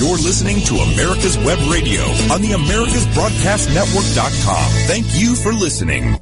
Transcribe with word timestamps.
You're 0.00 0.16
listening 0.16 0.60
to 0.62 0.76
America's 0.76 1.36
Web 1.36 1.58
Radio 1.70 2.00
on 2.32 2.40
the 2.40 2.52
AmericasBroadcastNetwork.com. 2.56 4.70
Thank 4.86 5.20
you 5.20 5.34
for 5.34 5.52
listening. 5.52 6.18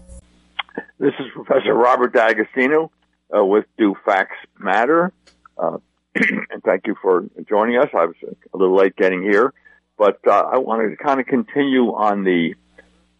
This 0.98 1.14
is 1.20 1.26
Professor 1.32 1.74
Robert 1.74 2.12
D'Agostino 2.12 2.90
uh, 3.32 3.44
with 3.44 3.66
Do 3.78 3.94
Facts 4.04 4.34
Matter? 4.58 5.12
Uh, 5.56 5.78
and 6.16 6.60
thank 6.64 6.88
you 6.88 6.96
for 7.00 7.26
joining 7.48 7.76
us. 7.76 7.88
I 7.94 8.06
was 8.06 8.16
a 8.52 8.56
little 8.56 8.74
late 8.74 8.96
getting 8.96 9.22
here, 9.22 9.54
but 9.96 10.18
uh, 10.26 10.32
I 10.32 10.58
wanted 10.58 10.90
to 10.90 10.96
kind 10.96 11.20
of 11.20 11.26
continue 11.26 11.94
on 11.94 12.24
the 12.24 12.56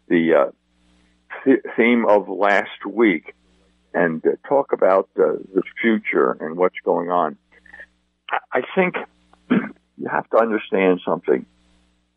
the 0.09 0.34
uh, 0.34 0.50
th- 1.45 1.62
theme 1.77 2.04
of 2.04 2.29
last 2.29 2.84
week 2.84 3.32
and 3.95 4.27
uh, 4.27 4.30
talk 4.48 4.72
about 4.72 5.09
uh, 5.16 5.34
the 5.54 5.62
future 5.80 6.32
and 6.40 6.56
what's 6.56 6.80
going 6.84 7.12
on. 7.12 7.38
I, 8.29 8.38
I 8.54 8.62
think 8.75 8.96
you 9.98 10.08
have 10.08 10.28
to 10.30 10.38
understand 10.38 11.00
something. 11.04 11.44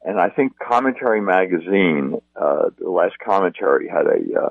And 0.03 0.19
I 0.19 0.29
think 0.29 0.57
Commentary 0.57 1.21
Magazine, 1.21 2.21
uh, 2.35 2.69
the 2.77 2.89
last 2.89 3.17
commentary 3.19 3.87
had 3.87 4.07
a, 4.07 4.41
uh, 4.41 4.49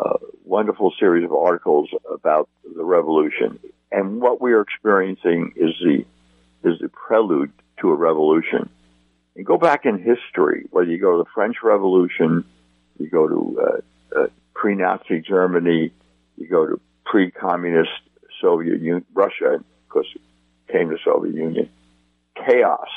a 0.00 0.18
wonderful 0.44 0.92
series 0.98 1.24
of 1.24 1.32
articles 1.32 1.90
about 2.10 2.48
the 2.64 2.84
revolution. 2.84 3.58
And 3.92 4.20
what 4.20 4.40
we 4.40 4.52
are 4.52 4.62
experiencing 4.62 5.52
is 5.56 5.70
the, 5.80 6.04
is 6.68 6.78
the 6.80 6.88
prelude 6.88 7.52
to 7.80 7.90
a 7.90 7.94
revolution. 7.94 8.70
And 9.36 9.44
go 9.44 9.58
back 9.58 9.84
in 9.84 9.98
history, 9.98 10.66
whether 10.70 10.90
you 10.90 10.98
go 10.98 11.18
to 11.18 11.24
the 11.24 11.30
French 11.34 11.56
Revolution, 11.62 12.44
you 12.98 13.08
go 13.08 13.28
to 13.28 13.60
uh, 13.60 14.20
uh, 14.20 14.26
pre-Nazi 14.54 15.20
Germany, 15.20 15.92
you 16.36 16.48
go 16.48 16.66
to 16.66 16.80
pre-communist 17.04 17.90
Soviet 18.40 18.80
Union, 18.80 19.04
Russia, 19.12 19.54
of 19.54 19.88
course, 19.88 20.06
came 20.70 20.90
to 20.90 20.96
Soviet 21.04 21.34
Union 21.34 21.68
chaos. 22.34 22.88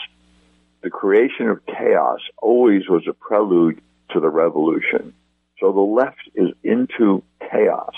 The 0.81 0.89
creation 0.89 1.49
of 1.49 1.65
chaos 1.65 2.19
always 2.37 2.87
was 2.87 3.07
a 3.07 3.13
prelude 3.13 3.81
to 4.11 4.19
the 4.19 4.29
revolution. 4.29 5.13
So 5.59 5.71
the 5.71 5.79
left 5.79 6.29
is 6.35 6.49
into 6.63 7.23
chaos. 7.51 7.93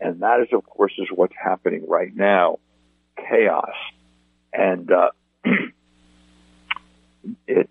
And 0.00 0.20
that 0.20 0.40
is, 0.40 0.48
of 0.52 0.64
course, 0.64 0.92
is 0.98 1.08
what's 1.14 1.34
happening 1.40 1.84
right 1.86 2.14
now. 2.14 2.58
Chaos. 3.16 3.74
And, 4.52 4.90
uh, 4.90 5.10
it, 7.46 7.70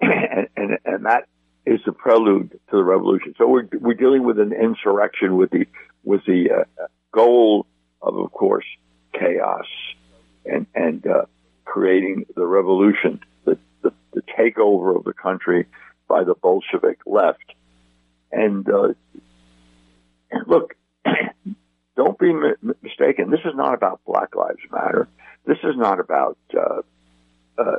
and, 0.00 0.48
and, 0.56 0.78
and 0.84 1.06
that 1.06 1.24
is 1.64 1.80
the 1.86 1.92
prelude 1.92 2.50
to 2.50 2.76
the 2.76 2.84
revolution. 2.84 3.34
So 3.38 3.46
we're, 3.48 3.68
we're 3.72 3.94
dealing 3.94 4.24
with 4.24 4.38
an 4.38 4.52
insurrection 4.52 5.36
with 5.36 5.50
the, 5.50 5.66
with 6.04 6.24
the 6.26 6.50
uh, 6.50 6.86
goal 7.12 7.66
of, 8.02 8.16
of 8.16 8.32
course, 8.32 8.66
chaos 9.12 9.66
and, 10.44 10.66
and, 10.74 11.06
uh, 11.06 11.24
creating 11.68 12.24
the 12.34 12.46
revolution, 12.46 13.20
the, 13.44 13.58
the, 13.82 13.92
the 14.14 14.22
takeover 14.38 14.96
of 14.96 15.04
the 15.04 15.12
country 15.12 15.66
by 16.08 16.24
the 16.24 16.34
Bolshevik 16.34 17.00
left. 17.04 17.44
And, 18.32 18.66
uh, 18.68 18.94
look, 20.46 20.74
don't 21.96 22.18
be 22.18 22.32
mistaken. 22.82 23.30
This 23.30 23.40
is 23.44 23.54
not 23.54 23.74
about 23.74 24.00
Black 24.06 24.34
Lives 24.34 24.62
Matter. 24.72 25.08
This 25.44 25.58
is 25.62 25.76
not 25.76 26.00
about 26.00 26.38
uh, 26.56 26.80
uh, 27.58 27.76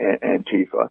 Antifa. 0.00 0.88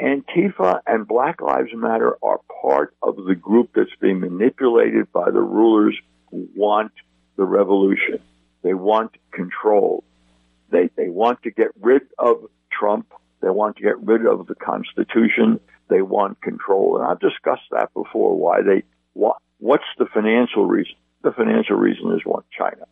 Antifa 0.00 0.80
and 0.86 1.06
Black 1.06 1.40
Lives 1.40 1.70
Matter 1.74 2.16
are 2.22 2.40
part 2.62 2.94
of 3.02 3.16
the 3.16 3.34
group 3.34 3.70
that's 3.74 3.94
being 4.00 4.20
manipulated 4.20 5.12
by 5.12 5.30
the 5.30 5.40
rulers 5.40 5.96
who 6.30 6.48
want 6.56 6.92
the 7.36 7.44
revolution. 7.44 8.20
They 8.62 8.74
want 8.74 9.16
control. 9.32 10.02
They, 10.74 10.90
they 10.96 11.08
want 11.08 11.40
to 11.44 11.52
get 11.52 11.68
rid 11.80 12.02
of 12.18 12.48
Trump. 12.72 13.12
They 13.40 13.48
want 13.48 13.76
to 13.76 13.82
get 13.84 13.96
rid 14.00 14.26
of 14.26 14.48
the 14.48 14.56
Constitution. 14.56 15.60
They 15.88 16.02
want 16.02 16.42
control. 16.42 16.96
And 16.96 17.06
I've 17.06 17.20
discussed 17.20 17.70
that 17.70 17.94
before, 17.94 18.36
why 18.36 18.62
they, 18.62 18.82
what, 19.12 19.36
what's 19.58 19.84
the 19.98 20.06
financial 20.12 20.66
reason? 20.66 20.96
The 21.22 21.30
financial 21.30 21.76
reason 21.76 22.12
is 22.12 22.22
what? 22.24 22.44
China. 22.50 22.86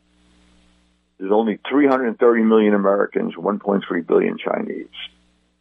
There's 1.19 1.33
only 1.33 1.59
330 1.69 2.43
million 2.45 2.75
Americans, 2.75 3.35
1.3 3.35 4.07
billion 4.07 4.39
Chinese. 4.39 4.87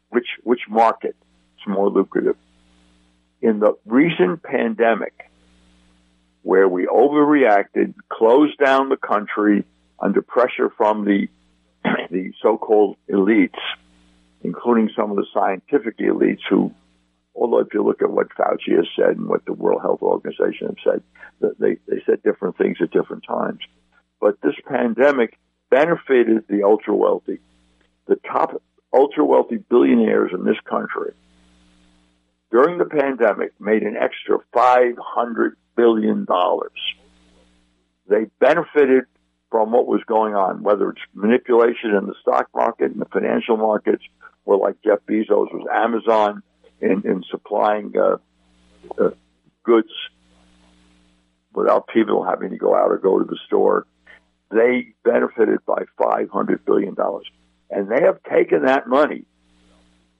Which, 0.09 0.27
which 0.43 0.61
market 0.69 1.15
is 1.57 1.67
more 1.67 1.89
lucrative? 1.89 2.35
In 3.41 3.59
the 3.59 3.77
recent 3.87 4.43
pandemic, 4.43 5.13
where 6.43 6.69
we 6.69 6.85
overreacted, 6.85 7.95
closed 8.09 8.59
down 8.59 8.89
the 8.89 8.97
country 8.97 9.65
under 9.99 10.21
pressure 10.21 10.69
from 10.77 11.03
the 11.05 11.27
the 11.83 12.31
so-called 12.41 12.97
elites, 13.09 13.59
including 14.41 14.89
some 14.95 15.11
of 15.11 15.17
the 15.17 15.25
scientific 15.33 15.97
elites 15.99 16.41
who, 16.49 16.73
although 17.35 17.59
if 17.59 17.73
you 17.73 17.83
look 17.83 18.01
at 18.01 18.11
what 18.11 18.29
Fauci 18.29 18.75
has 18.75 18.87
said 18.95 19.17
and 19.17 19.27
what 19.27 19.45
the 19.45 19.53
World 19.53 19.81
Health 19.81 20.01
Organization 20.01 20.67
has 20.67 21.01
said, 21.39 21.53
they, 21.59 21.77
they 21.87 22.01
said 22.05 22.23
different 22.23 22.57
things 22.57 22.77
at 22.81 22.91
different 22.91 23.23
times. 23.27 23.59
But 24.19 24.41
this 24.41 24.55
pandemic 24.67 25.37
benefited 25.69 26.45
the 26.47 26.63
ultra 26.63 26.95
wealthy. 26.95 27.39
The 28.07 28.17
top 28.17 28.61
ultra 28.93 29.25
wealthy 29.25 29.57
billionaires 29.57 30.31
in 30.33 30.43
this 30.43 30.59
country 30.69 31.13
during 32.51 32.77
the 32.77 32.85
pandemic 32.85 33.53
made 33.59 33.83
an 33.83 33.95
extra 33.95 34.37
$500 34.53 35.51
billion. 35.75 36.27
They 38.07 38.25
benefited 38.39 39.05
from 39.51 39.71
what 39.71 39.85
was 39.85 40.01
going 40.07 40.33
on, 40.33 40.63
whether 40.63 40.89
it's 40.89 41.01
manipulation 41.13 41.91
in 41.91 42.07
the 42.07 42.15
stock 42.21 42.47
market 42.55 42.91
and 42.91 43.01
the 43.01 43.05
financial 43.05 43.57
markets, 43.57 44.01
or 44.45 44.57
like 44.57 44.77
Jeff 44.83 44.99
Bezos 45.07 45.53
was 45.53 45.67
Amazon 45.71 46.41
in, 46.79 47.03
in 47.05 47.23
supplying 47.29 47.93
uh, 47.97 48.17
uh, 48.97 49.09
goods 49.63 49.91
without 51.53 51.87
people 51.87 52.23
having 52.23 52.51
to 52.51 52.57
go 52.57 52.73
out 52.73 52.91
or 52.91 52.97
go 52.97 53.19
to 53.19 53.25
the 53.25 53.37
store. 53.45 53.85
They 54.49 54.93
benefited 55.03 55.59
by 55.65 55.83
$500 55.99 56.65
billion. 56.65 56.95
And 57.69 57.89
they 57.89 58.03
have 58.03 58.23
taken 58.23 58.65
that 58.65 58.87
money. 58.87 59.25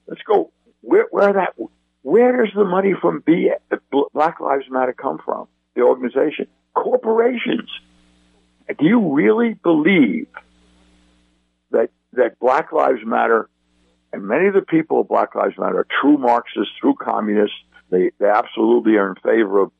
Let's 0.06 0.22
go. 0.22 0.52
Where, 0.82 1.06
where 1.10 1.32
that, 1.32 1.54
where 2.02 2.36
does 2.36 2.54
the 2.54 2.64
money 2.64 2.92
from 3.00 3.22
B, 3.24 3.50
Black 4.12 4.40
Lives 4.40 4.64
Matter 4.70 4.92
come 4.94 5.20
from? 5.24 5.48
The 5.74 5.82
organization. 5.82 6.48
Corporations 6.74 7.70
do 8.68 8.86
you 8.86 9.12
really 9.14 9.54
believe 9.54 10.28
that 11.70 11.90
that 12.12 12.38
Black 12.38 12.72
Lives 12.72 13.00
Matter 13.04 13.48
and 14.12 14.24
many 14.24 14.46
of 14.46 14.54
the 14.54 14.62
people 14.62 15.00
of 15.00 15.08
Black 15.08 15.34
Lives 15.34 15.54
Matter 15.58 15.80
are 15.80 15.86
true 16.00 16.18
Marxists, 16.18 16.74
true 16.80 16.94
communists? 16.94 17.56
They 17.90 18.10
they 18.18 18.28
absolutely 18.28 18.96
are 18.96 19.10
in 19.10 19.16
favor 19.16 19.60
of 19.62 19.72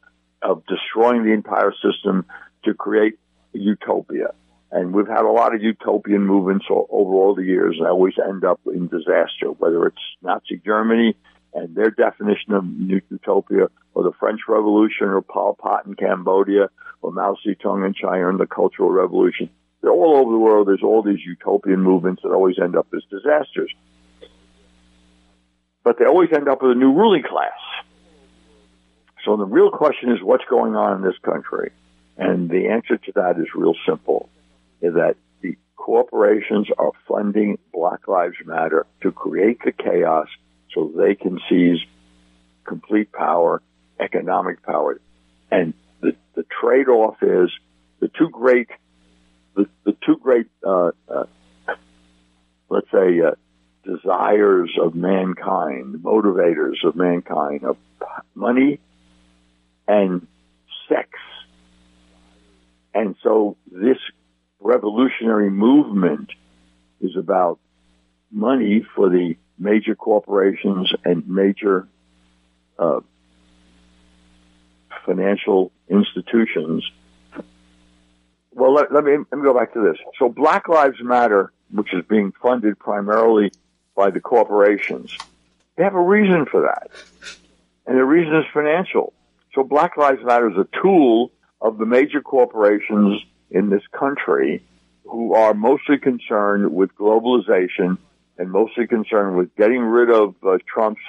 of 0.42 0.64
destroying 0.66 1.24
the 1.24 1.32
entire 1.32 1.72
system 1.72 2.26
to 2.64 2.74
create 2.74 3.18
utopia. 3.52 4.34
And 4.70 4.94
we've 4.94 5.06
had 5.06 5.24
a 5.24 5.30
lot 5.30 5.54
of 5.54 5.62
utopian 5.62 6.22
movements 6.22 6.64
over 6.70 7.14
all 7.14 7.34
the 7.34 7.44
years, 7.44 7.76
and 7.78 7.86
always 7.86 8.14
end 8.18 8.44
up 8.44 8.60
in 8.66 8.88
disaster. 8.88 9.50
Whether 9.58 9.86
it's 9.86 10.02
Nazi 10.22 10.60
Germany 10.64 11.14
and 11.54 11.74
their 11.74 11.90
definition 11.90 12.52
of 12.52 12.64
utopia, 12.66 13.68
or 13.94 14.02
the 14.02 14.12
French 14.18 14.40
Revolution, 14.48 15.08
or 15.08 15.20
Pol 15.22 15.54
Pot 15.54 15.86
in 15.86 15.94
Cambodia, 15.94 16.68
or 17.02 17.12
Mao 17.12 17.36
Zedong 17.44 17.86
in 17.86 17.94
China, 17.94 18.28
and 18.28 18.40
the 18.40 18.46
Cultural 18.46 18.90
Revolution. 18.90 19.50
They're 19.82 19.90
all 19.90 20.16
over 20.16 20.30
the 20.30 20.38
world. 20.38 20.68
There's 20.68 20.82
all 20.82 21.02
these 21.02 21.20
utopian 21.24 21.80
movements 21.82 22.22
that 22.22 22.30
always 22.30 22.58
end 22.58 22.76
up 22.76 22.86
as 22.94 23.02
disasters. 23.10 23.72
But 25.84 25.98
they 25.98 26.06
always 26.06 26.30
end 26.32 26.48
up 26.48 26.62
with 26.62 26.70
a 26.72 26.76
new 26.76 26.92
ruling 26.92 27.24
class. 27.24 27.58
So 29.24 29.36
the 29.36 29.44
real 29.44 29.70
question 29.70 30.12
is 30.12 30.22
what's 30.22 30.44
going 30.48 30.74
on 30.76 30.98
in 30.98 31.02
this 31.02 31.18
country? 31.22 31.72
And 32.16 32.48
the 32.48 32.68
answer 32.68 32.96
to 32.96 33.12
that 33.16 33.38
is 33.38 33.46
real 33.54 33.74
simple, 33.86 34.28
is 34.80 34.94
that 34.94 35.16
the 35.40 35.56
corporations 35.76 36.68
are 36.78 36.92
funding 37.08 37.58
Black 37.72 38.06
Lives 38.06 38.36
Matter 38.44 38.86
to 39.02 39.10
create 39.10 39.58
the 39.64 39.72
chaos 39.72 40.28
so 40.74 40.92
they 40.96 41.14
can 41.14 41.40
seize 41.48 41.78
complete 42.64 43.12
power, 43.12 43.62
economic 44.00 44.62
power. 44.62 45.00
And 45.50 45.74
the, 46.00 46.16
the 46.34 46.44
trade-off 46.60 47.22
is 47.22 47.50
the 48.00 48.08
two 48.08 48.30
great, 48.30 48.68
the, 49.54 49.66
the 49.84 49.96
two 50.04 50.16
great, 50.16 50.46
uh, 50.66 50.92
uh, 51.08 51.24
let's 52.68 52.90
say, 52.90 53.20
uh, 53.20 53.32
desires 53.84 54.70
of 54.80 54.94
mankind, 54.94 55.96
motivators 55.96 56.84
of 56.84 56.96
mankind, 56.96 57.64
of 57.64 57.76
money 58.34 58.78
and 59.88 60.26
sex. 60.88 61.08
And 62.94 63.16
so 63.22 63.56
this 63.70 63.98
revolutionary 64.60 65.50
movement 65.50 66.30
is 67.00 67.16
about 67.16 67.58
money 68.30 68.86
for 68.94 69.10
the 69.10 69.36
major 69.58 69.94
corporations 69.94 70.92
and 71.04 71.28
major 71.28 71.88
uh, 72.78 73.00
financial 75.06 75.72
institutions. 75.88 76.88
Well, 78.52 78.74
let, 78.74 78.92
let, 78.92 79.04
me 79.04 79.16
let 79.16 79.38
me 79.38 79.42
go 79.42 79.54
back 79.54 79.72
to 79.74 79.82
this. 79.82 79.96
So, 80.18 80.28
Black 80.28 80.68
Lives 80.68 80.98
Matter, 81.00 81.52
which 81.70 81.92
is 81.94 82.04
being 82.06 82.32
funded 82.42 82.78
primarily 82.78 83.52
by 83.94 84.10
the 84.10 84.20
corporations. 84.20 85.16
They 85.76 85.84
have 85.84 85.94
a 85.94 86.00
reason 86.00 86.46
for 86.46 86.62
that. 86.62 86.90
And 87.86 87.96
the 87.96 88.04
reason 88.04 88.36
is 88.36 88.44
financial. 88.52 89.12
So 89.54 89.64
Black 89.64 89.96
Lives 89.96 90.22
Matter 90.24 90.50
is 90.50 90.56
a 90.56 90.68
tool 90.82 91.30
of 91.60 91.78
the 91.78 91.86
major 91.86 92.20
corporations 92.20 93.22
in 93.50 93.70
this 93.70 93.82
country 93.92 94.62
who 95.04 95.34
are 95.34 95.54
mostly 95.54 95.98
concerned 95.98 96.72
with 96.72 96.94
globalization 96.94 97.98
and 98.42 98.50
mostly 98.50 98.88
concerned 98.88 99.36
with 99.36 99.54
getting 99.54 99.80
rid 99.80 100.10
of 100.10 100.34
uh, 100.42 100.58
Trump's 100.66 101.00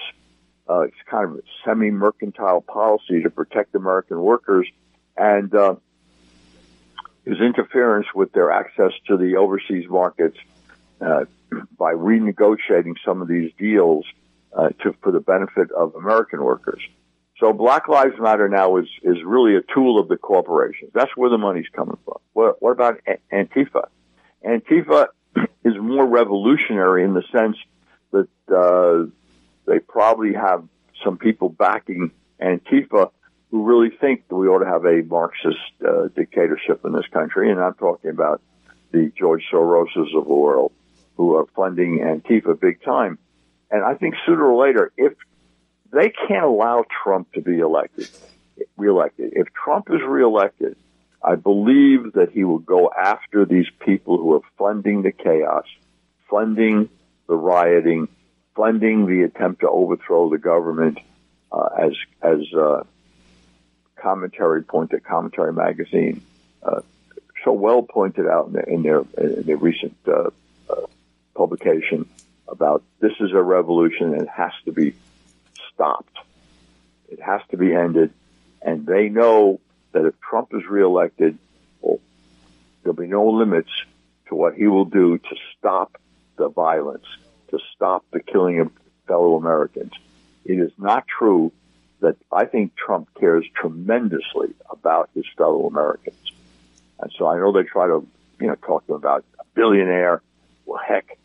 uh, 0.68 0.84
kind 1.10 1.32
of 1.32 1.42
semi-mercantile 1.66 2.62
policy 2.62 3.24
to 3.24 3.30
protect 3.32 3.74
American 3.74 4.20
workers 4.20 4.68
and 5.18 5.54
uh, 5.56 5.74
his 7.26 7.40
interference 7.42 8.06
with 8.14 8.32
their 8.34 8.52
access 8.52 8.92
to 9.08 9.18
the 9.18 9.38
overseas 9.38 9.90
markets 9.90 10.38
uh, 11.02 11.26
by 11.76 11.94
renegotiating 11.94 12.94
some 13.04 13.24
of 13.24 13.28
these 13.28 13.52
deals 13.58 14.06
uh, 14.56 14.70
to, 14.84 14.96
for 15.02 15.12
the 15.12 15.20
benefit 15.20 15.72
of 15.72 15.96
American 15.96 16.44
workers. 16.44 16.84
So 17.40 17.52
Black 17.52 17.88
Lives 17.88 18.14
Matter 18.20 18.48
now 18.48 18.78
is, 18.78 18.86
is 19.02 19.18
really 19.26 19.56
a 19.56 19.62
tool 19.74 20.00
of 20.00 20.08
the 20.08 20.18
corporations. 20.18 20.92
That's 20.94 21.18
where 21.18 21.32
the 21.32 21.40
money's 21.40 21.70
coming 21.76 21.98
from. 22.06 22.20
What, 22.34 22.62
what 22.62 22.74
about 22.74 23.02
Antifa? 23.32 23.88
Antifa 24.46 25.08
is 25.64 25.74
more 25.78 26.06
revolutionary 26.06 27.04
in 27.04 27.14
the 27.14 27.24
sense 27.32 27.58
that 28.12 28.28
uh, 28.54 29.10
they 29.66 29.80
probably 29.80 30.34
have 30.34 30.68
some 31.04 31.18
people 31.18 31.50
backing 31.50 32.12
Antifa 32.42 33.12
who 33.52 33.64
really 33.64 33.90
think 33.90 34.28
that 34.28 34.36
we 34.36 34.48
ought 34.48 34.60
to 34.60 34.66
have 34.66 34.86
a 34.86 35.04
Marxist 35.04 35.58
uh, 35.88 36.08
dictatorship 36.16 36.84
in 36.86 36.92
this 36.92 37.06
country, 37.12 37.52
and 37.52 37.60
I'm 37.60 37.76
talking 37.76 38.10
about 38.10 38.42
the 38.92 39.12
George 39.18 39.44
Soroses 39.52 40.16
of 40.16 40.26
the 40.26 40.34
world 40.34 40.72
who 41.18 41.36
are 41.36 41.46
funding 41.56 42.00
Antifa 42.00 42.60
big 42.60 42.82
time. 42.84 43.18
And 43.70 43.84
I 43.84 43.96
think 43.96 44.16
sooner 44.26 44.46
or 44.46 44.66
later, 44.66 44.92
if 44.98 45.14
they 45.92 46.12
can't 46.28 46.46
allow 46.46 46.86
Trump 47.04 47.32
to 47.34 47.42
be 47.42 47.60
elected, 47.60 48.10
reelected, 48.78 49.34
if 49.36 49.48
Trump 49.54 49.90
is 49.92 50.02
reelected, 50.02 50.76
I 51.24 51.36
believe 51.36 52.14
that 52.14 52.32
he 52.32 52.44
will 52.44 52.60
go 52.60 52.92
after 52.92 53.46
these 53.46 53.68
people 53.80 54.18
who 54.18 54.34
are 54.34 54.42
funding 54.58 55.04
the 55.04 55.12
chaos, 55.12 55.66
funding 56.30 56.90
the 57.28 57.36
rioting, 57.36 58.10
funding 58.56 59.06
the 59.06 59.24
attempt 59.24 59.62
to 59.62 59.70
overthrow 59.70 60.30
the 60.30 60.38
government, 60.38 61.00
uh, 61.52 61.70
as 61.80 61.94
as 62.22 62.42
uh, 62.54 62.84
commentary 63.96 64.64
pointed, 64.64 65.04
commentary 65.06 65.54
magazine, 65.54 66.22
uh, 66.62 66.82
so 67.46 67.54
well 67.54 67.84
pointed 67.84 68.28
out 68.28 68.50
in, 68.50 68.74
in 68.74 68.84
their 68.84 69.04
in 69.18 69.44
their 69.44 69.58
recent 69.58 69.96
uh, 70.08 70.30
uh, 70.70 70.76
publication 71.36 72.08
about 72.50 72.84
this 73.00 73.14
is 73.22 73.32
a 73.32 73.42
revolution 73.42 74.14
and 74.14 74.24
it 74.24 74.30
has 74.30 74.52
to 74.66 74.74
be 74.74 74.94
stopped. 75.74 76.18
It 77.10 77.22
has 77.22 77.42
to 77.52 77.58
be 77.58 77.74
ended, 77.74 78.12
and 78.62 78.86
they 78.86 79.08
know 79.08 79.62
that 79.94 80.06
if 80.06 80.20
Trump 80.20 80.50
is 80.54 80.66
reelected, 80.66 81.38
well, 81.82 82.00
there'll 82.84 82.96
be 82.96 83.08
no 83.08 83.30
limits 83.30 83.72
to 84.28 84.36
what 84.36 84.56
he 84.56 84.68
will 84.68 84.86
do 84.86 85.18
to 85.18 85.36
stop 85.58 85.98
the 86.38 86.50
violence, 86.50 87.06
to 87.50 87.60
stop 87.76 88.04
the 88.12 88.20
killing 88.20 88.60
of 88.60 88.72
fellow 89.08 89.36
Americans. 89.36 89.94
It 90.46 90.60
is 90.60 90.72
not 90.78 91.08
true 91.08 91.52
that 92.02 92.18
I 92.32 92.46
think 92.46 92.76
Trump 92.76 93.08
cares 93.20 93.46
tremendously 93.56 94.54
about 94.70 95.10
his 95.16 95.26
fellow 95.38 95.68
Americans. 95.68 96.32
And 97.00 97.12
so 97.18 97.28
I 97.28 97.38
know 97.38 97.52
they 97.52 97.64
try 97.64 97.88
to, 97.88 98.06
you 98.40 98.48
know, 98.48 98.56
talk 98.56 98.86
to 98.88 98.94
him 98.94 98.98
about 98.98 99.24
a 99.40 99.44
billionaire. 99.54 100.22
Well, 100.66 100.82
heck, 100.86 101.18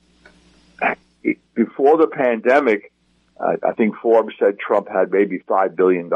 before 1.54 1.96
the 1.96 2.06
pandemic, 2.06 2.92
I 3.40 3.72
think 3.72 3.96
Forbes 3.96 4.34
said 4.38 4.58
Trump 4.58 4.88
had 4.88 5.10
maybe 5.10 5.38
$5 5.40 5.76
billion 5.76 6.10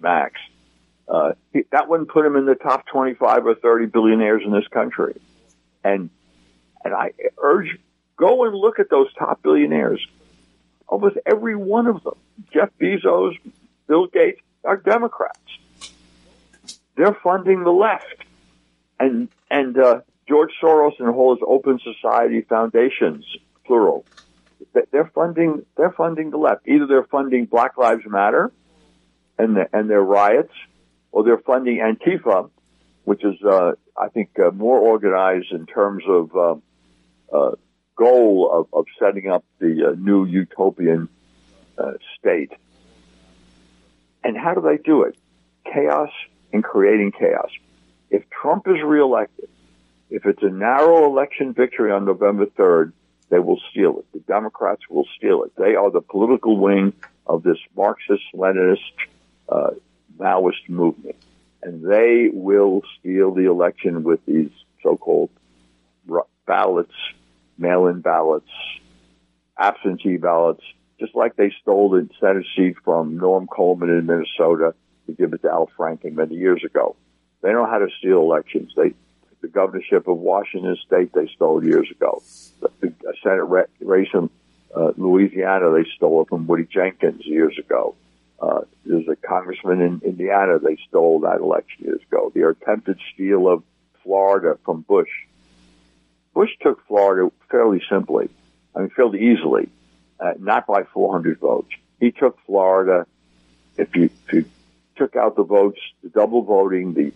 max. 0.00 0.40
Uh, 1.08 1.32
that 1.70 1.88
wouldn't 1.88 2.08
put 2.08 2.24
him 2.24 2.36
in 2.36 2.46
the 2.46 2.54
top 2.54 2.86
25 2.86 3.46
or 3.46 3.54
30 3.54 3.86
billionaires 3.86 4.42
in 4.44 4.52
this 4.52 4.66
country. 4.68 5.20
And, 5.82 6.10
and 6.84 6.94
I 6.94 7.12
urge, 7.38 7.78
go 8.16 8.44
and 8.44 8.54
look 8.54 8.78
at 8.78 8.88
those 8.88 9.12
top 9.14 9.42
billionaires. 9.42 10.04
Almost 10.88 11.16
every 11.26 11.56
one 11.56 11.86
of 11.86 12.02
them, 12.02 12.14
Jeff 12.52 12.70
Bezos, 12.80 13.38
Bill 13.86 14.06
Gates, 14.06 14.40
are 14.64 14.76
Democrats. 14.76 15.38
They're 16.96 17.16
funding 17.22 17.64
the 17.64 17.70
left. 17.70 18.24
And, 18.98 19.28
and, 19.50 19.78
uh, 19.78 20.00
George 20.26 20.52
Soros 20.62 20.98
and 20.98 21.08
all 21.08 21.34
his 21.34 21.44
open 21.46 21.78
society 21.80 22.40
foundations, 22.42 23.26
plural, 23.66 24.04
they're 24.90 25.10
funding, 25.14 25.64
they're 25.76 25.92
funding 25.92 26.30
the 26.30 26.38
left. 26.38 26.66
Either 26.66 26.86
they're 26.86 27.04
funding 27.04 27.44
Black 27.44 27.76
Lives 27.76 28.04
Matter 28.06 28.50
and, 29.38 29.56
the, 29.56 29.68
and 29.72 29.90
their 29.90 30.02
riots, 30.02 30.52
or 31.14 31.22
they're 31.22 31.38
funding 31.38 31.78
Antifa, 31.78 32.50
which 33.04 33.24
is, 33.24 33.40
uh, 33.44 33.74
I 33.96 34.08
think, 34.08 34.30
uh, 34.36 34.50
more 34.50 34.78
organized 34.78 35.52
in 35.52 35.64
terms 35.64 36.02
of 36.08 36.36
uh, 36.36 36.56
uh 37.32 37.52
goal 37.96 38.50
of, 38.52 38.66
of, 38.72 38.86
setting 38.98 39.30
up 39.30 39.44
the 39.60 39.90
uh, 39.90 39.94
new 39.96 40.24
utopian 40.24 41.08
uh, 41.78 41.92
state. 42.18 42.50
And 44.24 44.36
how 44.36 44.54
do 44.54 44.60
they 44.60 44.78
do 44.78 45.02
it? 45.02 45.16
Chaos 45.72 46.10
and 46.52 46.64
creating 46.64 47.12
chaos. 47.12 47.50
If 48.10 48.28
Trump 48.30 48.66
is 48.66 48.82
reelected, 48.84 49.48
if 50.10 50.26
it's 50.26 50.42
a 50.42 50.50
narrow 50.50 51.06
election 51.06 51.52
victory 51.52 51.92
on 51.92 52.04
November 52.04 52.46
3rd, 52.46 52.92
they 53.28 53.38
will 53.38 53.60
steal 53.70 54.00
it. 54.00 54.06
The 54.12 54.18
Democrats 54.18 54.82
will 54.90 55.06
steal 55.16 55.44
it. 55.44 55.52
They 55.56 55.76
are 55.76 55.92
the 55.92 56.00
political 56.00 56.56
wing 56.56 56.92
of 57.24 57.44
this 57.44 57.58
Marxist 57.76 58.24
Leninist 58.34 58.78
uh, 59.48 59.70
Maoist 60.18 60.68
movement. 60.68 61.16
And 61.62 61.82
they 61.82 62.30
will 62.32 62.82
steal 62.98 63.32
the 63.32 63.46
election 63.50 64.02
with 64.02 64.24
these 64.26 64.50
so-called 64.82 65.30
ballots, 66.46 66.92
mail-in 67.56 68.00
ballots, 68.00 68.50
absentee 69.58 70.18
ballots, 70.18 70.62
just 71.00 71.14
like 71.14 71.36
they 71.36 71.52
stole 71.62 71.90
the 71.90 72.08
Senate 72.20 72.46
seat 72.54 72.76
from 72.84 73.16
Norm 73.16 73.46
Coleman 73.46 73.88
in 73.90 74.06
Minnesota 74.06 74.74
to 75.06 75.12
give 75.12 75.32
it 75.32 75.42
to 75.42 75.50
Al 75.50 75.70
Franken 75.78 76.14
many 76.14 76.36
years 76.36 76.62
ago. 76.64 76.96
They 77.42 77.52
know 77.52 77.66
how 77.66 77.78
to 77.78 77.88
steal 77.98 78.20
elections. 78.20 78.72
They, 78.76 78.94
the 79.40 79.48
governorship 79.48 80.06
of 80.08 80.18
Washington 80.18 80.76
State, 80.86 81.12
they 81.12 81.28
stole 81.34 81.64
years 81.64 81.90
ago. 81.90 82.22
The, 82.60 82.70
the 82.80 83.14
Senate 83.22 83.66
race 83.80 84.08
in 84.14 84.30
uh, 84.74 84.92
Louisiana, 84.96 85.70
they 85.72 85.88
stole 85.96 86.22
it 86.22 86.28
from 86.28 86.46
Woody 86.46 86.64
Jenkins 86.64 87.24
years 87.24 87.58
ago. 87.58 87.94
Uh, 88.44 88.60
there's 88.84 89.08
a 89.08 89.16
congressman 89.16 89.80
in 89.80 90.02
Indiana, 90.04 90.58
they 90.58 90.76
stole 90.88 91.20
that 91.20 91.40
election 91.40 91.84
years 91.84 92.02
ago. 92.02 92.30
The 92.34 92.46
attempted 92.46 92.98
steal 93.14 93.48
of 93.48 93.62
Florida 94.02 94.58
from 94.64 94.82
Bush. 94.82 95.08
Bush 96.34 96.50
took 96.60 96.86
Florida 96.86 97.30
fairly 97.50 97.82
simply, 97.88 98.28
I 98.76 98.80
mean, 98.80 98.90
fairly 98.90 99.32
easily, 99.32 99.70
uh, 100.20 100.34
not 100.38 100.66
by 100.66 100.82
400 100.82 101.38
votes. 101.38 101.70
He 102.00 102.10
took 102.10 102.38
Florida, 102.44 103.06
if 103.78 103.96
you, 103.96 104.10
if 104.26 104.32
you 104.32 104.44
took 104.96 105.16
out 105.16 105.36
the 105.36 105.44
votes, 105.44 105.80
the 106.02 106.10
double 106.10 106.42
voting, 106.42 106.92
the 106.92 107.12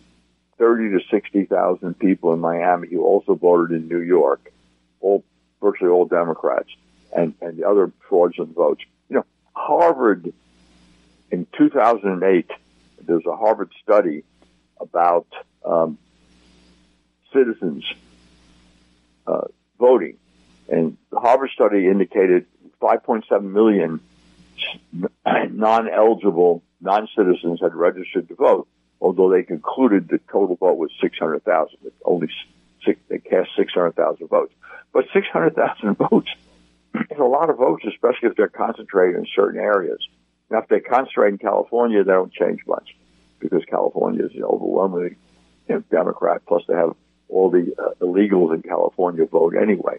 30 0.57 0.99
to 0.99 1.01
60,000 1.11 1.99
people 1.99 2.33
in 2.33 2.41
Miami 2.41 2.89
who 2.89 3.05
also 3.05 3.35
voted 3.35 3.77
in 3.77 3.87
New 3.87 4.01
York, 4.01 4.51
all, 5.01 5.23
virtually 5.61 5.91
all 5.91 6.07
Democrats, 6.07 6.71
and, 7.15 7.35
and 7.43 7.59
the 7.59 7.69
other 7.69 7.93
fraudulent 8.09 8.55
votes. 8.55 8.83
You 9.11 9.17
know, 9.17 9.27
Harvard 9.53 10.33
in 11.31 11.47
2008, 11.57 12.51
there's 13.07 13.27
a 13.27 13.37
Harvard 13.37 13.71
study 13.83 14.25
about 14.81 15.27
um, 15.65 15.99
citizens 17.33 17.85
uh, 19.27 19.43
voting, 19.79 20.17
and 20.69 20.97
the 21.11 21.21
Harvard 21.21 21.51
study 21.51 21.87
indicated 21.87 22.47
5.7 22.81 23.43
million 23.43 24.01
non-eligible 25.51 26.63
non-citizens 26.81 27.61
had 27.61 27.75
registered 27.75 28.29
to 28.29 28.35
vote, 28.35 28.69
although 29.01 29.31
they 29.31 29.43
concluded 29.43 30.09
the 30.09 30.19
total 30.31 30.57
vote 30.57 30.79
was 30.79 30.91
600,000. 31.01 31.77
Only 32.05 32.29
six, 32.85 33.01
they 33.09 33.19
cast 33.19 33.51
600,000 33.57 34.27
votes, 34.29 34.55
but 34.93 35.05
600,000 35.13 35.95
votes 36.11 36.29
is 36.95 37.19
a 37.19 37.25
lot 37.25 37.51
of 37.51 37.59
votes, 37.59 37.85
especially 37.87 38.31
if 38.31 38.37
they're 38.37 38.49
concentrated 38.49 39.17
in 39.17 39.27
certain 39.35 39.61
areas. 39.61 40.07
Now, 40.51 40.59
if 40.59 40.69
they 40.69 40.81
concentrate 40.81 41.31
in 41.31 41.39
California, 41.39 42.05
they 42.05 42.13
don't 42.13 42.33
change 42.33 42.61
much 42.67 42.97
because 43.39 43.65
California 43.67 44.25
is 44.25 44.33
overwhelmingly 44.43 45.17
you 45.69 45.75
know, 45.75 45.83
Democrat. 45.91 46.43
Plus, 46.47 46.63
they 46.67 46.75
have 46.75 46.95
all 47.29 47.51
the 47.51 47.75
uh, 47.79 48.05
illegals 48.05 48.55
in 48.55 48.63
California 48.63 49.27
vote 49.27 49.55
anyway. 49.61 49.99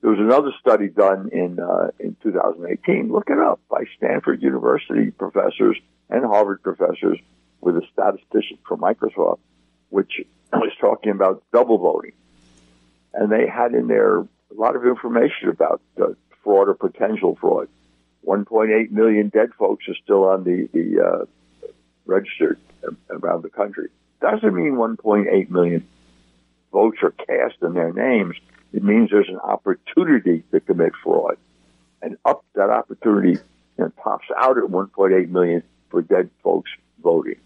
There 0.00 0.10
was 0.10 0.20
another 0.20 0.52
study 0.60 0.88
done 0.88 1.30
in 1.32 1.58
uh, 1.58 1.90
in 1.98 2.16
2018. 2.22 3.10
Look 3.10 3.28
it 3.28 3.38
up 3.38 3.60
by 3.68 3.84
Stanford 3.96 4.42
University 4.42 5.10
professors 5.10 5.76
and 6.08 6.24
Harvard 6.24 6.62
professors 6.62 7.18
with 7.60 7.76
a 7.76 7.82
statistician 7.92 8.58
from 8.66 8.80
Microsoft, 8.80 9.38
which 9.90 10.20
was 10.52 10.72
talking 10.80 11.10
about 11.10 11.42
double 11.52 11.78
voting, 11.78 12.12
and 13.14 13.32
they 13.32 13.46
had 13.46 13.74
in 13.74 13.88
there 13.88 14.18
a 14.18 14.54
lot 14.54 14.76
of 14.76 14.86
information 14.86 15.48
about 15.48 15.80
uh, 16.00 16.08
fraud 16.44 16.68
or 16.68 16.74
potential 16.74 17.36
fraud. 17.40 17.68
1.8 18.26 18.90
million 18.90 19.28
dead 19.28 19.50
folks 19.58 19.88
are 19.88 19.94
still 20.02 20.24
on 20.24 20.44
the, 20.44 20.68
the 20.72 21.00
uh, 21.00 21.24
registered 22.06 22.58
around 23.10 23.42
the 23.42 23.48
country. 23.48 23.88
Doesn't 24.20 24.54
mean 24.54 24.74
1.8 24.74 25.50
million 25.50 25.86
votes 26.72 26.98
are 27.02 27.12
cast 27.12 27.62
in 27.62 27.74
their 27.74 27.92
names. 27.92 28.36
It 28.72 28.82
means 28.82 29.10
there's 29.10 29.28
an 29.28 29.38
opportunity 29.38 30.42
to 30.50 30.60
commit 30.60 30.92
fraud. 31.02 31.36
And 32.02 32.16
up 32.24 32.44
that 32.54 32.70
opportunity 32.70 33.38
you 33.78 33.84
know, 33.84 33.92
pops 33.96 34.26
out 34.36 34.58
at 34.58 34.64
1.8 34.64 35.28
million 35.28 35.62
for 35.90 36.02
dead 36.02 36.30
folks 36.42 36.70
voting. 37.02 37.36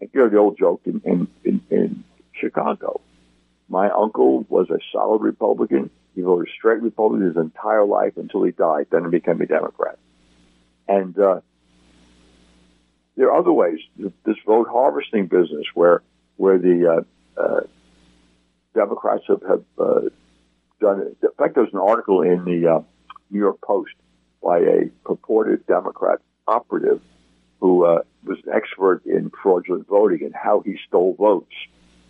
And 0.00 0.10
you 0.12 0.20
know 0.20 0.28
the 0.28 0.38
old 0.38 0.58
joke 0.58 0.82
in, 0.84 1.00
in, 1.04 1.28
in, 1.44 1.60
in 1.70 2.04
Chicago. 2.32 3.00
My 3.68 3.90
uncle 3.90 4.46
was 4.48 4.70
a 4.70 4.78
solid 4.92 5.22
Republican. 5.22 5.90
He 6.16 6.22
voted 6.22 6.48
straight 6.56 6.80
Republican 6.80 7.26
his 7.26 7.36
entire 7.36 7.84
life 7.84 8.16
until 8.16 8.42
he 8.42 8.50
died. 8.50 8.86
Then 8.90 9.04
he 9.04 9.10
became 9.10 9.38
a 9.42 9.46
Democrat. 9.46 9.98
And 10.88 11.16
uh, 11.18 11.40
there 13.16 13.30
are 13.30 13.38
other 13.38 13.52
ways. 13.52 13.80
This 13.98 14.36
vote 14.46 14.66
harvesting 14.66 15.26
business, 15.26 15.66
where 15.74 16.02
where 16.38 16.58
the 16.58 17.04
uh, 17.36 17.40
uh, 17.40 17.60
Democrats 18.74 19.24
have, 19.28 19.42
have 19.46 19.64
uh, 19.78 20.00
done 20.80 21.00
it. 21.00 21.18
In 21.22 21.30
fact, 21.36 21.54
there's 21.54 21.72
an 21.74 21.80
article 21.80 22.22
in 22.22 22.44
the 22.46 22.66
uh, 22.66 22.80
New 23.30 23.38
York 23.38 23.60
Post 23.60 23.92
by 24.42 24.60
a 24.60 24.86
purported 25.04 25.66
Democrat 25.66 26.20
operative 26.48 27.02
who 27.60 27.84
uh, 27.84 28.00
was 28.24 28.38
an 28.46 28.54
expert 28.54 29.04
in 29.04 29.30
fraudulent 29.42 29.86
voting 29.86 30.22
and 30.22 30.34
how 30.34 30.60
he 30.60 30.78
stole 30.88 31.14
votes 31.14 31.52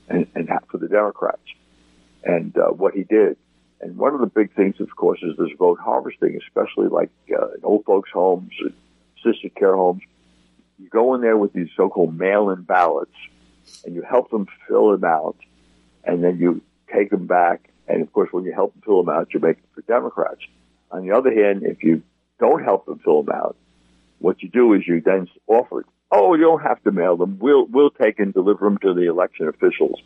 and, 0.09 0.29
and 0.37 0.49
for 0.71 0.79
the 0.79 0.89
Democrats 0.89 1.43
and 2.23 2.55
what 2.77 2.95
he 2.95 3.03
did. 3.03 3.37
And 3.81 3.97
one 3.97 4.15
of 4.15 4.21
the 4.21 4.27
big 4.27 4.55
things, 4.55 4.81
of 4.81 4.95
course, 4.97 5.21
is 5.23 5.37
this 5.37 5.51
vote 5.59 5.79
harvesting, 5.79 6.39
especially 6.43 6.89
like 6.89 7.11
uh, 7.31 7.53
in 7.53 7.61
old 7.63 7.85
folks' 7.85 8.11
homes, 8.13 8.53
assisted 9.19 9.55
care 9.55 9.77
homes. 9.77 10.03
You 10.79 10.89
go 10.89 11.15
in 11.15 11.21
there 11.21 11.37
with 11.37 11.53
these 11.53 11.69
so-called 11.77 12.19
mail-in 12.19 12.63
ballots, 12.63 13.15
and 13.85 13.95
you 13.95 14.03
help 14.03 14.31
them 14.31 14.47
fill 14.69 14.93
them 14.93 15.05
out, 15.05 15.37
and 16.05 16.23
then 16.23 16.39
you 16.39 16.63
take 16.93 17.11
them 17.11 17.27
back. 17.27 17.71
And 17.89 18.03
of 18.03 18.13
course, 18.13 18.31
when 18.33 18.45
you 18.45 18.53
help 18.53 18.73
them 18.73 18.83
fill 18.83 19.03
them 19.03 19.15
out, 19.15 19.33
you 19.33 19.41
make 19.41 19.57
them 19.57 19.71
for 19.75 19.83
Democrats. 19.83 20.41
On 20.91 21.07
the 21.07 21.15
other 21.15 21.33
hand, 21.33 21.63
if 21.65 21.83
you 21.83 22.03
don't 22.39 22.65
help 22.65 22.87
them 22.87 22.99
fill 23.01 23.23
them 23.23 23.35
out, 23.35 23.57
what 24.19 24.43
you 24.43 24.49
do 24.49 24.73
is 24.75 24.87
you 24.87 25.01
then 25.01 25.29
offer, 25.47 25.85
oh, 26.11 26.35
you 26.35 26.43
don't 26.43 26.63
have 26.63 26.83
to 26.85 26.93
mail 26.93 27.17
them. 27.17 27.39
We'll 27.39 27.67
we'll 27.67 27.91
take 27.91 28.19
and 28.19 28.33
deliver 28.33 28.65
them 28.65 28.79
to 28.79 28.95
the 28.95 29.09
election 29.09 29.49
officials. 29.49 30.01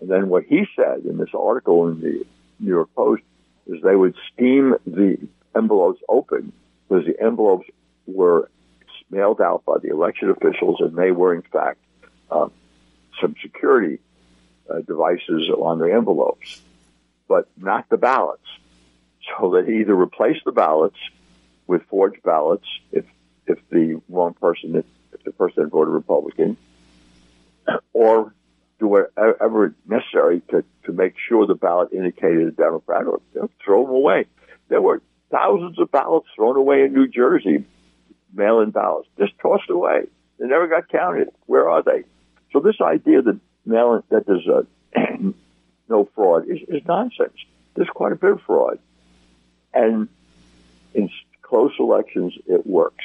And 0.00 0.10
then 0.10 0.28
what 0.28 0.44
he 0.44 0.66
said 0.76 1.04
in 1.04 1.16
this 1.16 1.30
article 1.34 1.88
in 1.88 2.00
the 2.00 2.26
New 2.58 2.70
York 2.70 2.88
Post 2.94 3.22
is 3.66 3.82
they 3.82 3.96
would 3.96 4.14
steam 4.32 4.74
the 4.86 5.18
envelopes 5.54 6.00
open 6.08 6.52
because 6.88 7.04
the 7.06 7.20
envelopes 7.20 7.68
were 8.06 8.50
mailed 9.10 9.40
out 9.40 9.64
by 9.64 9.78
the 9.78 9.88
election 9.88 10.30
officials 10.30 10.80
and 10.80 10.96
they 10.96 11.10
were 11.10 11.34
in 11.34 11.42
fact 11.42 11.78
um, 12.30 12.50
some 13.20 13.34
security 13.42 13.98
uh, 14.68 14.80
devices 14.80 15.48
on 15.50 15.78
the 15.78 15.92
envelopes, 15.92 16.60
but 17.28 17.48
not 17.56 17.88
the 17.88 17.96
ballots. 17.96 18.42
So 19.38 19.50
they 19.50 19.78
either 19.78 19.94
replace 19.94 20.38
the 20.44 20.52
ballots 20.52 20.98
with 21.66 21.82
forged 21.84 22.22
ballots 22.22 22.66
if 22.92 23.04
if 23.46 23.58
the 23.70 24.00
wrong 24.08 24.34
person, 24.34 24.76
if 25.12 25.24
the 25.24 25.32
person 25.32 25.68
voted 25.68 25.94
Republican, 25.94 26.56
or 27.92 28.34
do 28.78 28.88
whatever 28.88 29.74
necessary 29.86 30.42
to, 30.50 30.64
to 30.84 30.92
make 30.92 31.14
sure 31.28 31.46
the 31.46 31.54
ballot 31.54 31.92
indicated 31.92 32.48
a 32.48 32.50
Democrat 32.50 33.06
or 33.06 33.20
throw 33.64 33.86
them 33.86 33.94
away. 33.94 34.26
There 34.68 34.82
were 34.82 35.02
thousands 35.30 35.78
of 35.78 35.90
ballots 35.90 36.26
thrown 36.34 36.56
away 36.56 36.82
in 36.82 36.92
New 36.92 37.08
Jersey, 37.08 37.64
mail-in 38.32 38.70
ballots, 38.70 39.08
just 39.18 39.38
tossed 39.38 39.70
away. 39.70 40.04
They 40.38 40.46
never 40.46 40.66
got 40.66 40.88
counted. 40.88 41.28
Where 41.46 41.68
are 41.68 41.82
they? 41.82 42.04
So 42.52 42.60
this 42.60 42.80
idea 42.80 43.22
that 43.22 43.40
mail 43.64 44.02
that 44.10 44.26
there's 44.26 44.46
a, 44.46 44.66
no 45.88 46.08
fraud 46.14 46.48
is, 46.48 46.60
is 46.68 46.86
nonsense. 46.86 47.36
There's 47.74 47.88
quite 47.88 48.12
a 48.12 48.16
bit 48.16 48.32
of 48.32 48.42
fraud. 48.42 48.78
And 49.72 50.08
in 50.94 51.10
close 51.42 51.72
elections, 51.78 52.34
it 52.46 52.66
works. 52.66 53.04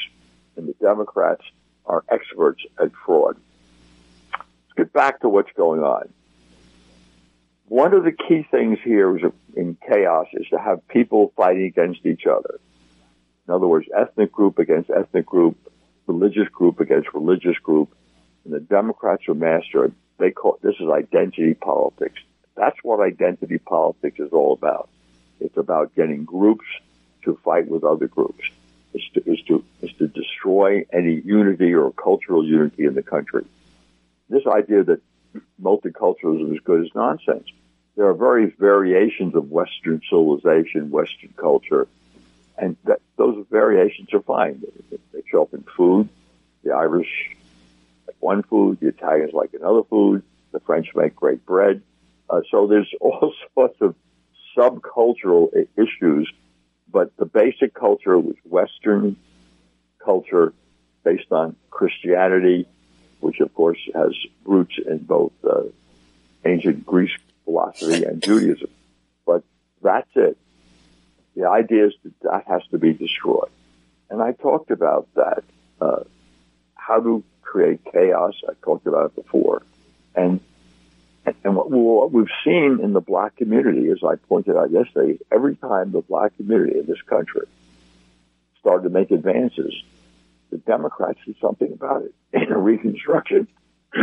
And 0.55 0.67
the 0.67 0.75
Democrats 0.81 1.43
are 1.85 2.03
experts 2.09 2.61
at 2.81 2.91
fraud. 3.05 3.37
Let's 4.71 4.87
get 4.87 4.93
back 4.93 5.19
to 5.21 5.29
what's 5.29 5.51
going 5.57 5.81
on. 5.81 6.07
One 7.67 7.93
of 7.93 8.03
the 8.03 8.11
key 8.11 8.45
things 8.49 8.79
here 8.83 9.17
is 9.17 9.23
in 9.55 9.77
chaos 9.85 10.27
is 10.33 10.47
to 10.49 10.57
have 10.57 10.87
people 10.87 11.33
fighting 11.35 11.63
against 11.63 12.05
each 12.05 12.25
other. 12.25 12.59
In 13.47 13.53
other 13.53 13.67
words, 13.67 13.87
ethnic 13.97 14.31
group 14.31 14.59
against 14.59 14.89
ethnic 14.89 15.25
group, 15.25 15.57
religious 16.07 16.47
group 16.49 16.79
against 16.79 17.13
religious 17.13 17.57
group. 17.57 17.93
And 18.45 18.53
the 18.53 18.61
Democrats 18.61 19.27
are 19.27 19.33
master. 19.33 19.91
They 20.17 20.31
call 20.31 20.57
this 20.61 20.75
is 20.79 20.89
identity 20.89 21.53
politics. 21.53 22.21
That's 22.55 22.77
what 22.81 23.01
identity 23.01 23.57
politics 23.57 24.19
is 24.19 24.31
all 24.31 24.53
about. 24.53 24.89
It's 25.41 25.57
about 25.57 25.95
getting 25.95 26.23
groups 26.23 26.65
to 27.23 27.37
fight 27.43 27.67
with 27.67 27.83
other 27.83 28.07
groups. 28.07 28.43
It's 28.93 29.09
to, 29.15 29.31
is 29.31 29.41
to 29.47 29.63
is 29.81 29.91
to 29.99 30.07
destroy 30.07 30.85
any 30.93 31.21
unity 31.21 31.73
or 31.73 31.91
cultural 31.91 32.45
unity 32.45 32.85
in 32.85 32.95
the 32.95 33.03
country. 33.03 33.43
This 34.31 34.47
idea 34.47 34.81
that 34.85 35.01
multiculturalism 35.61 36.53
is 36.53 36.61
good 36.61 36.85
is 36.85 36.91
nonsense. 36.95 37.47
There 37.97 38.07
are 38.07 38.13
various 38.13 38.53
variations 38.57 39.35
of 39.35 39.51
Western 39.51 40.01
civilization, 40.09 40.89
Western 40.89 41.33
culture, 41.35 41.85
and 42.57 42.77
that, 42.85 43.01
those 43.17 43.45
variations 43.51 44.13
are 44.13 44.21
fine. 44.21 44.63
They 44.89 45.21
show 45.29 45.41
up 45.41 45.53
in 45.53 45.63
food. 45.75 46.07
The 46.63 46.71
Irish 46.71 47.35
like 48.07 48.15
one 48.21 48.43
food, 48.43 48.79
the 48.79 48.87
Italians 48.87 49.33
like 49.33 49.53
another 49.53 49.83
food, 49.83 50.23
the 50.53 50.61
French 50.61 50.87
make 50.95 51.13
great 51.13 51.45
bread. 51.45 51.81
Uh, 52.29 52.39
so 52.49 52.67
there's 52.67 52.89
all 53.01 53.33
sorts 53.53 53.81
of 53.81 53.95
subcultural 54.55 55.49
issues, 55.75 56.31
but 56.89 57.11
the 57.17 57.25
basic 57.25 57.73
culture 57.73 58.17
was 58.17 58.35
Western 58.45 59.17
culture 59.99 60.53
based 61.03 61.31
on 61.31 61.57
Christianity, 61.69 62.65
which 63.21 63.39
of 63.39 63.53
course 63.53 63.79
has 63.93 64.13
roots 64.43 64.75
in 64.85 64.97
both 64.99 65.33
uh, 65.43 65.63
ancient 66.45 66.85
Greek 66.85 67.11
philosophy 67.45 68.03
and 68.03 68.21
Judaism. 68.23 68.69
But 69.25 69.43
that's 69.81 70.09
it. 70.15 70.37
The 71.35 71.47
idea 71.47 71.87
is 71.87 71.93
that 72.03 72.19
that 72.21 72.43
has 72.47 72.61
to 72.71 72.77
be 72.77 72.93
destroyed. 72.93 73.49
And 74.09 74.21
I 74.21 74.33
talked 74.33 74.71
about 74.71 75.07
that. 75.15 75.43
Uh, 75.79 76.03
how 76.75 76.99
to 76.99 77.23
create 77.41 77.79
chaos. 77.91 78.33
I 78.47 78.53
talked 78.63 78.87
about 78.87 79.11
it 79.11 79.15
before. 79.15 79.63
And 80.15 80.41
and 81.43 81.55
what, 81.55 81.69
what 81.69 82.11
we've 82.11 82.27
seen 82.43 82.79
in 82.81 82.93
the 82.93 83.01
black 83.01 83.35
community, 83.35 83.89
as 83.89 83.99
I 84.03 84.15
pointed 84.15 84.57
out 84.57 84.71
yesterday, 84.71 85.19
every 85.31 85.55
time 85.55 85.91
the 85.91 86.01
black 86.01 86.35
community 86.35 86.79
in 86.79 86.87
this 86.87 87.01
country 87.03 87.47
started 88.59 88.83
to 88.83 88.89
make 88.89 89.11
advances, 89.11 89.73
the 90.51 90.57
Democrats 90.57 91.19
did 91.25 91.35
something 91.41 91.71
about 91.73 92.03
it. 92.03 92.13
In 92.33 92.53
Reconstruction, 92.53 93.47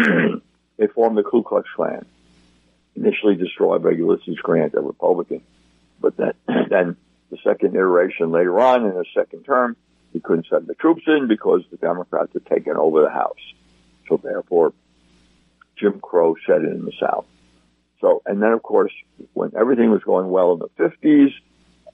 they 0.77 0.87
formed 0.89 1.17
the 1.17 1.23
Ku 1.23 1.43
Klux 1.43 1.69
Klan, 1.77 2.05
initially 2.97 3.37
destroyed 3.37 3.83
by 3.83 3.91
Ulysses 3.91 4.39
Grant, 4.39 4.75
a 4.75 4.81
Republican. 4.81 5.43
But 6.01 6.17
then, 6.17 6.33
then 6.71 6.97
the 7.31 7.39
second 7.45 7.75
iteration 7.75 8.31
later 8.31 8.59
on 8.59 8.85
in 8.85 8.95
the 8.95 9.05
second 9.15 9.45
term, 9.45 9.77
he 10.13 10.21
couldn't 10.21 10.47
send 10.49 10.67
the 10.67 10.75
troops 10.75 11.03
in 11.07 11.29
because 11.29 11.63
the 11.71 11.77
Democrats 11.77 12.33
had 12.33 12.47
taken 12.47 12.77
over 12.77 13.03
the 13.03 13.11
House. 13.11 13.37
So 14.09 14.17
therefore, 14.17 14.73
Jim 15.77 16.01
Crow 16.01 16.35
set 16.47 16.63
in 16.63 16.85
the 16.85 16.93
South. 16.99 17.27
So, 18.01 18.23
and 18.27 18.43
then 18.43 18.53
of 18.53 18.63
course, 18.63 18.93
when 19.35 19.53
everything 19.59 19.91
was 19.91 20.03
going 20.03 20.31
well 20.31 20.53
in 20.55 20.61
the 20.61 20.69
50s, 20.83 21.33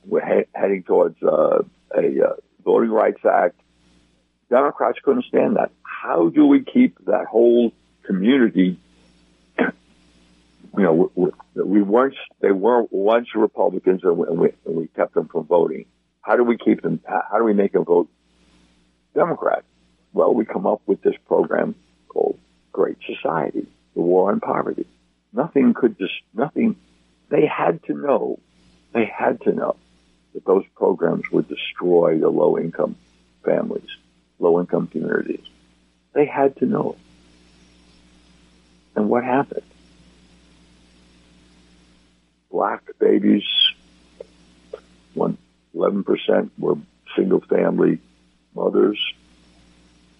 we're 0.06 0.24
he- 0.24 0.48
heading 0.54 0.82
towards 0.82 1.20
uh, 1.22 1.62
a 1.96 2.22
uh, 2.22 2.34
Voting 2.64 2.90
Rights 2.90 3.24
Act. 3.24 3.58
Democrats 4.54 5.00
couldn't 5.02 5.24
stand 5.24 5.56
that. 5.56 5.72
How 5.82 6.28
do 6.28 6.46
we 6.46 6.62
keep 6.62 7.04
that 7.06 7.26
whole 7.26 7.72
community? 8.04 8.78
You 9.58 10.82
know, 10.82 11.10
we, 11.16 11.30
we 11.56 11.82
weren't, 11.82 12.14
they 12.40 12.52
weren't 12.52 12.92
once 12.92 13.34
Republicans 13.34 14.02
and 14.04 14.16
we, 14.16 14.28
and 14.28 14.38
we, 14.38 14.48
and 14.64 14.76
we 14.76 14.86
kept 14.86 15.14
them 15.14 15.26
from 15.26 15.44
voting. 15.46 15.86
How 16.20 16.36
do 16.36 16.44
we 16.44 16.56
keep 16.56 16.82
them? 16.82 17.00
How 17.04 17.38
do 17.38 17.44
we 17.44 17.52
make 17.52 17.72
them 17.72 17.84
vote 17.84 18.08
Democrat? 19.12 19.64
Well, 20.12 20.32
we 20.32 20.44
come 20.44 20.66
up 20.68 20.82
with 20.86 21.02
this 21.02 21.16
program 21.26 21.74
called 22.08 22.38
Great 22.70 22.98
Society, 23.12 23.66
the 23.94 24.02
War 24.02 24.30
on 24.30 24.38
Poverty. 24.38 24.86
Nothing 25.32 25.74
could 25.74 25.98
just, 25.98 26.14
nothing, 26.32 26.76
they 27.28 27.44
had 27.46 27.82
to 27.84 27.94
know, 27.94 28.38
they 28.92 29.04
had 29.04 29.40
to 29.42 29.52
know 29.52 29.74
that 30.32 30.44
those 30.44 30.64
programs 30.76 31.24
would 31.32 31.48
destroy 31.48 32.18
the 32.20 32.28
low 32.28 32.56
income 32.56 32.94
families, 33.44 33.90
low 34.38 34.60
income 34.60 34.86
communities. 34.88 35.44
They 36.12 36.26
had 36.26 36.56
to 36.56 36.66
know. 36.66 36.96
And 38.94 39.08
what 39.08 39.24
happened? 39.24 39.62
Black 42.50 42.82
babies, 42.98 43.44
11% 45.74 46.50
were 46.58 46.76
single 47.16 47.40
family 47.40 47.98
mothers 48.54 48.98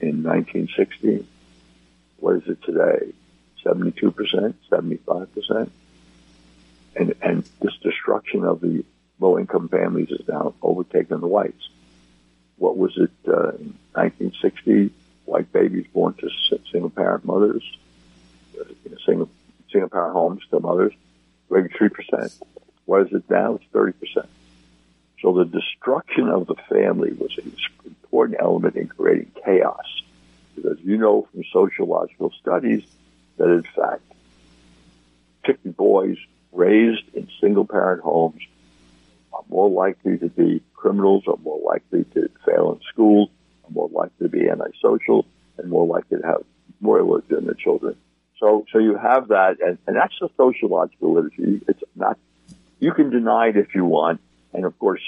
in 0.01 0.23
1960. 0.23 1.27
What 2.19 2.37
is 2.37 2.49
it 2.49 2.63
today? 2.63 3.13
72%, 3.65 4.55
75%. 4.71 5.71
And, 6.97 7.15
and 7.23 7.45
this 7.61 7.77
destruction 7.83 8.45
of 8.45 8.61
the 8.61 8.85
low 9.19 9.39
income 9.39 9.69
families 9.69 10.11
has 10.11 10.27
now 10.29 10.55
overtaken 10.63 11.21
the 11.21 11.27
whites. 11.27 11.69
What 12.57 12.77
was 12.77 12.97
it 12.97 13.11
uh, 13.27 13.51
in 13.51 13.75
1960? 13.93 14.91
White 15.25 15.51
babies 15.53 15.87
born 15.93 16.15
to 16.15 16.29
single 16.71 16.91
parent 16.91 17.25
mothers, 17.25 17.63
uh, 18.61 18.65
single 19.07 19.31
single 19.73 19.89
parent 19.89 20.13
homes 20.13 20.43
to 20.51 20.61
mothers, 20.61 20.93
maybe 21.51 21.69
three 21.69 21.89
percent. 21.89 22.33
What 22.85 23.07
is 23.07 23.13
it 23.13 23.25
now? 23.31 23.55
It's 23.55 23.65
thirty 23.73 23.93
percent. 23.93 24.29
So 25.23 25.33
the 25.33 25.47
destruction 25.47 26.29
of 26.29 26.47
the 26.47 26.57
family 26.69 27.13
was 27.13 27.37
an 27.39 27.57
important 27.87 28.39
element 28.39 28.77
in 28.77 28.89
creating 28.89 29.33
chaos, 29.43 30.03
because 30.55 30.79
you 30.81 30.99
know 30.99 31.27
from 31.33 31.45
sociological 31.51 32.31
studies 32.41 32.85
that 33.39 33.49
in 33.49 33.63
fact, 33.63 34.03
particularly 35.41 35.75
boys 35.75 36.19
raised 36.53 37.15
in 37.15 37.29
single 37.41 37.65
parent 37.65 38.03
homes 38.03 38.43
more 39.49 39.71
likely 39.71 40.19
to 40.19 40.29
be 40.29 40.63
criminals, 40.75 41.25
are 41.27 41.37
more 41.43 41.61
likely 41.65 42.05
to 42.15 42.29
fail 42.45 42.73
in 42.73 42.81
school, 42.93 43.31
are 43.65 43.71
more 43.71 43.89
likely 43.89 44.27
to 44.27 44.29
be 44.29 44.49
antisocial, 44.49 45.27
and 45.59 45.71
more 45.71 45.87
likely 45.87 46.19
to 46.19 46.27
have 46.27 46.45
more 46.81 46.99
illegitimate 46.99 47.59
children. 47.59 47.97
So, 48.39 48.67
so 48.73 48.79
you 48.79 48.97
have 48.97 49.29
that, 49.29 49.57
and, 49.65 49.79
and 49.87 49.97
that's 49.97 50.15
the 50.21 50.29
sociological 50.37 51.15
literature. 51.15 51.65
It's 51.69 51.83
not, 51.95 52.19
you 52.81 52.93
can 52.93 53.11
deny 53.11 53.49
it 53.49 53.57
if 53.57 53.75
you 53.75 53.85
want, 53.85 54.21
and 54.53 54.65
of 54.65 54.79
course, 54.79 55.01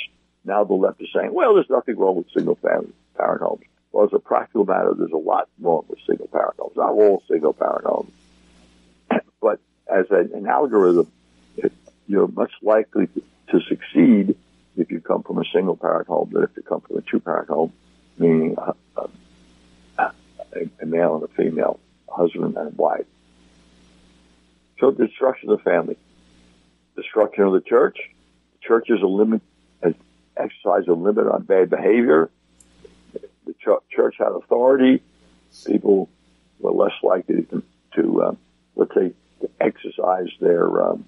now 0.45 0.65
the 0.65 0.75
left 0.75 1.01
is 1.03 1.09
saying, 1.15 1.35
well, 1.35 1.55
there's 1.55 1.69
nothing 1.69 1.97
wrong 1.97 2.17
with 2.17 2.27
single 2.35 2.55
family 2.57 2.93
parent 3.17 3.43
homes. 3.43 3.65
Well, 3.93 4.05
as 4.05 4.13
a 4.13 4.19
practical 4.19 4.65
matter, 4.65 4.95
there's 4.95 5.13
a 5.13 5.17
lot 5.17 5.49
wrong 5.61 5.85
with 5.89 5.99
single 6.07 6.29
parent 6.29 6.55
homes. 6.59 6.77
Not 6.77 6.91
all 6.91 7.23
single 7.29 7.53
parent 7.53 7.85
homes. 7.85 8.13
but 9.41 9.59
as 9.89 10.07
an, 10.11 10.31
an 10.35 10.47
algorithm, 10.47 11.11
you're 12.07 12.29
much 12.29 12.53
likely 12.63 13.09
to, 13.09 13.23
to 13.51 13.61
succeed 13.69 14.37
if 14.77 14.91
you 14.91 15.01
come 15.01 15.23
from 15.23 15.39
a 15.39 15.45
single 15.53 15.77
parent 15.77 16.09
home 16.09 16.31
than 16.33 16.45
if 16.45 16.51
you 16.57 16.63
come 16.63 16.81
from 16.81 16.99
a 16.99 17.01
two 17.03 17.21
parent 17.21 17.49
home, 17.49 17.73
meaning 18.19 18.57
a, 18.59 18.75
a, 19.99 20.13
a, 20.81 20.87
male 20.87 21.17
and 21.17 21.25
a 21.25 21.29
female, 21.29 21.81
husband 22.09 22.57
and 22.57 22.77
wife. 22.77 23.07
So 24.79 24.91
destruction 24.91 25.51
of 25.51 25.59
the 25.59 25.65
family, 25.65 25.97
destruction 26.95 27.45
of 27.45 27.53
the 27.53 27.61
church. 27.61 27.99
The 28.53 28.69
church 28.69 28.91
is 28.91 29.01
a 29.03 29.07
limit, 29.07 29.43
has 29.83 29.95
exercised 30.37 30.89
a 30.89 30.95
limit 30.95 31.27
on 31.27 31.43
bad 31.43 31.71
behavior. 31.71 32.31
The 33.47 33.55
ch- 33.55 33.95
church 33.95 34.17
had 34.19 34.29
authority. 34.29 35.03
People 35.67 36.11
were 36.59 36.73
less 36.73 36.93
likely 37.03 37.43
to, 37.45 37.63
to 37.95 38.23
um, 38.25 38.39
let's 38.75 38.95
say, 38.95 39.13
to 39.41 39.51
exercise 39.61 40.29
their 40.41 40.91
um, 40.91 41.07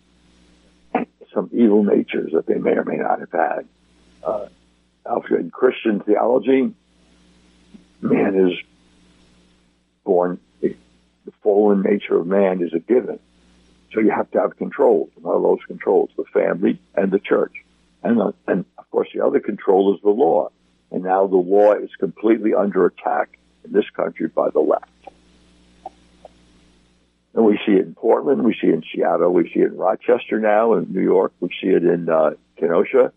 some 1.32 1.50
evil 1.52 1.84
natures 1.84 2.32
that 2.32 2.46
they 2.46 2.54
may 2.54 2.72
or 2.72 2.84
may 2.84 2.96
not 2.96 3.20
have 3.20 3.32
had. 3.32 3.68
Uh, 4.22 4.48
in 5.30 5.50
Christian 5.50 6.00
theology, 6.00 6.74
man 8.00 8.48
is 8.48 8.58
born, 10.04 10.38
the 10.60 10.74
fallen 11.42 11.82
nature 11.82 12.16
of 12.18 12.26
man 12.26 12.62
is 12.62 12.72
a 12.74 12.78
given. 12.78 13.18
So 13.92 14.00
you 14.00 14.10
have 14.10 14.30
to 14.32 14.40
have 14.40 14.56
controls. 14.56 15.10
One 15.16 15.36
of 15.36 15.42
those 15.42 15.60
controls, 15.66 16.10
the 16.16 16.24
family 16.24 16.78
and 16.94 17.10
the 17.10 17.18
church. 17.18 17.52
And, 18.02 18.20
uh, 18.20 18.32
and 18.46 18.64
of 18.76 18.90
course 18.90 19.08
the 19.14 19.24
other 19.24 19.40
control 19.40 19.94
is 19.94 20.00
the 20.02 20.10
law. 20.10 20.50
And 20.90 21.04
now 21.04 21.26
the 21.26 21.36
law 21.36 21.72
is 21.74 21.90
completely 21.98 22.54
under 22.54 22.86
attack 22.86 23.38
in 23.64 23.72
this 23.72 23.88
country 23.90 24.28
by 24.28 24.50
the 24.50 24.60
left. 24.60 24.90
And 27.34 27.44
we 27.44 27.58
see 27.66 27.72
it 27.72 27.86
in 27.86 27.94
Portland, 27.94 28.42
we 28.42 28.54
see 28.54 28.68
it 28.68 28.74
in 28.74 28.84
Seattle, 28.92 29.32
we 29.32 29.50
see 29.52 29.60
it 29.60 29.72
in 29.72 29.76
Rochester 29.76 30.40
now, 30.40 30.74
in 30.74 30.92
New 30.92 31.02
York, 31.02 31.32
we 31.40 31.50
see 31.60 31.68
it 31.68 31.84
in 31.84 32.08
uh, 32.08 32.30
Kenosha, 32.58 33.12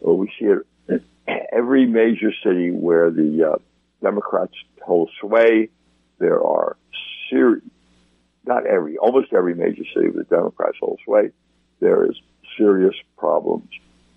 we 0.00 0.32
see 0.38 0.46
it 0.46 0.66
in 0.88 1.04
every 1.52 1.86
major 1.86 2.32
city 2.44 2.70
where 2.70 3.10
the 3.10 3.52
uh, 3.52 3.56
Democrats 4.02 4.54
hold 4.82 5.10
sway. 5.20 5.68
There 6.18 6.42
are 6.42 6.76
serious, 7.28 7.64
not 8.46 8.66
every, 8.66 8.96
almost 8.98 9.32
every 9.32 9.54
major 9.54 9.82
city 9.94 10.08
where 10.08 10.24
the 10.24 10.36
Democrats 10.36 10.78
hold 10.80 11.00
sway. 11.04 11.30
There 11.80 12.08
is 12.08 12.16
serious 12.56 12.94
problems 13.18 13.68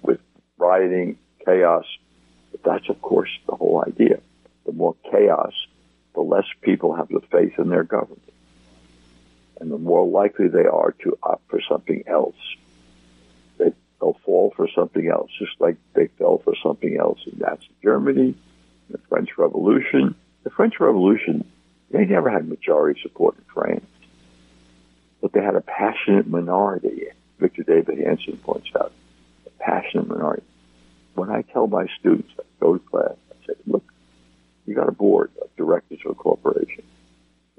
with 0.02 0.20
rioting, 0.58 1.18
chaos. 1.44 1.86
But 2.52 2.64
that's, 2.64 2.90
of 2.90 3.02
course, 3.02 3.30
the 3.48 3.56
whole 3.56 3.84
idea. 3.86 4.20
The 4.66 4.72
more 4.72 4.96
chaos, 5.12 5.54
the 6.14 6.22
less 6.22 6.46
people 6.62 6.96
have 6.96 7.10
the 7.10 7.22
faith 7.32 7.54
in 7.58 7.70
their 7.70 7.84
government 7.84 8.22
and 9.60 9.72
the 9.72 9.78
more 9.78 10.08
likely 10.08 10.48
they 10.48 10.66
are 10.66 10.94
to 11.04 11.18
opt 11.22 11.50
for 11.50 11.62
something 11.70 12.04
else. 12.08 12.36
They, 13.58 13.74
will 14.00 14.20
fall 14.26 14.54
for 14.56 14.68
something 14.74 15.08
else, 15.08 15.30
just 15.38 15.60
like 15.60 15.76
they 15.94 16.08
fell 16.18 16.38
for 16.38 16.54
something 16.64 16.98
else 16.98 17.20
in 17.26 17.38
Nazi 17.40 17.68
Germany, 17.84 18.36
the 18.90 18.98
French 19.10 19.30
Revolution. 19.38 20.16
The 20.44 20.50
French 20.50 20.80
Revolution, 20.80 21.44
they 21.92 22.06
never 22.06 22.30
had 22.30 22.48
majority 22.48 23.02
support 23.02 23.36
in 23.38 23.44
France, 23.54 23.86
but 25.22 25.34
they 25.34 25.42
had 25.42 25.56
a 25.56 25.62
passionate 25.62 26.28
minority. 26.28 27.08
Victor 27.40 27.64
Davis 27.64 28.00
Hanson 28.00 28.38
points 28.38 28.70
out, 28.80 28.94
a 29.46 29.50
passionate 29.62 30.08
minority. 30.08 30.44
When 31.16 31.30
I 31.30 31.42
tell 31.42 31.68
my 31.68 31.88
students, 32.00 32.32
I 32.40 32.44
go 32.62 32.78
to 32.78 32.80
class, 32.80 33.16
I 33.32 33.48
say, 33.48 33.60
look, 33.68 33.84
you 34.66 34.76
got 34.76 34.88
a 34.88 34.94
board 34.94 35.32
of 35.42 35.54
directors 35.58 36.00
of 36.06 36.12
a 36.12 36.16
corporation 36.16 36.84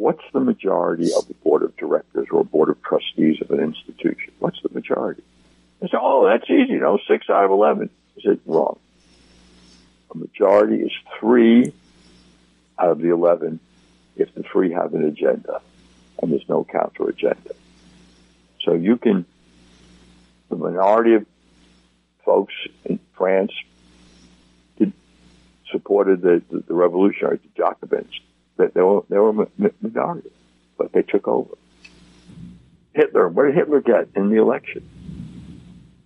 what's 0.01 0.25
the 0.33 0.41
majority 0.41 1.13
of 1.13 1.29
the 1.29 1.35
board 1.35 1.63
of 1.63 1.77
directors 1.77 2.29
or 2.31 2.43
board 2.43 2.71
of 2.71 2.83
trustees 2.83 3.39
of 3.43 3.51
an 3.51 3.61
institution? 3.61 4.33
What's 4.39 4.59
the 4.63 4.71
majority? 4.73 5.23
They 5.79 5.89
say, 5.89 5.99
oh, 6.01 6.27
that's 6.27 6.49
easy, 6.49 6.73
you 6.73 6.81
know, 6.81 6.99
six 7.07 7.29
out 7.29 7.45
of 7.45 7.51
11. 7.51 7.91
I 8.17 8.23
said, 8.23 8.41
wrong. 8.47 8.79
A 10.11 10.17
majority 10.17 10.77
is 10.77 10.91
three 11.19 11.75
out 12.79 12.89
of 12.89 13.01
the 13.01 13.11
11 13.11 13.61
if 14.17 14.35
the 14.35 14.43
three 14.43 14.73
have 14.73 14.95
an 14.95 15.05
agenda 15.05 15.61
and 16.23 16.33
there's 16.33 16.49
no 16.49 16.65
counter 16.65 17.07
agenda. 17.11 17.55
So 18.63 18.73
you 18.73 18.97
can, 18.97 19.27
the 20.49 20.57
minority 20.57 21.15
of 21.15 21.27
folks 22.25 22.55
in 22.87 22.99
France 23.13 23.53
did, 24.79 24.95
supported 25.71 26.23
the, 26.23 26.43
the, 26.51 26.61
the 26.61 26.75
revolutionaries, 26.75 27.41
the 27.43 27.63
Jacobins 27.63 28.19
that 28.61 28.75
they 28.75 28.83
were 28.83 29.03
they 29.09 29.19
were 29.19 29.33
minority, 29.81 30.31
but 30.79 30.93
they 30.93 31.03
took 31.03 31.27
over. 31.27 31.55
Hitler, 32.93 33.29
what 33.29 33.45
did 33.47 33.55
Hitler 33.55 33.81
get 33.81 34.09
in 34.15 34.31
the 34.31 34.37
election 34.37 34.89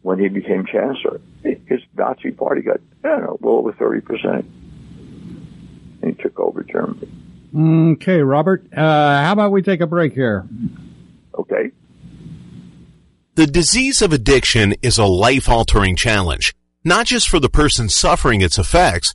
when 0.03 0.19
he 0.19 0.29
became 0.29 0.67
chancellor? 0.67 1.21
His 1.43 1.81
Nazi 1.97 2.31
party 2.31 2.63
got 2.63 2.81
I 3.05 3.09
don't 3.09 3.23
know 3.23 3.39
well 3.41 3.55
over 3.57 3.73
thirty 3.73 4.01
percent, 4.01 4.47
and 6.03 6.17
he 6.17 6.23
took 6.23 6.39
over 6.39 6.63
Germany. 6.63 7.09
Okay, 7.57 8.21
Robert. 8.21 8.65
Uh, 8.73 9.23
how 9.23 9.33
about 9.33 9.53
we 9.53 9.63
take 9.63 9.81
a 9.81 9.87
break 9.87 10.13
here? 10.13 10.47
Okay. 11.39 11.71
The 13.37 13.47
disease 13.47 14.03
of 14.03 14.13
addiction 14.13 14.75
is 14.83 14.99
a 14.99 15.05
life-altering 15.05 15.97
challenge, 15.97 16.55
not 16.85 17.07
just 17.07 17.29
for 17.29 17.41
the 17.41 17.49
person 17.49 17.89
suffering 17.89 18.41
its 18.41 18.59
effects 18.59 19.15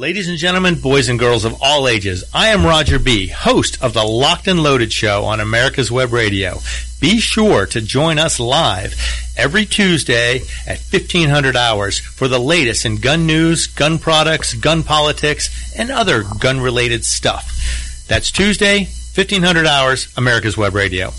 Ladies 0.00 0.28
and 0.28 0.38
gentlemen, 0.38 0.76
boys 0.76 1.08
and 1.08 1.18
girls 1.18 1.44
of 1.44 1.60
all 1.60 1.88
ages, 1.88 2.22
I 2.32 2.50
am 2.50 2.64
Roger 2.64 3.00
B., 3.00 3.26
host 3.26 3.82
of 3.82 3.94
the 3.94 4.04
Locked 4.04 4.46
and 4.46 4.62
Loaded 4.62 4.92
Show 4.92 5.24
on 5.24 5.40
America's 5.40 5.90
Web 5.90 6.12
Radio. 6.12 6.60
Be 7.00 7.18
sure 7.18 7.66
to 7.66 7.80
join 7.80 8.16
us 8.16 8.38
live 8.38 8.94
every 9.36 9.66
Tuesday 9.66 10.36
at 10.68 10.78
1500 10.78 11.56
hours 11.56 11.98
for 11.98 12.28
the 12.28 12.38
latest 12.38 12.86
in 12.86 12.98
gun 12.98 13.26
news, 13.26 13.66
gun 13.66 13.98
products, 13.98 14.54
gun 14.54 14.84
politics, 14.84 15.76
and 15.76 15.90
other 15.90 16.22
gun 16.38 16.60
related 16.60 17.04
stuff. 17.04 18.04
That's 18.06 18.30
Tuesday, 18.30 18.84
1500 19.16 19.66
hours, 19.66 20.16
America's 20.16 20.56
Web 20.56 20.76
Radio. 20.76 21.12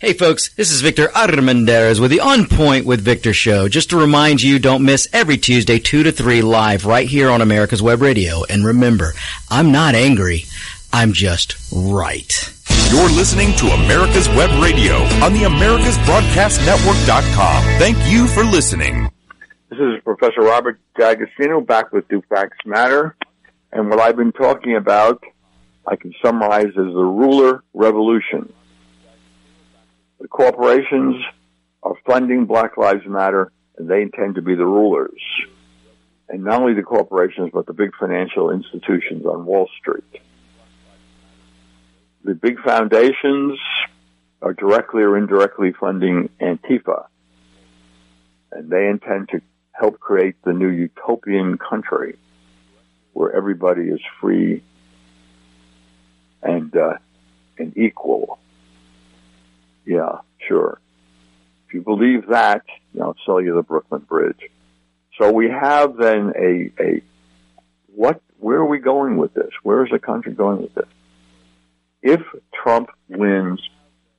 Hey 0.00 0.14
folks, 0.14 0.48
this 0.54 0.72
is 0.72 0.80
Victor 0.80 1.08
Armendariz 1.08 2.00
with 2.00 2.10
the 2.10 2.20
On 2.20 2.46
Point 2.46 2.86
with 2.86 3.02
Victor 3.02 3.34
show. 3.34 3.68
Just 3.68 3.90
to 3.90 3.98
remind 3.98 4.40
you, 4.40 4.58
don't 4.58 4.82
miss 4.82 5.06
every 5.12 5.36
Tuesday 5.36 5.78
2 5.78 6.04
to 6.04 6.10
3 6.10 6.40
live 6.40 6.86
right 6.86 7.06
here 7.06 7.28
on 7.28 7.42
America's 7.42 7.82
Web 7.82 8.00
Radio. 8.00 8.42
And 8.48 8.64
remember, 8.64 9.12
I'm 9.50 9.72
not 9.72 9.94
angry, 9.94 10.44
I'm 10.90 11.12
just 11.12 11.56
right. 11.70 12.32
You're 12.90 13.10
listening 13.10 13.54
to 13.56 13.66
America's 13.66 14.26
Web 14.30 14.48
Radio 14.62 14.94
on 15.22 15.34
the 15.34 15.42
AmericasBroadcastNetwork.com. 15.42 17.62
Thank 17.78 17.98
you 18.10 18.26
for 18.28 18.42
listening. 18.42 19.10
This 19.68 19.80
is 19.80 20.02
Professor 20.02 20.40
Robert 20.40 20.80
D'Agostino 20.96 21.60
back 21.60 21.92
with 21.92 22.08
Do 22.08 22.22
Facts 22.30 22.56
Matter. 22.64 23.14
And 23.70 23.90
what 23.90 24.00
I've 24.00 24.16
been 24.16 24.32
talking 24.32 24.76
about, 24.76 25.22
I 25.86 25.96
can 25.96 26.14
summarize 26.24 26.68
as 26.68 26.74
the 26.74 27.04
ruler 27.04 27.62
revolution. 27.74 28.50
The 30.20 30.28
corporations 30.28 31.16
are 31.82 31.94
funding 32.06 32.44
Black 32.44 32.76
Lives 32.76 33.06
Matter 33.06 33.50
and 33.78 33.88
they 33.88 34.02
intend 34.02 34.34
to 34.34 34.42
be 34.42 34.54
the 34.54 34.66
rulers. 34.66 35.20
And 36.28 36.44
not 36.44 36.60
only 36.60 36.74
the 36.74 36.82
corporations, 36.82 37.50
but 37.52 37.66
the 37.66 37.72
big 37.72 37.92
financial 37.98 38.50
institutions 38.50 39.24
on 39.24 39.46
Wall 39.46 39.68
Street. 39.78 40.20
The 42.22 42.34
big 42.34 42.60
foundations 42.60 43.58
are 44.42 44.52
directly 44.52 45.02
or 45.02 45.16
indirectly 45.16 45.72
funding 45.72 46.28
Antifa. 46.38 47.06
And 48.52 48.68
they 48.68 48.88
intend 48.88 49.30
to 49.30 49.40
help 49.72 49.98
create 49.98 50.36
the 50.44 50.52
new 50.52 50.68
utopian 50.68 51.56
country 51.56 52.18
where 53.14 53.32
everybody 53.34 53.84
is 53.88 54.00
free 54.20 54.62
and, 56.42 56.76
uh, 56.76 56.98
and 57.58 57.76
equal 57.76 58.39
yeah, 59.90 60.18
sure. 60.46 60.80
If 61.66 61.74
you 61.74 61.82
believe 61.82 62.28
that, 62.28 62.62
you 62.94 63.00
know, 63.00 63.06
I'll 63.06 63.16
sell 63.26 63.40
you 63.40 63.56
the 63.56 63.62
Brooklyn 63.62 64.02
Bridge. 64.02 64.40
So 65.18 65.32
we 65.32 65.50
have 65.50 65.96
then 65.96 66.32
a, 66.36 66.70
a, 66.80 67.02
what, 67.92 68.22
where 68.38 68.58
are 68.58 68.66
we 68.66 68.78
going 68.78 69.16
with 69.16 69.34
this? 69.34 69.50
Where 69.64 69.84
is 69.84 69.90
the 69.90 69.98
country 69.98 70.32
going 70.32 70.62
with 70.62 70.74
this? 70.74 70.86
If 72.02 72.20
Trump 72.62 72.90
wins 73.08 73.60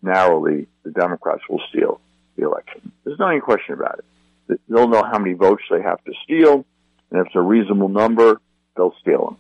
narrowly, 0.01 0.67
the 0.83 0.91
Democrats 0.91 1.43
will 1.49 1.61
steal 1.69 2.01
the 2.35 2.43
election. 2.45 2.91
There's 3.05 3.17
not 3.17 3.31
any 3.31 3.39
question 3.39 3.73
about 3.73 3.99
it. 3.99 4.59
They'll 4.67 4.89
know 4.89 5.03
how 5.03 5.19
many 5.19 5.35
votes 5.35 5.63
they 5.71 5.81
have 5.81 6.03
to 6.03 6.11
steal, 6.25 6.65
and 7.09 7.21
if 7.21 7.27
it's 7.27 7.35
a 7.35 7.41
reasonable 7.41 7.87
number, 7.87 8.41
they'll 8.75 8.93
steal 8.99 9.25
them. 9.25 9.37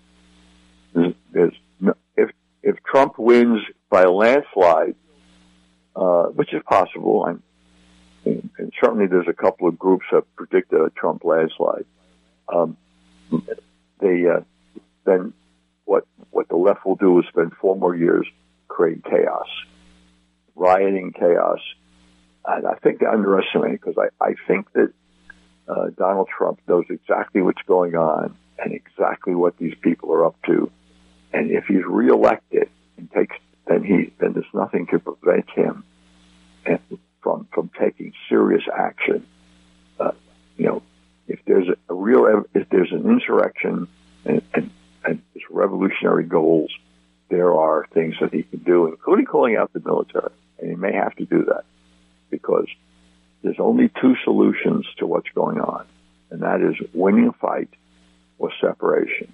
There's, 0.93 1.13
there's 1.33 1.53
no, 1.81 1.93
if 2.15 2.29
if 2.63 2.77
Trump 2.83 3.19
wins 3.19 3.59
by 3.89 4.03
a 4.03 4.11
landslide, 4.11 4.95
uh, 5.95 6.23
which 6.23 6.53
is 6.53 6.61
possible. 6.63 7.25
And, 7.25 7.41
and, 8.25 8.71
certainly 8.79 9.07
there's 9.07 9.27
a 9.27 9.33
couple 9.33 9.67
of 9.67 9.77
groups 9.77 10.05
that 10.11 10.23
predicted 10.35 10.79
a 10.79 10.89
Trump 10.91 11.23
landslide. 11.23 11.85
Um, 12.47 12.77
they 13.99 14.25
uh, 14.27 14.41
then 15.05 15.33
what 15.85 16.05
what 16.31 16.47
the 16.49 16.55
left 16.55 16.85
will 16.85 16.95
do 16.95 17.19
is 17.19 17.25
spend 17.29 17.53
four 17.59 17.75
more 17.75 17.95
years 17.95 18.27
creating 18.67 19.03
chaos, 19.09 19.47
rioting 20.55 21.13
chaos, 21.17 21.59
and 22.45 22.65
I 22.65 22.75
think 22.75 22.99
they 22.99 23.05
underestimate 23.05 23.81
because 23.81 23.97
I, 23.97 24.23
I 24.23 24.35
think 24.47 24.71
that 24.73 24.93
uh, 25.67 25.87
Donald 25.97 26.29
Trump 26.35 26.59
knows 26.67 26.85
exactly 26.89 27.41
what's 27.41 27.61
going 27.67 27.95
on 27.95 28.35
and 28.59 28.73
exactly 28.73 29.35
what 29.35 29.57
these 29.57 29.75
people 29.81 30.11
are 30.13 30.25
up 30.25 30.35
to, 30.45 30.71
and 31.33 31.51
if 31.51 31.65
he's 31.65 31.85
reelected 31.85 32.69
and 32.97 33.11
takes 33.11 33.35
then 33.67 33.83
he 33.83 34.11
then 34.19 34.33
there's 34.33 34.45
nothing 34.53 34.87
to 34.87 34.99
prevent 34.99 35.49
him 35.51 35.83
from 37.21 37.47
from 37.53 37.69
taking 37.79 38.13
serious 38.29 38.63
action. 38.73 39.25
Uh, 39.99 40.11
you 40.57 40.65
know, 40.65 40.83
if 41.27 41.39
there's 41.45 41.67
a, 41.89 41.93
real 41.93 42.43
if 42.53 42.69
there's 42.69 42.91
an 42.91 43.09
insurrection 43.09 43.87
and, 44.25 44.41
and, 44.53 44.69
and 45.05 45.21
revolutionary 45.49 46.23
goals, 46.25 46.71
there 47.29 47.53
are 47.53 47.87
things 47.93 48.15
that 48.21 48.33
he 48.33 48.43
can 48.43 48.59
do, 48.59 48.87
including 48.87 49.25
calling 49.25 49.55
out 49.55 49.71
the 49.73 49.81
military, 49.83 50.31
and 50.59 50.69
he 50.69 50.75
may 50.75 50.93
have 50.93 51.15
to 51.15 51.25
do 51.25 51.45
that 51.45 51.63
because 52.29 52.67
there's 53.43 53.59
only 53.59 53.89
two 54.01 54.15
solutions 54.23 54.85
to 54.97 55.05
what's 55.05 55.29
going 55.33 55.59
on, 55.59 55.85
and 56.29 56.41
that 56.41 56.61
is 56.61 56.75
winning 56.93 57.27
a 57.27 57.33
fight 57.33 57.69
or 58.37 58.51
separation. 58.61 59.31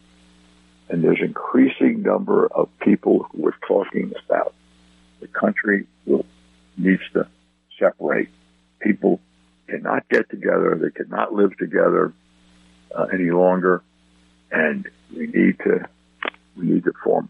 And 0.89 1.04
there's 1.04 1.19
increasing 1.21 2.02
number 2.02 2.47
of 2.47 2.69
people 2.80 3.28
who 3.32 3.47
are 3.47 3.56
talking 3.67 4.13
about 4.26 4.54
the 5.19 5.28
country 5.28 5.88
will 6.06 6.26
needs 6.78 7.02
to 7.13 7.28
separate. 7.80 8.30
People 8.80 9.19
cannot 9.67 10.08
get 10.10 10.30
together. 10.30 10.80
They 10.82 10.91
cannot 10.91 11.34
live 11.34 11.58
together 11.58 12.13
uh, 12.95 13.08
any 13.13 13.32
longer, 13.32 13.84
and 14.52 14.88
we 15.15 15.28
need 15.28 15.60
to 15.60 15.88
we 16.56 16.65
need 16.65 16.84
to 16.86 16.93
form, 17.04 17.30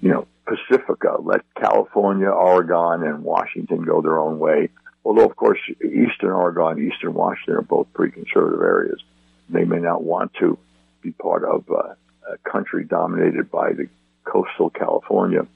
you 0.00 0.10
know, 0.10 0.26
Pacifica. 0.46 1.16
Let 1.20 1.42
California, 1.54 2.28
Oregon, 2.28 3.06
and 3.06 3.22
Washington 3.22 3.84
go 3.84 4.00
their 4.00 4.18
own 4.18 4.38
way. 4.38 4.70
Although, 5.04 5.26
of 5.26 5.36
course, 5.36 5.58
Eastern 5.82 6.30
Oregon, 6.30 6.90
Eastern 6.90 7.14
Washington 7.14 7.56
are 7.56 7.62
both 7.62 7.92
pretty 7.92 8.12
conservative 8.12 8.62
areas. 8.62 9.02
They 9.50 9.64
may 9.64 9.78
not 9.78 10.02
want 10.02 10.32
to 10.40 10.58
be 11.02 11.10
part 11.12 11.44
of 11.44 11.64
uh, 11.70 11.94
a 12.30 12.50
country 12.50 12.84
dominated 12.84 13.50
by 13.50 13.72
the 13.72 13.88
coastal 14.24 14.70
California. 14.70 15.46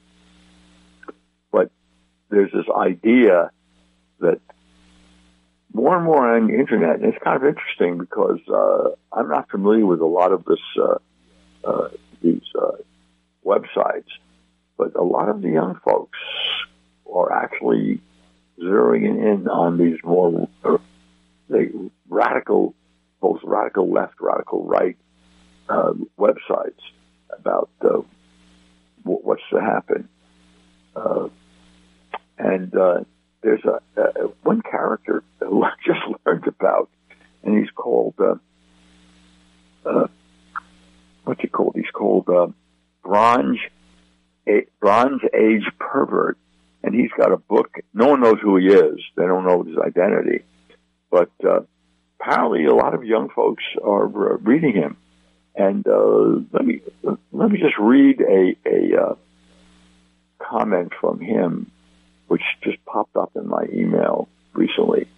But 1.51 1.71
there's 2.29 2.51
this 2.51 2.65
idea 2.75 3.51
that 4.19 4.39
more 5.73 5.95
and 5.95 6.05
more 6.05 6.35
on 6.35 6.47
the 6.47 6.53
internet, 6.53 6.95
and 6.95 7.05
it's 7.05 7.23
kind 7.23 7.37
of 7.37 7.45
interesting 7.47 7.97
because 7.97 8.39
uh, 8.47 8.89
I'm 9.11 9.29
not 9.29 9.49
familiar 9.49 9.85
with 9.85 10.01
a 10.01 10.05
lot 10.05 10.31
of 10.31 10.43
this 10.45 10.59
uh, 10.81 10.97
uh, 11.63 11.89
these 12.21 12.41
uh, 12.59 12.77
websites, 13.45 14.09
but 14.77 14.95
a 14.95 15.03
lot 15.03 15.29
of 15.29 15.41
the 15.41 15.49
young 15.49 15.79
folks 15.83 16.17
are 17.11 17.31
actually 17.31 18.01
zeroing 18.59 19.05
in 19.05 19.47
on 19.47 19.77
these 19.77 19.97
more 20.03 20.47
uh, 20.63 20.77
radical, 22.09 22.73
both 23.21 23.39
radical 23.43 23.91
left, 23.91 24.15
radical 24.19 24.65
right 24.65 24.97
uh, 25.69 25.93
websites 26.17 26.79
about 27.37 27.69
uh, 27.81 28.01
what's 29.03 29.41
to 29.51 29.61
happen. 29.61 30.09
Uh, 30.95 31.29
and 32.37 32.75
uh, 32.75 33.01
there's 33.41 33.63
a, 33.63 34.01
a 34.01 34.27
one 34.43 34.61
character 34.61 35.23
who 35.39 35.63
I 35.63 35.71
just 35.85 35.99
learned 36.25 36.47
about, 36.47 36.89
and 37.43 37.57
he's 37.57 37.69
called 37.71 38.15
uh, 38.19 38.35
uh, 39.85 40.07
what's 41.23 41.41
he 41.41 41.47
called? 41.47 41.73
He's 41.75 41.91
called 41.93 42.27
Bronze 43.03 43.59
a, 44.49 44.65
Bronze 44.79 45.21
Age 45.33 45.65
Pervert, 45.79 46.37
and 46.83 46.93
he's 46.93 47.11
got 47.17 47.31
a 47.31 47.37
book. 47.37 47.77
No 47.93 48.07
one 48.07 48.21
knows 48.21 48.39
who 48.41 48.57
he 48.57 48.67
is. 48.67 48.99
They 49.15 49.25
don't 49.25 49.45
know 49.45 49.63
his 49.63 49.77
identity, 49.77 50.43
but 51.11 51.31
uh, 51.43 51.61
apparently 52.19 52.65
a 52.65 52.73
lot 52.73 52.93
of 52.93 53.03
young 53.03 53.29
folks 53.29 53.63
are 53.83 54.07
reading 54.07 54.73
him. 54.73 54.97
And 55.59 55.85
uh, 55.85 56.39
let 56.53 56.65
me 56.65 56.79
let 57.33 57.51
me 57.51 57.59
just 57.59 57.77
read 57.77 58.21
a 58.21 58.55
a 58.65 59.01
uh, 59.01 59.15
comment 60.39 60.93
from 61.01 61.19
him 61.19 61.69
which 62.27 62.41
just 62.63 62.77
popped 62.85 63.17
up 63.17 63.31
in 63.35 63.45
my 63.45 63.65
email 63.73 64.29
recently. 64.53 65.09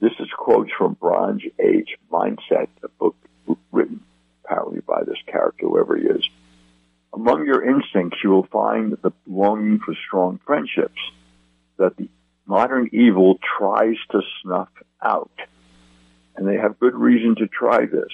This 0.00 0.12
is 0.20 0.28
quotes 0.36 0.70
from 0.76 0.98
Bronze 1.00 1.44
Age 1.58 1.96
Mindset, 2.12 2.68
a 2.82 2.88
book 2.88 3.16
written 3.72 4.02
apparently 4.44 4.80
by 4.80 5.02
this 5.02 5.18
character, 5.26 5.66
whoever 5.66 5.96
he 5.96 6.04
is. 6.04 6.28
Among 7.14 7.46
your 7.46 7.64
instincts, 7.64 8.18
you 8.22 8.28
will 8.28 8.48
find 8.52 8.98
the 9.00 9.12
longing 9.26 9.78
for 9.78 9.94
strong 10.06 10.40
friendships 10.44 11.00
that 11.78 11.96
the 11.96 12.10
modern 12.44 12.90
evil 12.92 13.38
tries 13.58 13.96
to 14.10 14.20
snuff 14.42 14.68
out. 15.02 15.30
And 16.36 16.46
they 16.46 16.56
have 16.56 16.78
good 16.78 16.94
reason 16.94 17.36
to 17.36 17.46
try 17.46 17.86
this 17.86 18.12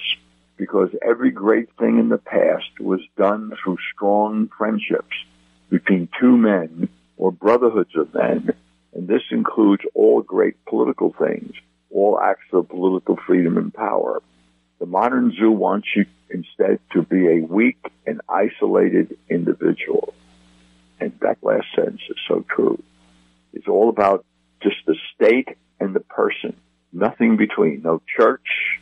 because 0.57 0.89
every 1.01 1.31
great 1.31 1.69
thing 1.77 1.99
in 1.99 2.09
the 2.09 2.17
past 2.17 2.79
was 2.79 3.01
done 3.17 3.51
through 3.61 3.77
strong 3.93 4.49
friendships 4.57 5.15
between 5.69 6.07
two 6.19 6.37
men 6.37 6.89
or 7.17 7.31
brotherhoods 7.31 7.95
of 7.95 8.13
men, 8.13 8.49
and 8.93 9.07
this 9.07 9.23
includes 9.31 9.83
all 9.93 10.21
great 10.21 10.63
political 10.65 11.13
things, 11.13 11.53
all 11.91 12.19
acts 12.19 12.47
of 12.53 12.69
political 12.69 13.17
freedom 13.27 13.57
and 13.57 13.73
power. 13.73 14.21
The 14.79 14.85
modern 14.85 15.33
zoo 15.37 15.51
wants 15.51 15.87
you 15.95 16.05
instead 16.29 16.79
to 16.93 17.01
be 17.01 17.27
a 17.27 17.45
weak 17.45 17.77
and 18.05 18.21
isolated 18.27 19.17
individual. 19.29 20.13
And 20.99 21.11
that 21.21 21.37
last 21.41 21.67
sentence 21.75 22.01
is 22.09 22.17
so 22.27 22.45
true. 22.49 22.81
It's 23.53 23.67
all 23.67 23.89
about 23.89 24.25
just 24.61 24.77
the 24.85 24.95
state 25.13 25.49
and 25.79 25.93
the 25.95 25.99
person. 25.99 26.55
Nothing 26.91 27.37
between. 27.37 27.81
No 27.83 28.01
church, 28.17 28.79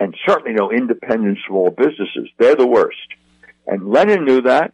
and 0.00 0.14
certainly 0.26 0.52
no 0.52 0.70
independent 0.70 1.38
small 1.46 1.70
businesses. 1.70 2.28
They're 2.38 2.56
the 2.56 2.66
worst. 2.66 2.96
And 3.66 3.90
Lenin 3.90 4.24
knew 4.24 4.42
that, 4.42 4.72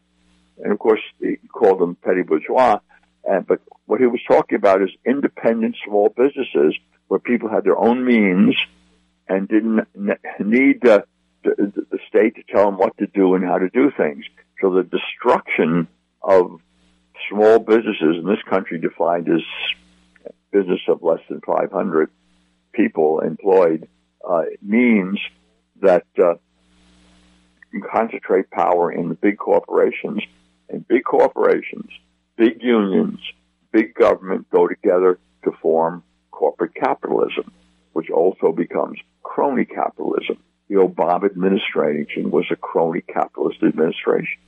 and 0.62 0.72
of 0.72 0.78
course 0.78 1.00
he 1.20 1.36
called 1.52 1.80
them 1.80 1.96
petty 1.96 2.22
bourgeois. 2.22 2.78
And, 3.24 3.46
but 3.46 3.60
what 3.86 4.00
he 4.00 4.06
was 4.06 4.20
talking 4.28 4.56
about 4.56 4.82
is 4.82 4.90
independent 5.04 5.76
small 5.86 6.10
businesses 6.10 6.76
where 7.08 7.20
people 7.20 7.48
had 7.48 7.64
their 7.64 7.78
own 7.78 8.04
means 8.04 8.54
and 9.28 9.48
didn't 9.48 9.86
need 10.40 10.86
uh, 10.86 11.02
the, 11.42 11.72
the 11.90 11.98
state 12.08 12.36
to 12.36 12.42
tell 12.48 12.66
them 12.66 12.78
what 12.78 12.96
to 12.98 13.06
do 13.06 13.34
and 13.34 13.44
how 13.44 13.58
to 13.58 13.68
do 13.70 13.90
things. 13.96 14.24
So 14.60 14.70
the 14.70 14.82
destruction 14.82 15.88
of 16.22 16.60
small 17.30 17.58
businesses 17.58 18.16
in 18.18 18.26
this 18.26 18.42
country 18.48 18.78
defined 18.78 19.28
as 19.28 19.42
business 20.52 20.80
of 20.88 21.02
less 21.02 21.20
than 21.28 21.40
500 21.40 22.10
people 22.72 23.20
employed 23.20 23.88
means 24.62 25.18
that 25.80 26.06
uh, 26.18 26.34
you 27.72 27.82
concentrate 27.92 28.50
power 28.50 28.90
in 28.92 29.08
the 29.08 29.14
big 29.14 29.36
corporations, 29.36 30.22
and 30.68 30.86
big 30.86 31.04
corporations, 31.04 31.90
big 32.36 32.62
unions, 32.62 33.18
big 33.72 33.94
government 33.94 34.48
go 34.50 34.68
together 34.68 35.18
to 35.44 35.52
form 35.60 36.02
corporate 36.30 36.74
capitalism, 36.74 37.50
which 37.92 38.10
also 38.10 38.52
becomes 38.52 38.98
crony 39.22 39.64
capitalism. 39.64 40.38
The 40.68 40.76
Obama 40.76 41.26
administration 41.26 42.30
was 42.30 42.46
a 42.50 42.56
crony 42.56 43.02
capitalist 43.02 43.62
administration. 43.62 44.38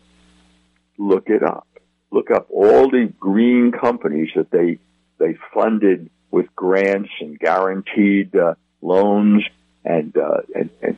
Look 0.99 1.29
it 1.29 1.43
up. 1.43 1.67
Look 2.11 2.31
up 2.31 2.47
all 2.51 2.89
the 2.89 3.13
green 3.21 3.73
companies 3.73 4.31
that 4.37 4.51
they 4.51 4.79
they 5.19 5.37
funded 5.53 6.11
with 6.31 6.55
grants 6.55 7.11
and 7.21 7.39
guaranteed 7.39 8.35
uh, 8.37 8.55
loans 8.81 9.45
and, 9.87 10.17
uh, 10.17 10.41
and, 10.55 10.69
and 10.83 10.97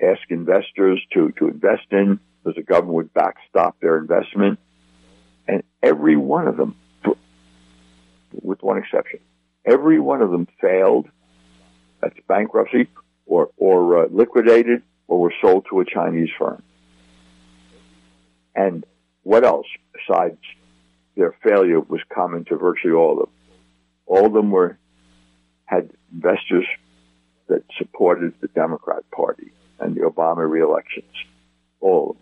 ask 0.00 0.20
investors 0.28 1.02
to, 1.14 1.32
to 1.38 1.48
invest 1.48 1.86
in 1.90 2.20
because 2.44 2.54
the 2.54 2.62
government 2.62 2.94
would 2.94 3.14
backstop 3.14 3.80
their 3.80 3.96
investment. 3.96 4.60
And 5.48 5.62
every 5.82 6.16
one 6.16 6.46
of 6.46 6.56
them, 6.58 6.76
with 8.32 8.62
one 8.62 8.78
exception, 8.78 9.20
every 9.64 9.98
one 9.98 10.20
of 10.20 10.30
them 10.30 10.46
failed. 10.60 11.08
That's 12.02 12.16
bankruptcy 12.28 12.88
or, 13.24 13.48
or 13.56 14.04
uh, 14.04 14.08
liquidated 14.10 14.82
or 15.08 15.18
were 15.18 15.34
sold 15.40 15.66
to 15.70 15.80
a 15.80 15.84
Chinese 15.86 16.28
firm. 16.38 16.62
And 18.54 18.84
what 19.22 19.44
else 19.44 19.66
besides 19.94 20.38
their 21.16 21.34
failure 21.42 21.80
was 21.80 22.00
common 22.12 22.44
to 22.46 22.56
virtually 22.56 22.92
all 22.92 23.12
of 23.12 23.18
them? 23.20 23.28
All 24.04 24.26
of 24.26 24.32
them 24.34 24.50
were 24.50 24.76
had 25.64 25.90
investors 26.12 26.66
that 27.48 27.62
supported 27.78 28.34
the 28.40 28.48
Democrat 28.48 29.08
Party 29.10 29.52
and 29.78 29.94
the 29.94 30.00
Obama 30.00 30.48
reelections. 30.48 31.12
All 31.80 32.16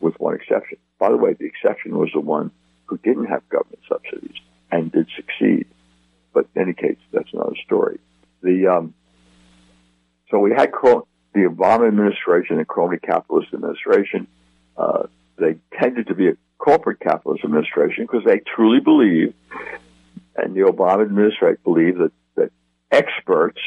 with 0.00 0.18
one 0.18 0.34
exception. 0.34 0.78
By 0.98 1.10
the 1.10 1.16
way, 1.16 1.34
the 1.34 1.46
exception 1.46 1.96
was 1.96 2.10
the 2.12 2.20
one 2.20 2.50
who 2.86 2.98
didn't 2.98 3.26
have 3.26 3.48
government 3.48 3.80
subsidies 3.88 4.36
and 4.70 4.92
did 4.92 5.08
succeed. 5.16 5.66
But 6.32 6.46
in 6.54 6.62
any 6.62 6.74
case, 6.74 6.98
that's 7.12 7.32
another 7.32 7.56
story. 7.64 7.98
The 8.42 8.66
um, 8.66 8.94
so 10.30 10.38
we 10.38 10.50
had 10.50 10.70
the 11.32 11.40
Obama 11.40 11.88
administration 11.88 12.58
and 12.58 12.66
crony 12.66 12.98
capitalist 12.98 13.52
administration. 13.52 14.26
Uh, 14.76 15.04
they 15.36 15.56
tended 15.78 16.08
to 16.08 16.14
be 16.14 16.28
a 16.28 16.36
corporate 16.58 17.00
capitalist 17.00 17.44
administration 17.44 18.06
because 18.06 18.24
they 18.24 18.38
truly 18.38 18.80
believed, 18.80 19.34
and 20.36 20.54
the 20.54 20.60
Obama 20.60 21.02
administration 21.02 21.58
believed 21.64 21.98
that 21.98 22.12
experts 22.90 23.60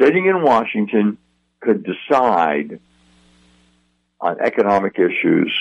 sitting 0.00 0.26
in 0.26 0.42
Washington 0.42 1.18
could 1.60 1.84
decide 1.84 2.80
on 4.20 4.40
economic 4.40 4.98
issues, 4.98 5.52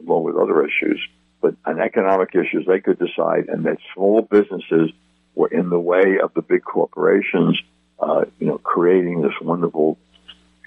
along 0.00 0.24
with 0.24 0.36
other 0.36 0.64
issues, 0.66 1.00
but 1.40 1.54
on 1.64 1.80
economic 1.80 2.30
issues, 2.34 2.66
they 2.66 2.80
could 2.80 2.98
decide, 2.98 3.48
and 3.48 3.64
that 3.66 3.78
small 3.94 4.22
businesses 4.22 4.90
were 5.34 5.48
in 5.48 5.68
the 5.70 5.78
way 5.78 6.18
of 6.22 6.32
the 6.34 6.42
big 6.42 6.62
corporations, 6.64 7.60
uh, 7.98 8.24
you 8.38 8.46
know, 8.46 8.58
creating 8.58 9.22
this 9.22 9.32
wonderful 9.40 9.98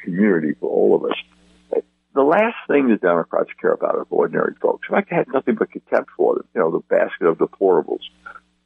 community 0.04 0.54
for 0.60 0.70
all 0.70 0.96
of 0.96 1.04
us. 1.06 1.84
The 2.14 2.24
last 2.24 2.56
thing 2.68 2.90
the 2.90 2.98
Democrats 2.98 3.50
care 3.62 3.74
about 3.74 3.96
are 3.96 4.08
ordinary 4.10 4.56
folks. 4.60 4.88
In 4.90 4.96
fact, 4.96 5.12
they 5.12 5.16
had 5.16 5.28
nothing 5.28 5.54
but 5.54 5.72
contempt 5.72 6.10
for 6.18 6.36
them, 6.36 6.48
you 6.56 6.62
know, 6.62 6.72
the 6.72 6.80
basket 6.80 7.28
of 7.28 7.38
deplorables. 7.38 8.02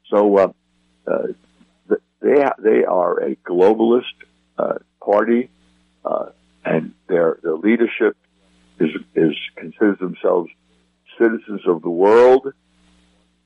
So, 0.10 0.38
uh, 0.38 0.54
uh, 1.06 1.28
they 2.22 2.44
they 2.60 2.86
are 2.86 3.18
a 3.20 3.36
globalist 3.36 4.04
uh, 4.58 4.76
party, 5.04 5.50
uh, 6.06 6.28
and 6.64 6.94
their 7.08 7.38
their 7.42 7.56
leadership 7.56 8.16
is 8.80 8.90
is 9.16 9.36
considers 9.56 10.00
themselves 10.00 10.50
citizens 11.20 11.62
of 11.68 11.82
the 11.82 11.90
world, 11.90 12.54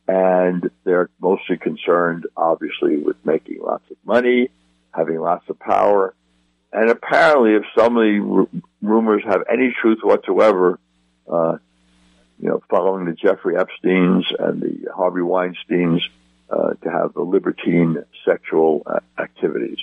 and 0.08 0.70
they're 0.84 1.10
mostly 1.20 1.58
concerned, 1.58 2.26
obviously, 2.38 2.98
with 2.98 3.18
making 3.26 3.62
lots 3.62 3.90
of 3.90 3.98
money, 4.06 4.50
having 4.92 5.20
lots 5.20 5.50
of 5.50 5.58
power, 5.60 6.14
and 6.76 6.90
apparently, 6.90 7.54
if 7.54 7.64
some 7.78 7.96
of 7.96 8.04
the 8.04 8.48
r- 8.54 8.62
rumors 8.82 9.24
have 9.26 9.44
any 9.50 9.74
truth 9.82 10.00
whatsoever, 10.04 10.78
uh, 11.32 11.58
you 12.38 12.50
know, 12.50 12.62
following 12.70 13.06
the 13.06 13.14
Jeffrey 13.14 13.56
Epstein's 13.58 14.26
and 14.38 14.62
the 14.62 14.92
Harvey 14.94 15.22
Weinstein's 15.22 16.02
uh, 16.50 16.74
to 16.74 16.90
have 16.90 17.14
the 17.14 17.22
libertine 17.22 18.04
sexual 18.26 18.84
uh, 18.86 19.00
activities. 19.18 19.80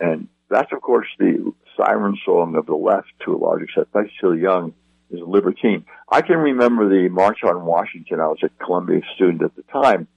And 0.00 0.28
that's, 0.48 0.72
of 0.72 0.80
course, 0.80 1.08
the 1.18 1.52
siren 1.76 2.16
song 2.24 2.56
of 2.56 2.66
the 2.66 2.74
left 2.74 3.08
to 3.24 3.34
a 3.34 3.38
large 3.38 3.62
extent. 3.62 3.88
That's 3.92 4.10
still 4.18 4.36
young 4.36 4.74
is 5.10 5.20
libertine. 5.20 5.84
I 6.08 6.22
can 6.22 6.38
remember 6.38 6.88
the 6.88 7.08
March 7.08 7.44
on 7.44 7.64
Washington. 7.64 8.20
I 8.20 8.28
was 8.28 8.42
a 8.42 8.48
Columbia 8.64 9.02
student 9.14 9.42
at 9.42 9.54
the 9.54 9.62
time. 9.64 10.08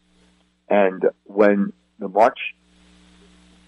And 0.70 1.04
when 1.24 1.74
the 2.00 2.08
march 2.08 2.40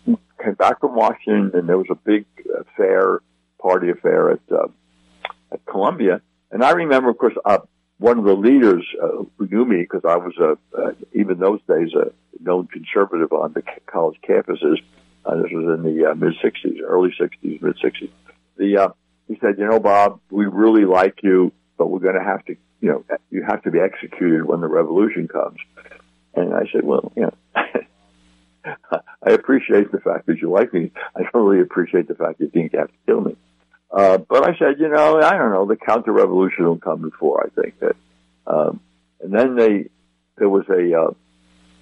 came 0.06 0.54
back 0.58 0.80
from 0.80 0.96
Washington 0.96 1.52
and 1.54 1.68
there 1.68 1.78
was 1.78 1.88
a 1.90 1.96
big 1.96 2.26
affair, 2.58 3.20
party 3.62 3.90
affair 3.90 4.32
at, 4.32 4.40
uh, 4.52 4.68
at 5.52 5.66
Columbia. 5.66 6.22
And 6.52 6.64
I 6.64 6.72
remember, 6.72 7.10
of 7.10 7.18
course, 7.18 7.36
uh, 7.46 7.60
one 8.00 8.18
of 8.18 8.24
the 8.24 8.34
leaders 8.34 8.86
uh, 9.02 9.24
who 9.38 9.48
knew 9.48 9.66
me 9.66 9.82
because 9.82 10.02
I 10.06 10.16
was 10.16 10.34
a 10.38 10.58
uh, 10.76 10.92
even 11.14 11.38
those 11.38 11.60
days 11.68 11.94
a 11.94 12.12
known 12.42 12.68
conservative 12.68 13.32
on 13.32 13.54
the 13.54 13.62
college 13.86 14.18
campuses. 14.28 14.78
Uh, 15.26 15.36
this 15.36 15.52
was 15.52 15.78
in 15.78 15.84
the 15.84 16.10
uh, 16.10 16.16
mid 16.16 16.34
'60s, 16.44 16.82
early 16.82 17.14
'60s, 17.20 17.62
mid 17.62 17.78
'60s. 17.78 18.10
The 18.58 18.78
uh, 18.78 18.90
he 19.28 19.38
said, 19.42 19.60
"You 19.60 19.68
know, 19.68 19.80
Bob, 19.80 20.22
we 20.32 20.46
really 20.46 20.86
like 20.86 21.20
you, 21.22 21.52
but 21.78 21.88
we're 21.88 22.00
going 22.00 22.16
to 22.16 22.24
have 22.24 22.44
to, 22.46 22.56
you 22.82 22.90
know, 22.90 23.06
you 23.30 23.44
have 23.44 23.62
to 23.64 23.72
be 23.72 23.80
executed 23.80 24.46
when 24.46 24.62
the 24.62 24.68
revolution 24.68 25.28
comes." 25.28 25.58
And 26.36 26.54
I 26.54 26.64
said, 26.72 26.86
"Well, 26.86 27.12
you 27.16 27.24
know." 27.56 27.64
I 29.22 29.32
appreciate 29.32 29.92
the 29.92 30.00
fact 30.00 30.28
that 30.28 30.38
you 30.38 30.50
like 30.50 30.74
me. 30.74 30.92
I 31.16 31.24
don't 31.24 31.34
really 31.34 31.62
appreciate 31.62 32.08
the 32.08 32.16
fact 32.16 32.40
that 32.40 32.46
you 32.46 32.52
think 32.52 32.74
you 32.74 32.80
have 32.80 32.88
to 32.88 32.94
kill 33.06 33.22
me. 33.22 33.36
Uh, 33.91 34.19
but 34.19 34.47
I 34.47 34.58
said, 34.58 34.80
you 34.80 34.88
know, 34.88 35.19
I 35.19 35.38
don't 35.38 35.52
know, 35.52 35.65
the 35.65 35.75
counter 35.75 36.12
revolution 36.12 36.65
will 36.65 36.78
come 36.78 37.02
before, 37.02 37.45
I 37.45 37.62
think 37.62 37.80
that. 37.80 37.95
Um, 38.45 38.80
and 39.21 39.34
then 39.34 39.56
they, 39.56 39.89
there 40.38 40.49
was 40.49 40.65
a, 40.69 40.99
uh, 40.99 41.12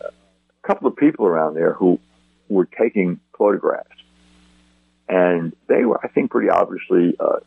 a 0.08 0.68
couple 0.68 0.88
of 0.88 0.96
people 0.96 1.26
around 1.26 1.56
there 1.56 1.74
who 1.74 2.00
were 2.50 2.66
taking 2.66 3.20
photographs. 3.38 3.90
And 5.10 5.56
they 5.68 5.86
were, 5.86 6.00
I 6.04 6.08
think, 6.08 6.32
pretty 6.32 6.50
obviously, 6.50 7.16
uh, 7.20 7.40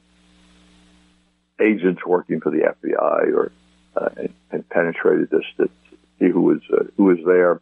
agents 1.61 2.05
working 2.07 2.41
for 2.41 2.51
the 2.51 2.75
FBI 2.83 3.35
or, 3.35 3.53
uh, 3.97 4.09
and, 4.51 4.69
penetrated 4.69 5.31
this 5.31 5.45
to 5.57 5.69
see 6.19 6.29
who 6.29 6.43
was, 6.43 6.61
uh, 6.73 6.85
who 6.97 7.05
was 7.05 7.19
there. 7.27 7.61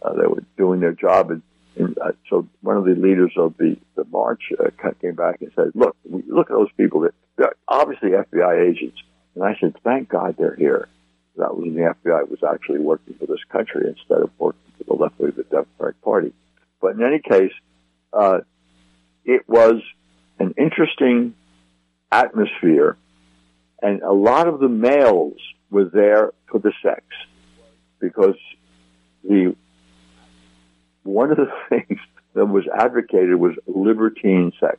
Uh, 0.00 0.12
they 0.14 0.26
were 0.26 0.44
doing 0.56 0.80
their 0.80 0.92
job 0.92 1.30
and 1.30 1.42
and 1.76 1.98
uh, 1.98 2.12
so 2.30 2.46
one 2.60 2.76
of 2.76 2.84
the 2.84 2.94
leaders 2.94 3.32
of 3.36 3.56
the, 3.56 3.76
the 3.96 4.04
march 4.04 4.42
uh, 4.58 4.70
came 5.00 5.14
back 5.14 5.40
and 5.40 5.50
said, 5.56 5.72
look, 5.74 5.96
look 6.04 6.50
at 6.50 6.54
those 6.54 6.70
people. 6.76 7.00
That, 7.00 7.14
they're 7.36 7.54
obviously 7.66 8.10
FBI 8.10 8.70
agents. 8.70 8.98
And 9.34 9.42
I 9.44 9.56
said, 9.60 9.74
thank 9.82 10.08
God 10.08 10.36
they're 10.38 10.54
here. 10.54 10.88
That 11.36 11.56
was 11.56 11.64
when 11.64 11.74
the 11.74 11.94
FBI 12.04 12.28
was 12.28 12.38
actually 12.48 12.78
working 12.78 13.14
for 13.14 13.26
this 13.26 13.42
country 13.50 13.88
instead 13.88 14.18
of 14.18 14.30
working 14.38 14.60
for 14.78 14.84
the 14.84 14.94
left 14.94 15.18
wing 15.18 15.30
of 15.30 15.36
the 15.36 15.42
Democratic 15.44 16.00
Party. 16.02 16.32
But 16.80 16.94
in 16.94 17.02
any 17.02 17.18
case, 17.18 17.52
uh, 18.12 18.40
it 19.24 19.48
was 19.48 19.82
an 20.38 20.54
interesting 20.56 21.34
atmosphere, 22.12 22.96
and 23.82 24.02
a 24.02 24.12
lot 24.12 24.46
of 24.46 24.60
the 24.60 24.68
males 24.68 25.38
were 25.70 25.86
there 25.86 26.30
for 26.48 26.60
the 26.60 26.72
sex 26.82 27.02
because 27.98 28.36
the 29.24 29.56
one 31.04 31.30
of 31.30 31.36
the 31.36 31.50
things 31.68 32.00
that 32.34 32.46
was 32.46 32.64
advocated 32.72 33.36
was 33.36 33.54
libertine 33.66 34.52
sex. 34.58 34.78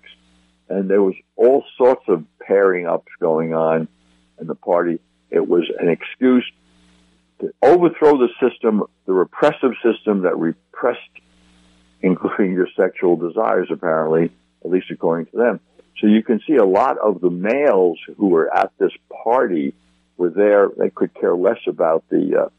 And 0.67 0.89
there 0.89 1.01
was 1.01 1.15
all 1.35 1.63
sorts 1.77 2.03
of 2.07 2.25
pairing 2.39 2.87
ups 2.87 3.11
going 3.19 3.53
on 3.53 3.87
in 4.39 4.47
the 4.47 4.55
party. 4.55 4.99
It 5.29 5.47
was 5.47 5.63
an 5.79 5.89
excuse 5.89 6.45
to 7.39 7.53
overthrow 7.61 8.17
the 8.17 8.29
system, 8.41 8.83
the 9.05 9.13
repressive 9.13 9.71
system 9.83 10.23
that 10.23 10.37
repressed, 10.37 10.99
including 12.01 12.53
your 12.53 12.67
sexual 12.75 13.15
desires, 13.15 13.67
apparently, 13.71 14.31
at 14.63 14.71
least 14.71 14.87
according 14.91 15.27
to 15.27 15.37
them. 15.37 15.59
So 16.01 16.07
you 16.07 16.23
can 16.23 16.41
see 16.45 16.55
a 16.55 16.65
lot 16.65 16.97
of 16.97 17.21
the 17.21 17.29
males 17.29 17.99
who 18.17 18.27
were 18.27 18.53
at 18.53 18.71
this 18.77 18.91
party 19.23 19.73
were 20.17 20.29
there. 20.29 20.69
They 20.77 20.89
could 20.89 21.13
care 21.13 21.35
less 21.35 21.59
about 21.67 22.03
the 22.09 22.43
uh, 22.45 22.49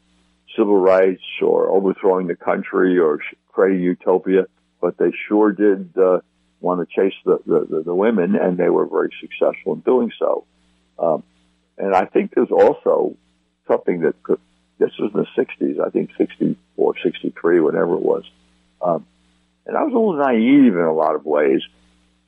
civil 0.57 0.77
rights 0.77 1.21
or 1.41 1.69
overthrowing 1.69 2.27
the 2.27 2.35
country 2.35 2.97
or 2.97 3.19
creating 3.57 3.81
utopia, 3.81 4.45
but 4.79 4.99
they 4.99 5.11
sure 5.27 5.51
did 5.51 5.97
uh, 5.97 6.19
want 6.61 6.79
to 6.79 6.95
chase 6.95 7.15
the, 7.25 7.39
the, 7.47 7.81
the, 7.83 7.95
women, 7.95 8.35
and 8.35 8.55
they 8.55 8.69
were 8.69 8.85
very 8.85 9.09
successful 9.19 9.73
in 9.73 9.79
doing 9.79 10.11
so. 10.19 10.45
Um, 10.99 11.23
and 11.75 11.95
I 11.95 12.05
think 12.05 12.35
there's 12.35 12.51
also 12.51 13.17
something 13.67 14.01
that 14.01 14.21
could, 14.21 14.39
this 14.77 14.91
was 14.99 15.11
in 15.11 15.21
the 15.21 15.43
60s, 15.43 15.83
I 15.83 15.89
think 15.89 16.11
64, 16.19 16.95
63, 17.01 17.59
whatever 17.59 17.95
it 17.95 18.03
was. 18.03 18.25
Um, 18.79 19.07
and 19.65 19.75
I 19.75 19.81
was 19.81 19.91
a 19.91 19.97
little 19.97 20.17
naive 20.17 20.75
in 20.75 20.83
a 20.83 20.93
lot 20.93 21.15
of 21.15 21.25
ways. 21.25 21.61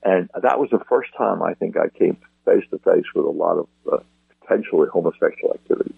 And 0.01 0.31
that 0.33 0.59
was 0.59 0.71
the 0.71 0.83
first 0.89 1.11
time 1.15 1.43
I 1.43 1.53
think 1.53 1.77
I 1.77 1.89
came 1.89 2.17
face 2.43 2.63
to 2.71 2.79
face 2.79 3.05
with 3.13 3.25
a 3.25 3.29
lot 3.29 3.59
of 3.59 3.67
uh, 3.91 3.97
potentially 4.41 4.87
homosexual 4.91 5.53
activity. 5.53 5.93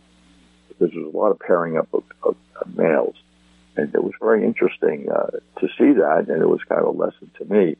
Because 0.67 0.91
there 0.93 1.05
was 1.05 1.13
a 1.13 1.17
lot 1.17 1.31
of 1.31 1.39
pairing 1.39 1.77
up 1.77 1.87
of, 1.93 2.03
of, 2.21 2.35
of 2.59 2.77
males. 2.77 3.15
And 3.75 3.93
it 3.93 4.03
was 4.03 4.13
very 4.19 4.43
interesting 4.43 5.07
uh, 5.10 5.27
to 5.60 5.67
see 5.77 5.93
that, 5.93 6.25
and 6.27 6.41
it 6.41 6.47
was 6.47 6.60
kind 6.67 6.81
of 6.81 6.88
a 6.88 6.97
lesson 6.97 7.31
to 7.38 7.45
me. 7.45 7.77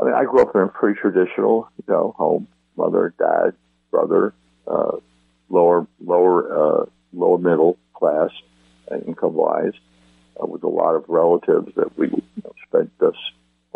I 0.00 0.04
mean, 0.04 0.14
I 0.14 0.24
grew 0.24 0.42
up 0.42 0.54
in 0.54 0.60
a 0.60 0.68
pretty 0.68 1.00
traditional, 1.00 1.68
you 1.78 1.92
know, 1.92 2.14
home, 2.16 2.46
mother, 2.76 3.14
dad, 3.18 3.54
brother, 3.90 4.34
uh, 4.66 4.98
lower, 5.48 5.86
lower, 6.04 6.82
uh, 6.82 6.84
lower 7.12 7.38
middle 7.38 7.78
class, 7.94 8.30
income 9.06 9.34
wise, 9.34 9.72
uh, 10.40 10.46
with 10.46 10.62
a 10.62 10.68
lot 10.68 10.94
of 10.94 11.04
relatives 11.08 11.74
that 11.74 11.96
we 11.98 12.08
you 12.08 12.22
know, 12.44 12.52
spent 12.68 12.90
a 13.00 13.12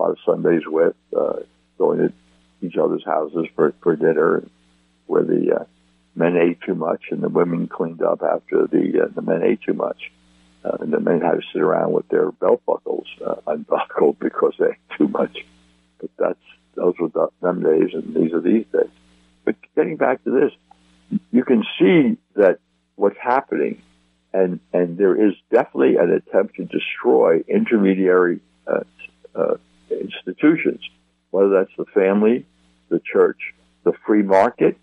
lot 0.00 0.10
of 0.10 0.18
Sundays 0.24 0.62
with, 0.66 0.94
uh, 1.16 1.40
going 1.78 1.98
to 1.98 2.12
each 2.60 2.76
other's 2.76 3.04
houses 3.04 3.46
for, 3.56 3.74
for 3.82 3.96
dinner, 3.96 4.44
where 5.06 5.24
the 5.24 5.60
uh, 5.60 5.64
men 6.14 6.36
ate 6.36 6.60
too 6.60 6.74
much 6.74 7.02
and 7.10 7.22
the 7.22 7.28
women 7.28 7.66
cleaned 7.66 8.02
up 8.02 8.22
after 8.22 8.66
the 8.66 9.04
uh, 9.04 9.08
the 9.14 9.22
men 9.22 9.42
ate 9.42 9.60
too 9.62 9.72
much. 9.72 10.12
Uh, 10.64 10.76
and 10.80 10.92
the 10.92 11.00
men 11.00 11.20
had 11.20 11.32
to 11.32 11.42
sit 11.52 11.60
around 11.60 11.92
with 11.92 12.08
their 12.08 12.30
belt 12.30 12.62
buckles 12.64 13.06
uh, 13.24 13.34
unbuckled 13.46 14.18
because 14.20 14.54
they 14.58 14.66
ate 14.66 14.96
too 14.96 15.08
much. 15.08 15.44
But 16.00 16.10
that's 16.18 16.38
those 16.74 16.94
were 16.98 17.08
the, 17.08 17.28
them 17.40 17.62
days, 17.62 17.90
and 17.94 18.14
these 18.14 18.32
are 18.32 18.40
these 18.40 18.64
days. 18.72 18.90
But 19.44 19.56
getting 19.74 19.96
back 19.96 20.22
to 20.24 20.30
this, 20.30 21.20
you 21.30 21.44
can 21.44 21.64
see 21.78 22.16
that 22.36 22.58
what's 22.94 23.18
happening, 23.20 23.82
and 24.32 24.60
and 24.72 24.96
there 24.96 25.28
is 25.28 25.34
definitely 25.50 25.96
an 25.96 26.12
attempt 26.12 26.56
to 26.56 26.64
destroy 26.64 27.42
intermediary 27.48 28.40
uh, 28.66 28.84
uh, 29.34 29.56
institutions, 29.90 30.80
whether 31.30 31.50
that's 31.50 31.76
the 31.76 31.86
family, 31.86 32.46
the 32.88 33.00
church, 33.00 33.54
the 33.84 33.92
free 34.06 34.22
market. 34.22 34.78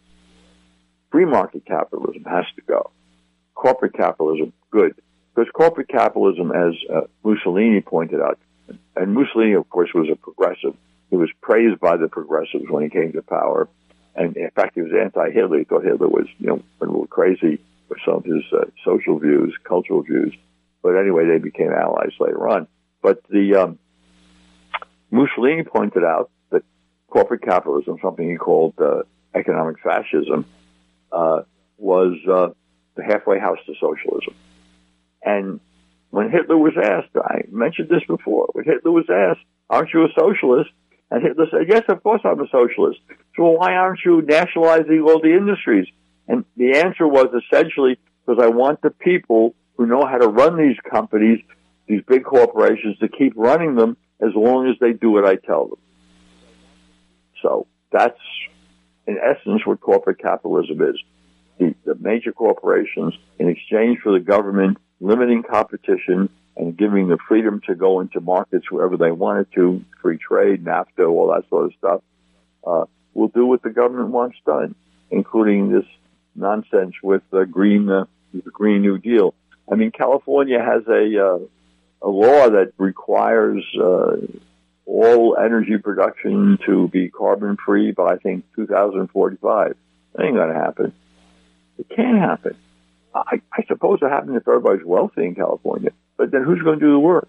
Free 1.12 1.26
market 1.26 1.66
capitalism 1.66 2.24
has 2.26 2.46
to 2.56 2.62
go. 2.62 2.92
Corporate 3.56 3.94
capitalism, 3.94 4.54
good. 4.70 4.94
Because 5.40 5.54
corporate 5.54 5.88
capitalism, 5.88 6.52
as 6.52 6.74
uh, 6.94 7.02
Mussolini 7.24 7.80
pointed 7.80 8.20
out, 8.20 8.38
and 8.98 9.14
Mussolini, 9.14 9.54
of 9.54 9.70
course, 9.70 9.90
was 9.96 10.10
a 10.12 10.18
progressive. 10.18 10.76
He 11.10 11.16
was 11.16 11.30
praised 11.40 11.80
by 11.80 11.96
the 11.96 12.10
progressives 12.10 12.66
when 12.70 12.84
he 12.84 12.90
came 12.90 13.14
to 13.14 13.22
power. 13.22 13.70
And 14.16 14.36
in 14.36 14.50
fact, 14.50 14.76
he 14.76 14.82
was 14.82 14.92
anti-Hitler. 14.92 15.60
He 15.60 15.64
thought 15.64 15.86
Hitler 15.86 16.10
was, 16.10 16.28
you 16.40 16.48
know, 16.48 16.62
a 16.82 16.86
little 16.86 17.08
crazy 17.08 17.62
with 17.88 18.00
some 18.06 18.16
of 18.16 18.26
his 18.26 18.44
uh, 18.52 18.66
social 18.84 19.18
views, 19.18 19.56
cultural 19.64 20.02
views. 20.02 20.36
But 20.84 20.98
anyway, 20.98 21.26
they 21.26 21.38
became 21.38 21.72
allies 21.72 22.12
later 22.20 22.50
on. 22.50 22.68
But 23.02 23.24
the 23.30 23.56
um, 23.56 23.80
Mussolini 25.10 25.64
pointed 25.64 26.04
out 26.04 26.32
that 26.50 26.64
corporate 27.08 27.44
capitalism, 27.44 27.98
something 28.02 28.30
he 28.30 28.36
called 28.36 28.74
uh, 28.78 29.04
economic 29.34 29.80
fascism, 29.80 30.44
uh, 31.14 31.44
was 31.78 32.18
uh, 32.30 32.50
the 32.96 33.04
halfway 33.06 33.40
house 33.40 33.60
to 33.68 33.74
socialism. 33.80 34.36
And 35.24 35.60
when 36.12 36.32
Hitler 36.32 36.58
was 36.58 36.74
asked, 36.82 37.16
I 37.16 37.44
mentioned 37.52 37.90
this 37.90 38.04
before, 38.08 38.50
when 38.54 38.66
Hitler 38.66 38.92
was 38.92 39.10
asked, 39.10 39.46
aren't 39.70 39.94
you 39.94 40.04
a 40.04 40.10
socialist? 40.18 40.70
And 41.12 41.24
Hitler 41.24 41.48
said, 41.52 41.68
yes, 41.68 41.84
of 41.90 42.04
course 42.04 42.22
I'm 42.24 42.40
a 42.40 42.48
socialist. 42.52 43.00
So 43.36 43.50
why 43.50 43.74
aren't 43.74 44.02
you 44.06 44.22
nationalizing 44.22 45.02
all 45.02 45.22
the 45.22 45.36
industries? 45.36 45.88
And 46.28 46.46
the 46.56 46.78
answer 46.78 47.08
was 47.08 47.28
essentially 47.34 47.98
because 48.26 48.44
I 48.44 48.48
want 48.48 48.82
the 48.82 48.92
people 48.92 49.56
who 49.78 49.88
know 49.88 50.06
how 50.06 50.18
to 50.18 50.28
run 50.28 50.58
these 50.58 50.78
companies, 50.90 51.40
these 51.88 52.02
big 52.08 52.24
corporations, 52.24 52.98
to 53.00 53.08
keep 53.08 53.34
running 53.36 53.76
them 53.76 53.98
as 54.20 54.30
long 54.36 54.68
as 54.70 54.76
they 54.80 54.94
do 54.94 55.12
what 55.12 55.26
I 55.26 55.36
tell 55.36 55.68
them. 55.68 55.80
So 57.42 57.68
that's, 57.92 58.20
in 59.08 59.18
essence, 59.18 59.66
what 59.66 59.80
corporate 59.80 60.20
capitalism 60.20 60.82
is. 60.82 61.02
The, 61.58 61.74
the 61.86 61.96
major 61.96 62.32
corporations, 62.32 63.14
in 63.40 63.50
exchange 63.50 64.00
for 64.04 64.12
the 64.12 64.20
government 64.20 64.78
limiting 65.00 65.44
competition 65.44 66.30
and 66.58 66.78
giving 66.78 67.08
the 67.08 67.18
freedom 67.28 67.62
to 67.68 67.76
go 67.76 68.02
into 68.02 68.20
markets 68.20 68.70
wherever 68.70 68.98
they 68.98 69.12
wanted 69.12 69.48
to, 69.54 69.84
free 70.02 70.18
trade, 70.18 70.64
NAFTA, 70.64 71.08
all 71.10 71.28
that 71.34 71.48
sort 71.50 71.66
of 71.66 71.74
stuff, 71.78 72.02
uh, 72.66 72.86
will 73.14 73.30
do 73.30 73.46
what 73.46 73.64
the 73.64 73.70
government 73.70 74.10
wants 74.10 74.38
done, 74.46 74.76
including 75.10 75.72
this 75.72 75.86
nonsense 76.36 76.96
with 77.02 77.22
the 77.32 77.46
green, 77.46 77.90
uh, 77.90 78.06
the 78.34 78.42
Green 78.52 78.82
New 78.82 78.98
Deal. 78.98 79.34
I 79.72 79.76
mean, 79.76 79.92
California 79.92 80.60
has 80.60 80.84
a 80.88 81.26
uh, 81.26 81.40
a 82.02 82.10
law 82.10 82.50
that 82.50 82.74
requires 82.78 83.64
uh, 83.78 84.18
all 84.86 85.38
energy 85.38 85.78
production 85.78 86.58
to 86.66 86.88
be 86.88 87.10
carbon 87.10 87.58
free 87.64 87.92
by 87.92 88.14
I 88.14 88.18
think 88.18 88.46
2045. 88.56 89.76
That 90.16 90.24
ain't 90.26 90.36
gonna 90.36 90.54
happen. 90.54 90.94
It 91.78 91.90
can't 91.96 92.18
happen. 92.18 92.56
I, 93.14 93.42
I 93.52 93.64
suppose 93.68 94.00
it 94.02 94.10
happens 94.10 94.36
if 94.38 94.48
everybody's 94.48 94.86
wealthy 94.86 95.26
in 95.26 95.36
California, 95.36 95.92
but 96.18 96.32
then 96.32 96.44
who's 96.44 96.62
going 96.62 96.80
to 96.80 96.86
do 96.86 96.92
the 96.92 97.00
work? 97.00 97.28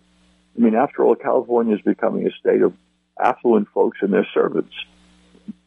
I 0.57 0.61
mean, 0.61 0.75
after 0.75 1.05
all, 1.05 1.15
California 1.15 1.77
is 1.77 1.81
becoming 1.83 2.27
a 2.27 2.31
state 2.33 2.63
of 2.63 2.75
affluent 3.19 3.69
folks 3.69 3.99
and 4.03 4.13
their 4.13 4.27
servants. 4.35 4.75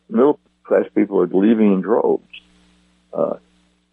Middle 0.09 0.39
class 0.63 0.85
people 0.93 1.19
are 1.21 1.27
leaving 1.27 1.73
in 1.73 1.81
droves. 1.81 2.23
Uh, 3.13 3.35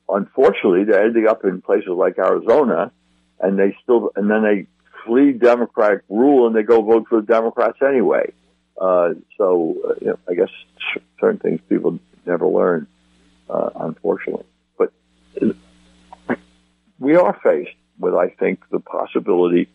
unfortunately, 0.09 0.85
they're 0.85 1.05
ending 1.05 1.27
up 1.27 1.45
in 1.45 1.63
places 1.63 1.89
like 1.89 2.19
Arizona, 2.19 2.93
and 3.39 3.59
they 3.59 3.77
still, 3.83 4.11
and 4.17 4.31
then 4.31 4.43
they 4.43 4.67
flee 5.07 5.33
Democratic 5.33 6.03
rule 6.09 6.47
and 6.47 6.55
they 6.55 6.63
go 6.63 6.83
vote 6.83 7.07
for 7.09 7.21
the 7.21 7.27
Democrats 7.27 7.79
anyway. 7.83 8.33
Uh, 8.81 9.11
so, 9.37 9.77
uh, 9.89 9.95
you 10.01 10.07
know, 10.09 10.19
I 10.29 10.35
guess 10.35 10.51
certain 11.21 11.39
things 11.39 11.61
people 11.69 11.99
never 12.27 12.47
learn, 12.47 12.87
uh, 13.49 13.71
unfortunately. 13.77 14.47
But 14.79 14.93
we 17.01 17.17
are 17.17 17.37
faced 17.43 17.75
with, 17.99 18.15
I 18.15 18.29
think, 18.29 18.61
the 18.71 18.79
possibility 18.79 19.69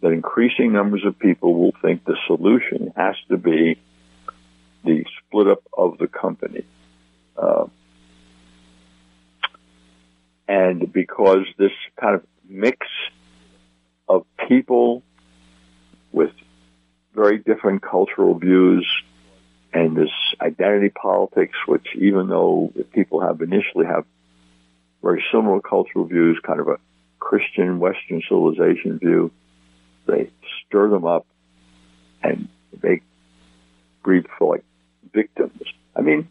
that 0.00 0.08
increasing 0.08 0.72
numbers 0.72 1.04
of 1.04 1.18
people 1.18 1.54
will 1.54 1.74
think 1.82 2.04
the 2.04 2.16
solution 2.26 2.92
has 2.96 3.14
to 3.28 3.36
be 3.36 3.78
the 4.82 5.04
split 5.18 5.46
up 5.46 5.62
of 5.76 5.98
the 5.98 6.08
company. 6.08 6.64
Uh, 7.36 7.66
and 10.48 10.90
because 10.92 11.44
this 11.58 11.70
kind 12.00 12.14
of 12.14 12.26
mix 12.48 12.86
of 14.08 14.24
people 14.48 15.02
with 16.12 16.32
very 17.14 17.38
different 17.38 17.82
cultural 17.82 18.38
views 18.38 18.88
and 19.72 19.96
this 19.96 20.10
identity 20.40 20.88
politics, 20.88 21.56
which 21.66 21.86
even 21.94 22.28
though 22.28 22.72
people 22.92 23.20
have 23.20 23.40
initially 23.42 23.86
have 23.86 24.04
very 25.02 25.24
similar 25.32 25.60
cultural 25.60 26.04
views, 26.04 26.38
kind 26.44 26.60
of 26.60 26.68
a 26.68 26.76
Christian 27.18 27.78
Western 27.78 28.22
civilization 28.28 28.98
view, 28.98 29.30
they 30.06 30.30
stir 30.66 30.88
them 30.88 31.06
up 31.06 31.26
and 32.22 32.48
make 32.82 33.02
breed 34.02 34.26
for 34.38 34.54
like 34.54 34.64
victims. 35.12 35.62
I 35.94 36.02
mean, 36.02 36.28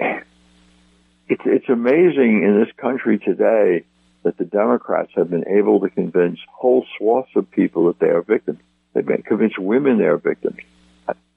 it's 0.00 1.42
it's 1.44 1.68
amazing 1.68 2.42
in 2.42 2.60
this 2.60 2.72
country 2.76 3.18
today 3.18 3.84
that 4.22 4.38
the 4.38 4.44
Democrats 4.44 5.10
have 5.16 5.30
been 5.30 5.48
able 5.48 5.80
to 5.80 5.88
convince 5.88 6.38
whole 6.48 6.84
swaths 6.96 7.30
of 7.34 7.50
people 7.50 7.86
that 7.86 7.98
they 7.98 8.08
are 8.08 8.22
victims. 8.22 8.60
They've 8.92 9.04
been 9.04 9.22
convinced 9.22 9.58
women 9.58 9.98
they 9.98 10.04
are 10.04 10.18
victims. 10.18 10.58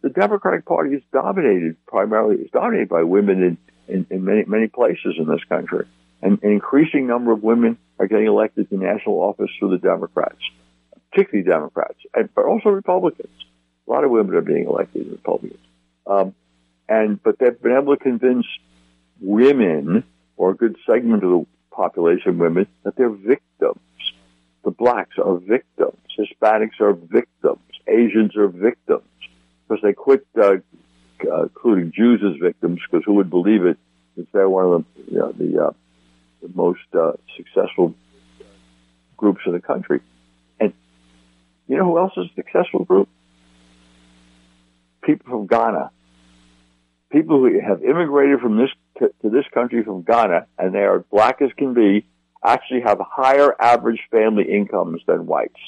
The 0.01 0.09
Democratic 0.09 0.65
Party 0.65 0.95
is 0.95 1.01
dominated 1.11 1.77
primarily 1.87 2.35
is 2.35 2.51
dominated 2.51 2.89
by 2.89 3.03
women 3.03 3.41
in, 3.41 3.57
in, 3.87 4.05
in 4.09 4.25
many 4.25 4.43
many 4.45 4.67
places 4.67 5.15
in 5.17 5.27
this 5.27 5.43
country, 5.49 5.85
an 6.21 6.39
increasing 6.43 7.07
number 7.07 7.31
of 7.31 7.43
women 7.43 7.77
are 7.99 8.07
getting 8.07 8.27
elected 8.27 8.69
to 8.69 8.77
national 8.77 9.15
office 9.15 9.49
through 9.59 9.71
the 9.71 9.77
Democrats. 9.77 10.39
particularly 11.15 11.49
Democrats, 11.49 11.99
but 12.35 12.45
also 12.45 12.69
Republicans. 12.69 13.31
A 13.87 13.91
lot 13.91 14.03
of 14.03 14.11
women 14.11 14.35
are 14.35 14.41
being 14.41 14.65
elected 14.65 15.09
Republicans. 15.09 15.59
Um, 16.05 16.35
and, 16.89 17.21
but 17.21 17.39
they've 17.39 17.59
been 17.61 17.71
able 17.75 17.95
to 17.95 18.03
convince 18.03 18.45
women, 19.21 20.03
or 20.37 20.51
a 20.51 20.55
good 20.55 20.75
segment 20.85 21.23
of 21.23 21.29
the 21.29 21.45
population, 21.71 22.37
women, 22.37 22.67
that 22.83 22.95
they're 22.95 23.09
victims. 23.09 23.79
The 24.63 24.71
blacks 24.71 25.17
are 25.23 25.37
victims. 25.37 25.97
Hispanics 26.19 26.79
are 26.81 26.93
victims. 26.93 27.59
Asians 27.87 28.35
are 28.35 28.47
victims. 28.47 29.03
Because 29.67 29.81
they 29.81 29.93
quit 29.93 30.25
uh, 30.41 30.55
uh, 31.23 31.43
including 31.43 31.91
Jews 31.91 32.21
as 32.23 32.39
victims, 32.41 32.79
because 32.89 33.03
who 33.05 33.15
would 33.15 33.29
believe 33.29 33.65
it? 33.65 33.77
If 34.17 34.31
they're 34.31 34.49
one 34.49 34.65
of 34.65 34.71
the, 34.95 35.11
you 35.11 35.19
know, 35.19 35.31
the, 35.31 35.65
uh, 35.65 35.71
the 36.41 36.49
most 36.53 36.79
uh, 36.93 37.13
successful 37.35 37.93
groups 39.17 39.41
in 39.45 39.53
the 39.53 39.59
country. 39.59 40.01
And 40.59 40.73
you 41.67 41.77
know 41.77 41.85
who 41.85 41.97
else 41.97 42.13
is 42.17 42.27
a 42.31 42.35
successful 42.35 42.85
group? 42.85 43.09
People 45.03 45.29
from 45.29 45.47
Ghana. 45.47 45.91
People 47.11 47.39
who 47.39 47.59
have 47.59 47.83
immigrated 47.83 48.39
from 48.39 48.57
this 48.57 48.69
to, 48.99 49.11
to 49.21 49.29
this 49.29 49.45
country 49.53 49.83
from 49.83 50.01
Ghana, 50.01 50.47
and 50.57 50.73
they 50.73 50.83
are 50.83 50.99
black 50.99 51.41
as 51.41 51.51
can 51.57 51.73
be, 51.73 52.05
actually 52.43 52.81
have 52.81 52.99
higher 52.99 53.55
average 53.59 54.01
family 54.11 54.45
incomes 54.51 55.01
than 55.05 55.25
whites. 55.25 55.59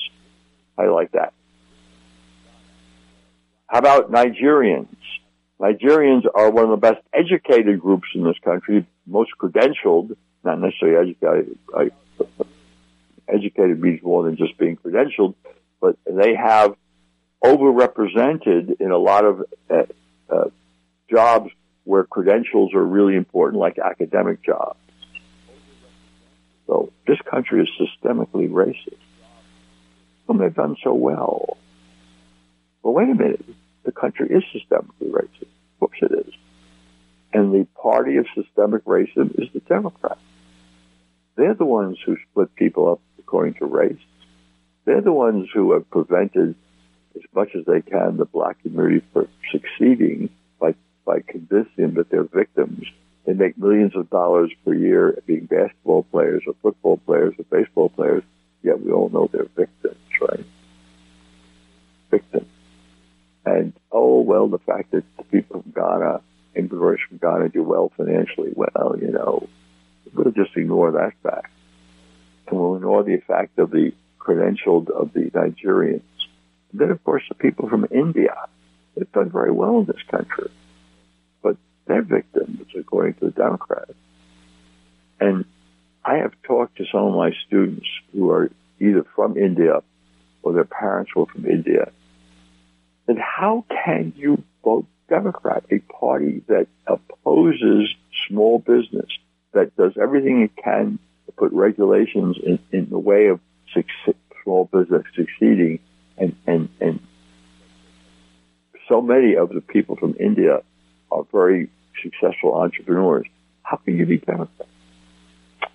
I 0.77 0.85
like 0.85 1.11
that? 1.13 1.33
How 3.67 3.79
about 3.79 4.11
Nigerians? 4.11 4.87
Nigerians 5.59 6.23
are 6.33 6.51
one 6.51 6.65
of 6.65 6.69
the 6.69 6.77
best 6.77 7.01
educated 7.13 7.79
groups 7.79 8.07
in 8.13 8.23
this 8.23 8.37
country, 8.43 8.85
most 9.05 9.31
credentialed, 9.39 10.15
not 10.43 10.59
necessarily 10.59 11.15
educated. 11.19 11.57
educated 13.27 13.81
means 13.81 14.01
more 14.03 14.23
than 14.23 14.37
just 14.37 14.57
being 14.57 14.77
credentialed, 14.77 15.33
but 15.81 15.97
they 16.05 16.35
have 16.35 16.75
overrepresented 17.43 18.79
in 18.79 18.91
a 18.91 18.97
lot 18.97 19.25
of 19.25 19.43
uh, 19.69 19.83
uh, 20.29 20.49
jobs 21.09 21.51
where 21.83 22.03
credentials 22.03 22.73
are 22.73 22.83
really 22.83 23.15
important, 23.15 23.59
like 23.59 23.79
academic 23.79 24.43
jobs. 24.43 24.79
So 26.67 26.91
this 27.07 27.17
country 27.21 27.61
is 27.61 27.69
systemically 27.79 28.49
racist. 28.49 28.97
And 30.27 30.39
they've 30.39 30.53
done 30.53 30.75
so 30.83 30.93
well. 30.93 31.57
But 32.83 32.91
wait 32.91 33.09
a 33.09 33.15
minute, 33.15 33.45
the 33.87 33.93
country 33.93 34.27
is 34.27 34.43
systemically 34.53 35.09
racist. 35.09 35.43
Of 35.43 35.79
course 35.79 35.97
it 36.01 36.11
is. 36.27 36.33
And 37.31 37.53
the 37.53 37.65
party 37.81 38.17
of 38.17 38.25
systemic 38.35 38.83
racism 38.83 39.39
is 39.41 39.47
the 39.53 39.61
Democrats. 39.61 40.19
They're 41.37 41.53
the 41.53 41.65
ones 41.65 41.97
who 42.05 42.17
split 42.29 42.53
people 42.55 42.91
up 42.91 42.99
according 43.17 43.53
to 43.55 43.65
race. 43.65 43.97
They're 44.83 45.01
the 45.01 45.13
ones 45.13 45.47
who 45.53 45.71
have 45.71 45.89
prevented 45.89 46.55
as 47.15 47.21
much 47.33 47.55
as 47.55 47.63
they 47.65 47.81
can 47.81 48.17
the 48.17 48.25
black 48.25 48.61
community 48.61 49.05
from 49.13 49.29
succeeding 49.53 50.29
by, 50.59 50.75
by 51.05 51.21
convincing 51.25 51.93
that 51.93 52.09
they're 52.09 52.23
victims. 52.23 52.85
They 53.25 53.33
make 53.33 53.57
millions 53.57 53.95
of 53.95 54.09
dollars 54.09 54.51
per 54.65 54.73
year 54.73 55.17
being 55.25 55.45
basketball 55.45 56.03
players 56.03 56.43
or 56.45 56.55
football 56.61 56.97
players 56.97 57.35
or 57.39 57.45
baseball 57.49 57.87
players, 57.87 58.23
yet 58.63 58.81
we 58.81 58.91
all 58.91 59.07
know 59.07 59.29
they're 59.31 59.45
victims, 59.55 59.95
right? 60.21 60.45
Victims. 62.11 62.47
And 63.47 63.71
oh 63.93 64.19
well, 64.19 64.49
the 64.49 64.57
fact 64.57 64.91
that 64.91 65.05
the 65.15 65.23
people 65.23 65.61
from 65.61 65.71
Ghana, 65.71 66.21
immigrants 66.55 67.03
from 67.07 67.17
Ghana, 67.17 67.49
do 67.49 67.63
well 67.63 67.91
financially, 67.95 68.51
well, 68.53 68.97
you 68.99 69.11
know, 69.11 69.47
we'll 70.13 70.33
just 70.33 70.57
ignore 70.57 70.91
that 70.91 71.13
fact, 71.23 71.49
and 72.47 72.59
we'll 72.59 72.75
ignore 72.75 73.03
the 73.03 73.21
fact 73.25 73.57
of 73.57 73.71
the 73.71 73.93
credentialed 74.19 74.89
of 74.89 75.13
the 75.13 75.31
Nigerians. 75.31 76.01
And 76.71 76.81
then, 76.81 76.91
of 76.91 77.01
course, 77.05 77.23
the 77.29 77.35
people 77.35 77.69
from 77.69 77.87
India, 77.89 78.35
they've 78.95 79.11
done 79.13 79.29
very 79.29 79.51
well 79.51 79.79
in 79.79 79.85
this 79.85 80.03
country, 80.11 80.51
but 81.41 81.55
they're 81.85 82.01
victims 82.01 82.67
according 82.77 83.13
to 83.15 83.25
the 83.25 83.31
Democrats. 83.31 83.93
And 85.21 85.45
I 86.03 86.17
have 86.17 86.33
talked 86.43 86.77
to 86.79 86.85
some 86.91 87.05
of 87.05 87.15
my 87.15 87.31
students 87.47 87.87
who 88.11 88.29
are 88.29 88.51
either 88.81 89.05
from 89.15 89.37
India 89.37 89.81
or 90.43 90.51
their 90.51 90.65
parents 90.65 91.15
were 91.15 91.27
from 91.27 91.45
India 91.45 91.93
then 93.07 93.17
how 93.17 93.65
can 93.69 94.13
you 94.15 94.43
vote 94.63 94.85
Democrat, 95.09 95.63
a 95.71 95.79
party 95.79 96.43
that 96.47 96.67
opposes 96.85 97.93
small 98.27 98.59
business, 98.59 99.09
that 99.53 99.75
does 99.77 99.93
everything 99.99 100.41
it 100.41 100.51
can 100.61 100.99
to 101.25 101.31
put 101.31 101.51
regulations 101.53 102.37
in, 102.43 102.59
in 102.71 102.89
the 102.89 102.99
way 102.99 103.27
of 103.27 103.39
success, 103.73 104.15
small 104.43 104.65
business 104.65 105.03
succeeding, 105.15 105.79
and, 106.17 106.35
and, 106.45 106.69
and 106.81 106.99
so 108.89 109.01
many 109.01 109.35
of 109.35 109.49
the 109.49 109.61
people 109.61 109.95
from 109.95 110.15
India 110.19 110.61
are 111.11 111.23
very 111.31 111.69
successful 112.03 112.55
entrepreneurs. 112.55 113.27
How 113.63 113.77
can 113.77 113.97
you 113.97 114.05
be 114.05 114.17
Democrat? 114.17 114.67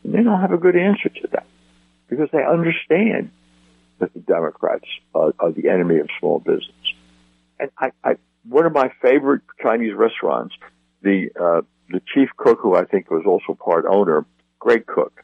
And 0.04 0.14
they 0.14 0.22
don't 0.22 0.40
have 0.40 0.52
a 0.52 0.58
good 0.58 0.76
answer 0.76 1.08
to 1.08 1.28
that 1.32 1.46
because 2.08 2.28
they 2.32 2.44
understand 2.44 3.30
that 3.98 4.12
the 4.14 4.20
Democrats 4.20 4.86
are, 5.14 5.32
are 5.38 5.52
the 5.52 5.68
enemy 5.68 5.98
of 5.98 6.08
small 6.18 6.38
business 6.38 6.72
and 7.58 7.70
I, 7.78 7.92
I, 8.04 8.16
one 8.48 8.66
of 8.66 8.72
my 8.72 8.92
favorite 9.00 9.42
Chinese 9.62 9.94
restaurants, 9.94 10.54
the 11.02 11.30
uh, 11.38 11.62
the 11.88 12.00
chief 12.14 12.30
cook, 12.36 12.58
who 12.60 12.74
I 12.74 12.84
think 12.84 13.10
was 13.10 13.24
also 13.26 13.54
part 13.54 13.84
owner, 13.88 14.24
great 14.58 14.86
cook, 14.86 15.22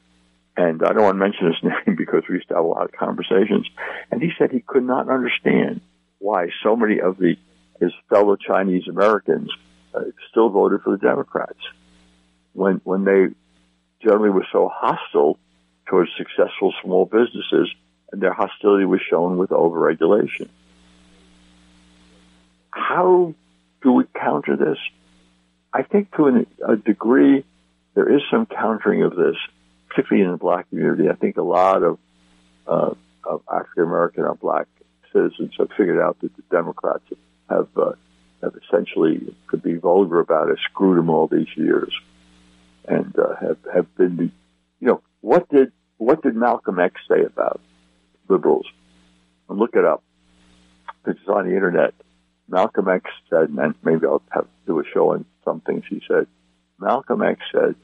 and 0.57 0.83
I 0.83 0.93
don't 0.93 1.03
want 1.03 1.15
to 1.15 1.21
mention 1.21 1.47
his 1.47 1.63
name 1.87 1.97
because 1.97 2.25
we 2.29 2.37
used 2.37 2.49
to 2.49 2.55
have 2.55 2.65
a 2.65 2.69
lot 2.69 2.85
of 2.85 2.93
conversations, 2.93 3.67
and 4.11 4.23
he 4.23 4.31
said 4.39 4.51
he 4.51 4.61
could 4.61 4.85
not 4.85 5.09
understand 5.09 5.81
why 6.19 6.49
so 6.63 6.77
many 6.77 7.01
of 7.01 7.19
the 7.19 7.37
his 7.81 7.93
fellow 8.09 8.37
Chinese 8.37 8.89
Americans 8.89 9.51
uh, 9.95 10.01
still 10.31 10.49
voted 10.49 10.83
for 10.83 10.91
the 10.91 10.99
Democrats. 10.99 11.59
When 12.53 12.81
when 12.85 13.05
they 13.05 13.29
generally 14.03 14.31
were 14.31 14.47
so 14.53 14.71
hostile 14.73 15.39
towards 15.87 16.11
successful 16.17 16.75
small 16.83 17.05
businesses, 17.05 17.73
and 18.13 18.21
their 18.21 18.33
hostility 18.33 18.85
was 18.85 19.01
shown 19.09 19.37
with 19.37 19.51
overregulation. 19.51 20.49
How 22.71 23.35
do 23.83 23.93
we 23.93 24.05
counter 24.15 24.57
this? 24.57 24.79
I 25.73 25.83
think 25.83 26.15
to 26.17 26.27
an, 26.27 26.47
a 26.67 26.77
degree, 26.77 27.45
there 27.95 28.15
is 28.15 28.23
some 28.31 28.47
countering 28.47 29.03
of 29.03 29.15
this, 29.15 29.37
particularly 29.89 30.25
in 30.25 30.33
the 30.33 30.39
black 30.39 30.69
community. 30.71 31.09
I 31.09 31.15
think 31.15 31.37
a 31.37 31.43
lot 31.43 31.83
of, 31.83 31.99
uh, 32.67 32.95
of 33.25 33.43
African 33.53 33.85
American 33.85 34.25
or 34.25 34.35
black 34.35 34.67
citizens 35.13 35.53
have 35.59 35.69
figured 35.77 36.01
out 36.01 36.19
that 36.21 36.35
the 36.37 36.43
Democrats 36.51 37.05
have 37.49 37.69
uh, 37.77 37.93
have 38.43 38.55
essentially 38.65 39.35
could 39.47 39.63
be 39.63 39.75
vulgar 39.75 40.21
about 40.21 40.51
it, 40.51 40.59
screwed 40.71 40.99
them 40.99 41.11
all 41.11 41.27
these 41.27 41.49
years, 41.57 41.93
and 42.87 43.19
uh, 43.19 43.35
have 43.41 43.59
have 43.73 43.97
been 43.97 44.17
the, 44.17 44.31
you 44.81 44.87
know, 44.87 45.03
what 45.21 45.49
did 45.49 45.73
what 45.97 46.23
did 46.23 46.37
Malcolm 46.37 46.79
X 46.79 46.95
say 47.09 47.25
about 47.25 47.61
liberals? 48.29 48.67
Look 49.49 49.75
it 49.75 49.85
up. 49.85 50.03
It's 51.07 51.19
on 51.27 51.47
the 51.49 51.55
internet. 51.55 51.95
Malcolm 52.49 52.89
X 52.89 53.11
said, 53.29 53.51
and 53.51 53.75
maybe 53.83 54.07
I'll 54.07 54.23
have 54.31 54.45
to 54.45 54.51
do 54.67 54.81
a 54.81 54.85
show 54.93 55.13
on 55.13 55.25
some 55.45 55.61
things 55.61 55.85
he 55.89 56.03
said. 56.09 56.27
Malcolm 56.79 57.23
X 57.23 57.41
said 57.53 57.75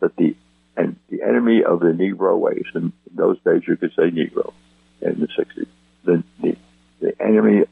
that 0.00 0.16
the 0.16 0.34
and 0.78 0.96
the 1.10 1.22
enemy 1.22 1.64
of 1.64 1.80
the 1.80 1.86
Negro 1.86 2.40
race, 2.40 2.66
in 2.74 2.92
those 3.12 3.36
days 3.40 3.62
you 3.66 3.76
could 3.76 3.90
say 3.96 4.10
Negro 4.10 4.52
in 5.02 5.18
the 5.18 5.26
60s, 5.26 5.66
the, 6.04 6.22
the, 6.40 6.56
the 7.00 7.20
enemy, 7.20 7.64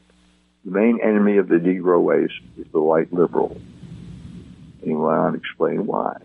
the 0.65 0.71
main 0.71 0.99
enemy 1.01 1.37
of 1.37 1.47
the 1.47 1.55
Negro 1.55 2.05
race 2.05 2.37
is 2.57 2.67
the 2.73 2.81
white 2.81 3.13
liberal. 3.13 3.55
And 4.81 4.83
he 4.83 4.93
went 4.93 5.17
on 5.17 5.31
to 5.33 5.39
explain 5.39 5.85
why. 5.85 6.17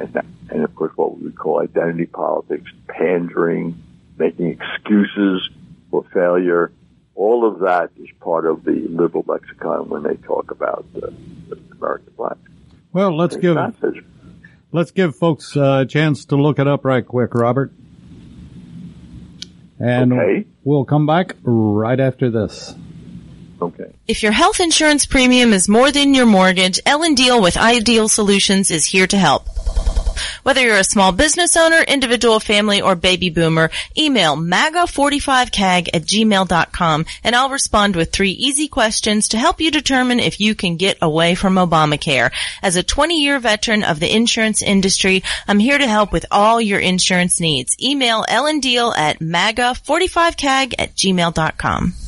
And, 0.00 0.12
that, 0.14 0.26
and 0.50 0.64
of 0.64 0.74
course, 0.74 0.92
what 0.96 1.16
we 1.16 1.24
would 1.24 1.38
call 1.38 1.60
identity 1.60 2.06
politics, 2.06 2.68
pandering, 2.88 3.80
making 4.18 4.48
excuses 4.48 5.48
for 5.88 6.04
failure, 6.12 6.72
all 7.18 7.44
of 7.44 7.58
that 7.58 7.90
is 8.00 8.08
part 8.20 8.46
of 8.46 8.64
the 8.64 8.86
liberal 8.88 9.24
lexicon 9.26 9.88
when 9.88 10.04
they 10.04 10.14
talk 10.16 10.52
about 10.52 10.86
uh, 10.96 11.10
the 11.48 11.60
American 11.72 12.12
black. 12.16 12.36
Well, 12.92 13.14
let's 13.14 13.34
it's 13.34 13.42
give 13.42 13.58
let's 14.70 14.92
give 14.92 15.16
folks 15.16 15.56
a 15.56 15.84
chance 15.86 16.26
to 16.26 16.36
look 16.36 16.60
it 16.60 16.68
up 16.68 16.84
right 16.84 17.06
quick, 17.06 17.34
Robert. 17.34 17.72
And 19.80 20.12
okay. 20.12 20.46
we'll 20.64 20.84
come 20.84 21.06
back 21.06 21.34
right 21.42 21.98
after 21.98 22.30
this. 22.30 22.74
Okay. 23.60 23.92
If 24.06 24.22
your 24.22 24.32
health 24.32 24.60
insurance 24.60 25.04
premium 25.04 25.52
is 25.52 25.68
more 25.68 25.90
than 25.90 26.14
your 26.14 26.26
mortgage, 26.26 26.78
Ellen 26.86 27.14
Deal 27.14 27.42
with 27.42 27.56
Ideal 27.56 28.08
Solutions 28.08 28.70
is 28.70 28.84
here 28.84 29.08
to 29.08 29.18
help. 29.18 29.48
Whether 30.48 30.62
you're 30.62 30.76
a 30.78 30.84
small 30.84 31.12
business 31.12 31.58
owner, 31.58 31.82
individual 31.82 32.40
family, 32.40 32.80
or 32.80 32.96
baby 32.96 33.28
boomer, 33.28 33.70
email 33.98 34.34
MAGA45CAG 34.34 35.88
at 35.92 36.06
gmail.com 36.06 37.04
and 37.22 37.36
I'll 37.36 37.50
respond 37.50 37.94
with 37.94 38.12
three 38.12 38.30
easy 38.30 38.66
questions 38.66 39.28
to 39.28 39.36
help 39.36 39.60
you 39.60 39.70
determine 39.70 40.20
if 40.20 40.40
you 40.40 40.54
can 40.54 40.78
get 40.78 40.96
away 41.02 41.34
from 41.34 41.56
Obamacare. 41.56 42.32
As 42.62 42.76
a 42.76 42.82
20 42.82 43.20
year 43.20 43.38
veteran 43.38 43.84
of 43.84 44.00
the 44.00 44.10
insurance 44.10 44.62
industry, 44.62 45.22
I'm 45.46 45.58
here 45.58 45.76
to 45.76 45.86
help 45.86 46.12
with 46.12 46.24
all 46.30 46.62
your 46.62 46.80
insurance 46.80 47.40
needs. 47.40 47.76
Email 47.78 48.24
Ellen 48.26 48.60
Deal 48.60 48.94
at 48.96 49.18
MAGA45CAG 49.18 50.76
at 50.78 50.94
gmail.com. 50.94 52.07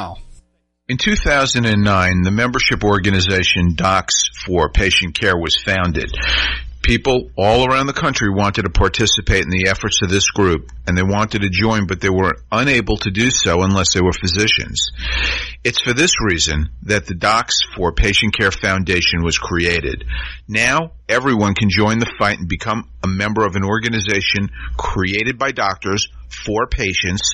In 0.91 0.97
2009, 0.97 2.21
the 2.21 2.31
membership 2.31 2.83
organization 2.83 3.75
Docs 3.75 4.27
for 4.45 4.67
Patient 4.67 5.17
Care 5.17 5.37
was 5.37 5.55
founded. 5.55 6.11
People 6.81 7.31
all 7.37 7.65
around 7.65 7.87
the 7.87 7.93
country 7.93 8.29
wanted 8.29 8.63
to 8.63 8.69
participate 8.71 9.45
in 9.45 9.51
the 9.51 9.69
efforts 9.69 10.01
of 10.01 10.09
this 10.09 10.29
group 10.31 10.69
and 10.85 10.97
they 10.97 11.01
wanted 11.01 11.43
to 11.43 11.49
join, 11.49 11.87
but 11.87 12.01
they 12.01 12.09
were 12.09 12.35
unable 12.51 12.97
to 12.97 13.09
do 13.09 13.31
so 13.31 13.61
unless 13.61 13.93
they 13.93 14.01
were 14.01 14.11
physicians. 14.11 14.91
It's 15.63 15.79
for 15.79 15.93
this 15.93 16.11
reason 16.21 16.67
that 16.83 17.05
the 17.05 17.15
Docs 17.15 17.61
for 17.73 17.93
Patient 17.93 18.37
Care 18.37 18.51
Foundation 18.51 19.23
was 19.23 19.37
created. 19.37 20.03
Now, 20.49 20.91
everyone 21.07 21.55
can 21.55 21.69
join 21.69 21.99
the 21.99 22.13
fight 22.19 22.39
and 22.39 22.49
become 22.49 22.89
a 23.01 23.07
member 23.07 23.45
of 23.45 23.55
an 23.55 23.63
organization 23.63 24.49
created 24.75 25.39
by 25.39 25.53
doctors 25.53 26.09
for 26.27 26.67
patients 26.67 27.33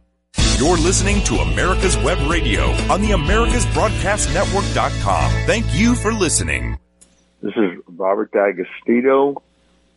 You're 0.61 0.77
listening 0.77 1.23
to 1.23 1.37
America's 1.37 1.97
Web 1.97 2.19
Radio 2.29 2.65
on 2.91 3.01
the 3.01 3.13
AmericasBroadcastNetwork.com. 3.13 5.31
Thank 5.47 5.65
you 5.73 5.95
for 5.95 6.13
listening. 6.13 6.77
This 7.41 7.55
is 7.57 7.79
Robert 7.87 8.31
D'Agostino, 8.31 9.41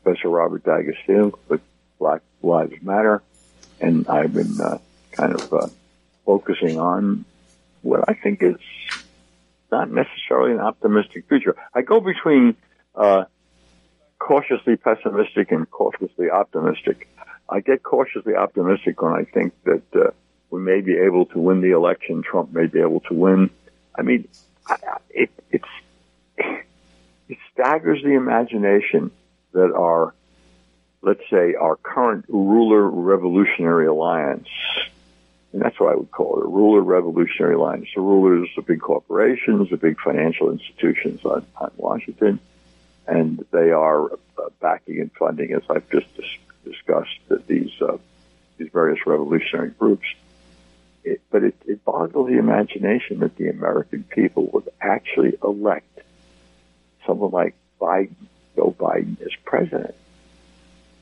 Professor 0.03 0.31
Robert 0.31 0.65
D'Agostino 0.65 1.39
with 1.51 1.61
Black 1.99 2.23
Lives 2.43 2.83
Matter, 2.83 3.23
and 3.79 4.09
I've 4.09 4.33
been 4.33 4.59
uh, 4.59 4.79
kind 5.13 5.35
of 5.35 5.53
uh, 5.53 5.67
focusing 6.25 6.81
on 6.81 7.27
what 7.83 8.09
I 8.09 8.15
think 8.15 8.43
is 8.43 8.57
not 9.71 9.91
necessarily 9.91 10.53
an 10.53 10.61
optimistic 10.61 11.29
future. 11.29 11.57
I 11.75 11.83
go 11.83 12.01
between 12.01 12.57
uh, 12.95 13.27
cautiously 14.19 14.77
pessimistic 14.77 15.53
and 15.53 15.71
cautiously 15.71 16.31
optimistic. 16.31 17.07
I 17.51 17.61
get 17.61 17.83
cautiously 17.83 18.35
optimistic 18.35 19.03
when 19.03 19.13
I 19.13 19.25
think 19.25 19.53
that 19.65 19.83
uh, 19.95 20.13
we 20.55 20.61
may 20.61 20.81
be 20.81 20.97
able 20.97 21.27
to 21.27 21.39
win 21.41 21.61
the 21.63 21.73
election. 21.73 22.23
Trump 22.23 22.53
may 22.53 22.67
be 22.67 22.79
able 22.79 23.01
to 23.01 23.15
win. 23.15 23.51
I 23.99 24.03
mean, 24.03 24.29
it, 25.11 25.31
it 25.51 25.63
staggers 27.53 28.05
the 28.05 28.15
imagination 28.15 29.11
that 29.51 29.73
our, 29.75 30.15
let's 31.03 31.29
say, 31.29 31.55
our 31.55 31.75
current 31.75 32.27
ruler 32.29 32.89
revolutionary 32.89 33.87
alliance, 33.89 34.49
and 35.53 35.61
that's 35.61 35.79
what 35.81 35.93
I 35.93 35.97
would 35.97 36.13
call 36.13 36.39
it, 36.39 36.45
a 36.45 36.49
ruler 36.49 36.83
revolutionary 36.83 37.57
alliance. 37.57 37.89
The 37.93 38.01
rulers, 38.01 38.49
the 38.55 38.63
big 38.63 38.81
corporations, 38.81 39.71
the 39.71 39.77
big 39.77 39.99
financial 39.99 40.53
institutions 40.53 41.25
on, 41.25 41.45
on 41.57 41.73
Washington, 41.77 42.39
and 43.09 43.45
they 43.51 43.73
are 43.73 44.13
uh, 44.13 44.51
backing 44.61 45.01
and 45.01 45.11
funding, 45.19 45.53
as 45.53 45.63
I've 45.69 45.91
just 45.91 46.07
dis- 46.15 46.39
discussed, 46.65 47.19
these 47.49 47.73
uh, 47.83 47.99
these 48.57 48.71
various 48.73 49.05
revolutionary 49.05 49.71
groups 49.71 50.07
it, 51.05 51.21
but 51.31 51.45
it, 51.45 51.55
it 51.67 51.85
boggles 51.85 52.29
the 52.29 52.39
imagination 52.39 53.21
that 53.21 53.37
the 53.37 53.49
American 53.49 54.05
people 54.05 54.49
would 54.53 54.69
actually 54.81 55.35
elect 55.43 56.01
someone 57.07 57.31
like 57.31 57.55
Biden, 57.81 58.15
Joe 58.57 58.75
Biden, 58.79 59.21
as 59.21 59.33
president. 59.45 59.95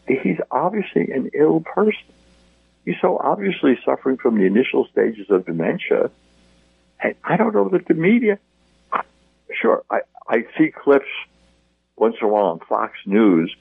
He's 0.06 0.38
obviously 0.50 1.12
an 1.12 1.30
ill 1.32 1.60
person. 1.60 2.02
He's 2.84 2.96
so 3.00 3.16
obviously 3.18 3.78
suffering 3.84 4.16
from 4.16 4.36
the 4.36 4.44
initial 4.44 4.86
stages 4.90 5.30
of 5.30 5.46
dementia. 5.46 6.10
And 7.00 7.14
I 7.22 7.36
don't 7.36 7.54
know 7.54 7.68
that 7.70 7.86
the 7.86 7.94
media, 7.94 8.38
sure, 9.60 9.84
I, 9.88 10.00
I 10.28 10.44
see 10.58 10.72
clips 10.72 11.08
once 11.96 12.16
in 12.20 12.26
a 12.26 12.30
while 12.30 12.46
on 12.46 12.58
Fox 12.60 12.94
News, 13.06 13.54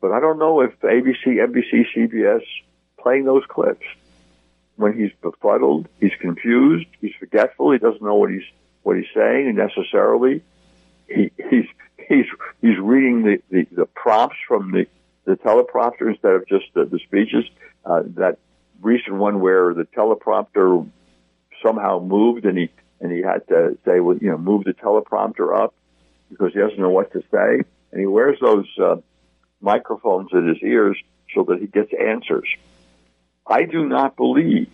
but 0.00 0.12
I 0.12 0.20
don't 0.20 0.38
know 0.38 0.60
if 0.60 0.78
ABC, 0.80 1.26
NBC, 1.26 1.86
CBS 1.96 2.42
playing 2.98 3.24
those 3.24 3.44
clips 3.48 3.84
when 4.82 4.98
he's 4.98 5.12
befuddled, 5.22 5.88
he's 6.00 6.12
confused, 6.20 6.86
he's 7.00 7.14
forgetful, 7.18 7.70
he 7.70 7.78
doesn't 7.78 8.02
know 8.02 8.16
what 8.16 8.30
he's 8.30 8.42
what 8.82 8.96
he's 8.96 9.06
saying 9.14 9.54
necessarily. 9.54 10.42
He, 11.08 11.30
he's 11.36 11.66
he's 12.08 12.26
he's 12.60 12.78
reading 12.78 13.22
the, 13.22 13.42
the, 13.50 13.66
the 13.70 13.86
prompts 13.86 14.36
from 14.46 14.72
the, 14.72 14.86
the 15.24 15.36
teleprompter 15.36 16.10
instead 16.10 16.32
of 16.32 16.46
just 16.48 16.64
the, 16.74 16.84
the 16.84 16.98
speeches. 16.98 17.44
Uh, 17.84 18.02
that 18.16 18.38
recent 18.80 19.16
one 19.16 19.40
where 19.40 19.72
the 19.72 19.84
teleprompter 19.84 20.88
somehow 21.62 22.00
moved 22.00 22.44
and 22.44 22.58
he 22.58 22.70
and 23.00 23.12
he 23.12 23.22
had 23.22 23.46
to 23.48 23.78
say, 23.84 24.00
well, 24.00 24.16
you 24.16 24.30
know, 24.30 24.38
move 24.38 24.64
the 24.64 24.74
teleprompter 24.74 25.56
up 25.56 25.74
because 26.28 26.52
he 26.52 26.58
doesn't 26.58 26.78
know 26.78 26.90
what 26.90 27.12
to 27.12 27.20
say, 27.30 27.62
and 27.90 28.00
he 28.00 28.06
wears 28.06 28.38
those 28.40 28.66
uh, 28.82 28.96
microphones 29.60 30.30
in 30.32 30.48
his 30.48 30.62
ears 30.62 30.96
so 31.34 31.44
that 31.44 31.60
he 31.60 31.66
gets 31.66 31.92
answers. 31.92 32.48
I 33.46 33.64
do 33.64 33.86
not 33.86 34.16
believe 34.16 34.70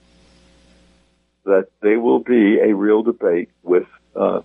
that 1.44 1.68
there 1.80 1.98
will 1.98 2.20
be 2.20 2.58
a 2.60 2.74
real 2.74 3.02
debate 3.02 3.50
with 3.62 3.86
uh, 4.14 4.42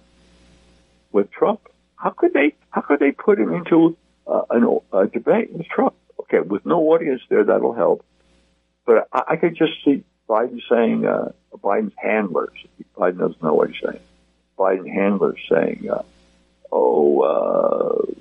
with 1.11 1.31
Trump. 1.31 1.61
How 1.95 2.11
could 2.11 2.33
they? 2.33 2.55
How 2.69 2.81
could 2.81 2.99
they 2.99 3.11
put 3.11 3.39
him 3.39 3.53
into 3.53 3.97
uh, 4.25 4.43
an, 4.49 4.79
a 4.91 5.07
debate 5.07 5.51
with 5.51 5.67
Trump? 5.67 5.95
Okay, 6.21 6.39
with 6.39 6.65
no 6.65 6.79
audience 6.89 7.21
there, 7.29 7.43
that'll 7.43 7.73
help. 7.73 8.05
But 8.85 9.07
I, 9.11 9.23
I 9.31 9.35
could 9.35 9.55
just 9.55 9.73
see 9.83 10.03
Biden 10.27 10.61
saying, 10.69 11.05
uh, 11.05 11.31
Biden's 11.57 11.93
handlers. 11.97 12.57
Biden 12.95 13.19
doesn't 13.19 13.43
know 13.43 13.53
what 13.53 13.69
he's 13.71 13.81
saying. 13.83 13.99
Biden 14.57 14.91
handlers 14.91 15.39
saying, 15.51 15.89
uh, 15.89 16.03
"Oh, 16.71 17.21
uh, 17.21 18.13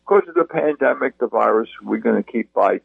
because 0.00 0.28
of 0.28 0.34
the 0.34 0.44
pandemic, 0.44 1.18
the 1.18 1.26
virus, 1.26 1.68
we're 1.82 1.98
going 1.98 2.22
to 2.22 2.32
keep 2.32 2.52
Biden 2.54 2.80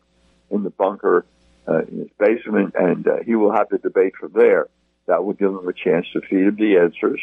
in 0.50 0.64
the 0.64 0.70
bunker." 0.70 1.26
Uh, 1.68 1.82
in 1.84 2.00
his 2.00 2.10
basement, 2.18 2.76
and 2.78 3.08
uh, 3.08 3.18
he 3.26 3.36
will 3.36 3.52
have 3.52 3.70
the 3.70 3.78
debate 3.78 4.14
from 4.20 4.32
there. 4.34 4.68
That 5.08 5.24
will 5.24 5.34
give 5.34 5.50
him 5.50 5.68
a 5.68 5.74
chance 5.74 6.08
to 6.14 6.22
feed 6.22 6.48
him 6.48 6.56
the 6.56 6.78
answers, 6.78 7.22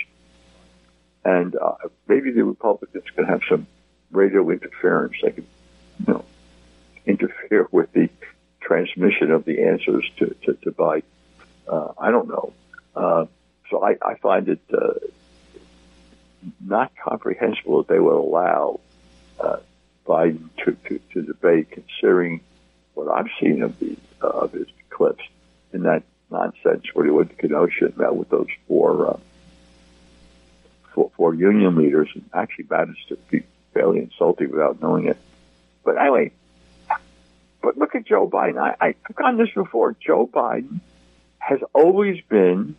and 1.24 1.56
uh, 1.56 1.74
maybe 2.06 2.30
the 2.30 2.44
Republicans 2.44 3.04
can 3.14 3.24
have 3.24 3.40
some 3.48 3.66
radio 4.12 4.48
interference. 4.50 5.14
They 5.22 5.32
can, 5.32 5.46
you 5.98 6.12
know, 6.12 6.24
interfere 7.06 7.66
with 7.72 7.92
the 7.92 8.08
transmission 8.60 9.32
of 9.32 9.44
the 9.44 9.64
answers 9.64 10.08
to 10.18 10.36
to, 10.44 10.54
to 10.54 10.70
Biden. 10.70 11.02
Uh, 11.66 11.88
I 11.98 12.10
don't 12.10 12.28
know. 12.28 12.52
Uh, 12.94 13.26
so 13.70 13.82
I, 13.82 13.96
I 14.02 14.14
find 14.16 14.48
it 14.48 14.60
uh, 14.72 14.94
not 16.60 16.92
comprehensible 17.02 17.78
that 17.78 17.88
they 17.88 17.98
would 17.98 18.14
allow 18.14 18.80
uh, 19.40 19.56
Biden 20.06 20.48
to, 20.64 20.76
to, 20.88 21.00
to 21.12 21.22
debate, 21.22 21.70
considering 21.70 22.40
what 22.94 23.08
I've 23.08 23.30
seen 23.40 23.62
of 23.62 23.78
the 23.78 23.96
of 24.26 24.52
his 24.52 24.68
clips 24.90 25.24
in 25.72 25.82
that 25.84 26.02
nonsense 26.30 26.84
where 26.94 27.04
he 27.04 27.10
went 27.10 27.30
to 27.30 27.36
Kenosha 27.36 27.86
and 27.86 27.96
met 27.96 28.14
with 28.14 28.28
those 28.30 28.48
four, 28.66 29.10
uh, 29.14 29.18
four, 30.94 31.10
four 31.16 31.34
union 31.34 31.76
leaders 31.76 32.08
and 32.14 32.28
actually 32.32 32.66
managed 32.70 33.08
to 33.08 33.16
be 33.30 33.42
fairly 33.72 33.98
insulting 33.98 34.50
without 34.50 34.80
knowing 34.80 35.06
it. 35.06 35.16
But 35.84 35.98
anyway, 35.98 36.32
but 37.62 37.78
look 37.78 37.94
at 37.94 38.06
Joe 38.06 38.28
Biden. 38.28 38.58
I, 38.58 38.74
I've 38.80 39.16
gone 39.16 39.36
this 39.36 39.50
before. 39.54 39.96
Joe 40.04 40.26
Biden 40.26 40.80
has 41.38 41.60
always 41.72 42.20
been 42.28 42.76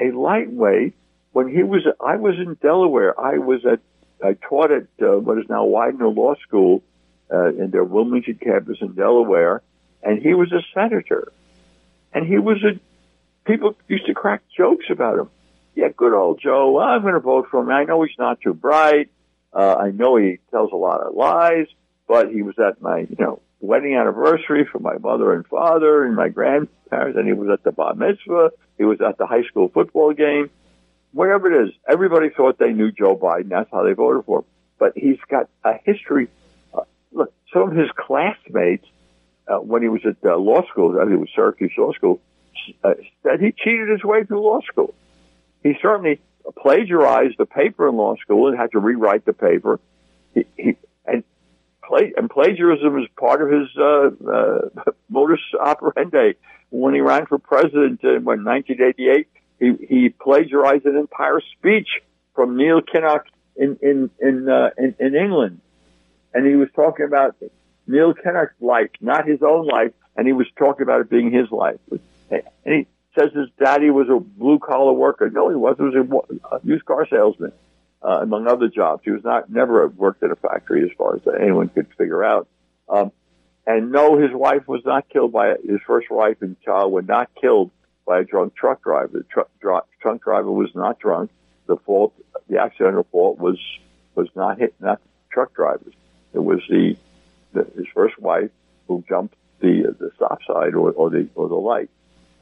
a 0.00 0.10
lightweight 0.10 0.94
when 1.32 1.48
he 1.48 1.62
was, 1.62 1.86
I 2.00 2.16
was 2.16 2.36
in 2.38 2.54
Delaware. 2.54 3.18
I 3.18 3.38
was 3.38 3.64
at, 3.64 3.80
I 4.22 4.34
taught 4.34 4.70
at 4.70 4.86
uh, 5.00 5.18
what 5.18 5.38
is 5.38 5.48
now 5.48 5.64
Widener 5.64 6.08
Law 6.08 6.34
School 6.46 6.82
uh, 7.32 7.48
in 7.48 7.70
their 7.70 7.84
Wilmington 7.84 8.34
campus 8.34 8.78
in 8.80 8.94
Delaware, 8.94 9.62
and 10.02 10.20
he 10.20 10.34
was 10.34 10.52
a 10.52 10.62
senator. 10.74 11.32
And 12.12 12.26
he 12.26 12.38
was 12.38 12.62
a, 12.62 12.78
people 13.44 13.74
used 13.88 14.06
to 14.06 14.14
crack 14.14 14.42
jokes 14.56 14.86
about 14.90 15.18
him. 15.18 15.30
Yeah, 15.74 15.88
good 15.96 16.12
old 16.12 16.40
Joe. 16.40 16.72
Well, 16.72 16.86
I'm 16.86 17.02
going 17.02 17.14
to 17.14 17.20
vote 17.20 17.48
for 17.50 17.60
him. 17.60 17.70
I 17.70 17.84
know 17.84 18.02
he's 18.02 18.18
not 18.18 18.40
too 18.40 18.52
bright. 18.52 19.10
Uh, 19.52 19.74
I 19.74 19.90
know 19.90 20.16
he 20.16 20.38
tells 20.50 20.72
a 20.72 20.76
lot 20.76 21.00
of 21.00 21.14
lies, 21.14 21.66
but 22.06 22.30
he 22.30 22.42
was 22.42 22.58
at 22.58 22.82
my, 22.82 23.00
you 23.00 23.16
know, 23.18 23.40
wedding 23.60 23.94
anniversary 23.94 24.68
for 24.70 24.80
my 24.80 24.98
mother 24.98 25.32
and 25.32 25.46
father 25.46 26.04
and 26.04 26.16
my 26.16 26.28
grandparents, 26.28 27.16
and 27.16 27.26
he 27.26 27.32
was 27.32 27.48
at 27.50 27.62
the 27.62 27.72
bar 27.72 27.94
mitzvah. 27.94 28.50
He 28.76 28.84
was 28.84 29.00
at 29.00 29.18
the 29.18 29.26
high 29.26 29.44
school 29.44 29.68
football 29.68 30.12
game. 30.12 30.50
Wherever 31.12 31.52
it 31.52 31.68
is, 31.68 31.74
everybody 31.88 32.30
thought 32.30 32.58
they 32.58 32.72
knew 32.72 32.90
Joe 32.90 33.16
Biden. 33.16 33.50
That's 33.50 33.70
how 33.70 33.84
they 33.84 33.92
voted 33.92 34.24
for 34.24 34.40
him. 34.40 34.44
But 34.78 34.92
he's 34.96 35.18
got 35.30 35.48
a 35.64 35.74
history. 35.84 36.28
Uh, 36.74 36.82
look, 37.12 37.32
some 37.52 37.70
of 37.70 37.76
his 37.76 37.90
classmates, 37.96 38.86
uh, 39.48 39.56
when 39.56 39.82
he 39.82 39.88
was 39.88 40.00
at 40.04 40.16
uh, 40.24 40.36
law 40.36 40.62
school, 40.68 40.98
I 40.98 41.04
think 41.04 41.14
it 41.14 41.20
was 41.20 41.28
Syracuse 41.34 41.72
Law 41.76 41.92
School, 41.92 42.20
uh, 42.84 42.94
said 43.22 43.40
he 43.40 43.52
cheated 43.52 43.88
his 43.88 44.04
way 44.04 44.24
through 44.24 44.42
law 44.42 44.60
school. 44.60 44.94
He 45.62 45.74
certainly 45.80 46.20
plagiarized 46.58 47.38
the 47.38 47.46
paper 47.46 47.88
in 47.88 47.96
law 47.96 48.16
school 48.16 48.48
and 48.48 48.58
had 48.58 48.72
to 48.72 48.78
rewrite 48.78 49.24
the 49.24 49.32
paper. 49.32 49.80
He, 50.34 50.44
he 50.56 50.76
and 51.06 51.24
and 51.90 52.30
plagiarism 52.30 52.98
is 52.98 53.08
part 53.18 53.42
of 53.42 53.50
his 53.50 53.68
uh, 53.76 54.30
uh, 54.30 54.92
modus 55.08 55.40
operandi. 55.60 56.34
When 56.70 56.94
he 56.94 57.00
ran 57.00 57.26
for 57.26 57.38
president 57.38 58.02
in 58.02 58.24
1988, 58.24 59.28
he 59.60 59.86
he 59.86 60.08
plagiarized 60.08 60.86
an 60.86 60.96
entire 60.96 61.40
speech 61.58 61.88
from 62.34 62.56
Neil 62.56 62.80
Kinnock 62.80 63.24
in 63.56 63.78
in 63.82 64.10
in, 64.20 64.48
uh, 64.48 64.70
in 64.78 64.94
in 64.98 65.14
England, 65.14 65.60
and 66.32 66.46
he 66.46 66.56
was 66.56 66.68
talking 66.74 67.04
about 67.04 67.36
Neil 67.86 68.14
Kinnock's 68.14 68.60
life, 68.60 68.90
not 69.00 69.26
his 69.26 69.42
own 69.42 69.66
life, 69.66 69.92
and 70.16 70.26
he 70.26 70.32
was 70.32 70.46
talking 70.56 70.82
about 70.82 71.00
it 71.00 71.10
being 71.10 71.32
his 71.32 71.50
life. 71.50 71.78
And 72.30 72.42
he 72.64 72.86
says 73.18 73.30
his 73.32 73.48
daddy 73.58 73.90
was 73.90 74.08
a 74.08 74.18
blue 74.18 74.58
collar 74.58 74.92
worker. 74.92 75.28
No, 75.30 75.48
he 75.48 75.56
wasn't. 75.56 75.94
He 75.94 76.00
was 76.00 76.40
a 76.50 76.66
used 76.66 76.84
car 76.84 77.06
salesman, 77.08 77.52
uh, 78.02 78.20
among 78.22 78.46
other 78.46 78.68
jobs. 78.68 79.02
He 79.04 79.10
was 79.10 79.24
not 79.24 79.50
never 79.50 79.86
worked 79.88 80.22
at 80.22 80.30
a 80.30 80.36
factory, 80.36 80.82
as 80.84 80.90
far 80.96 81.16
as 81.16 81.22
anyone 81.40 81.68
could 81.68 81.88
figure 81.98 82.24
out. 82.24 82.48
Um, 82.88 83.12
and 83.66 83.92
no, 83.92 84.18
his 84.18 84.32
wife 84.32 84.66
was 84.66 84.82
not 84.84 85.08
killed 85.08 85.32
by 85.32 85.54
his 85.64 85.80
first 85.86 86.10
wife 86.10 86.38
and 86.40 86.60
child 86.62 86.92
were 86.92 87.02
not 87.02 87.30
killed 87.40 87.70
by 88.06 88.20
a 88.20 88.24
drunk 88.24 88.54
truck 88.56 88.82
driver. 88.82 89.18
The 89.18 89.22
truck, 89.24 89.50
dr- 89.60 89.84
truck 90.00 90.22
driver 90.22 90.50
was 90.50 90.70
not 90.74 90.98
drunk. 90.98 91.30
The 91.66 91.76
fault, 91.76 92.12
the 92.48 92.60
accidental 92.60 93.06
fault 93.12 93.38
was 93.38 93.58
was 94.14 94.28
not 94.34 94.58
hit, 94.58 94.74
not 94.80 95.00
truck 95.30 95.54
drivers. 95.54 95.94
It 96.34 96.40
was 96.40 96.60
the, 96.68 96.96
the 97.52 97.66
his 97.76 97.86
first 97.94 98.18
wife 98.18 98.50
who 98.88 99.04
jumped 99.08 99.34
the 99.60 99.94
the 99.98 100.10
stop 100.16 100.40
sign 100.46 100.74
or, 100.74 100.90
or 100.92 101.10
the 101.10 101.28
or 101.34 101.48
the 101.48 101.54
light. 101.54 101.90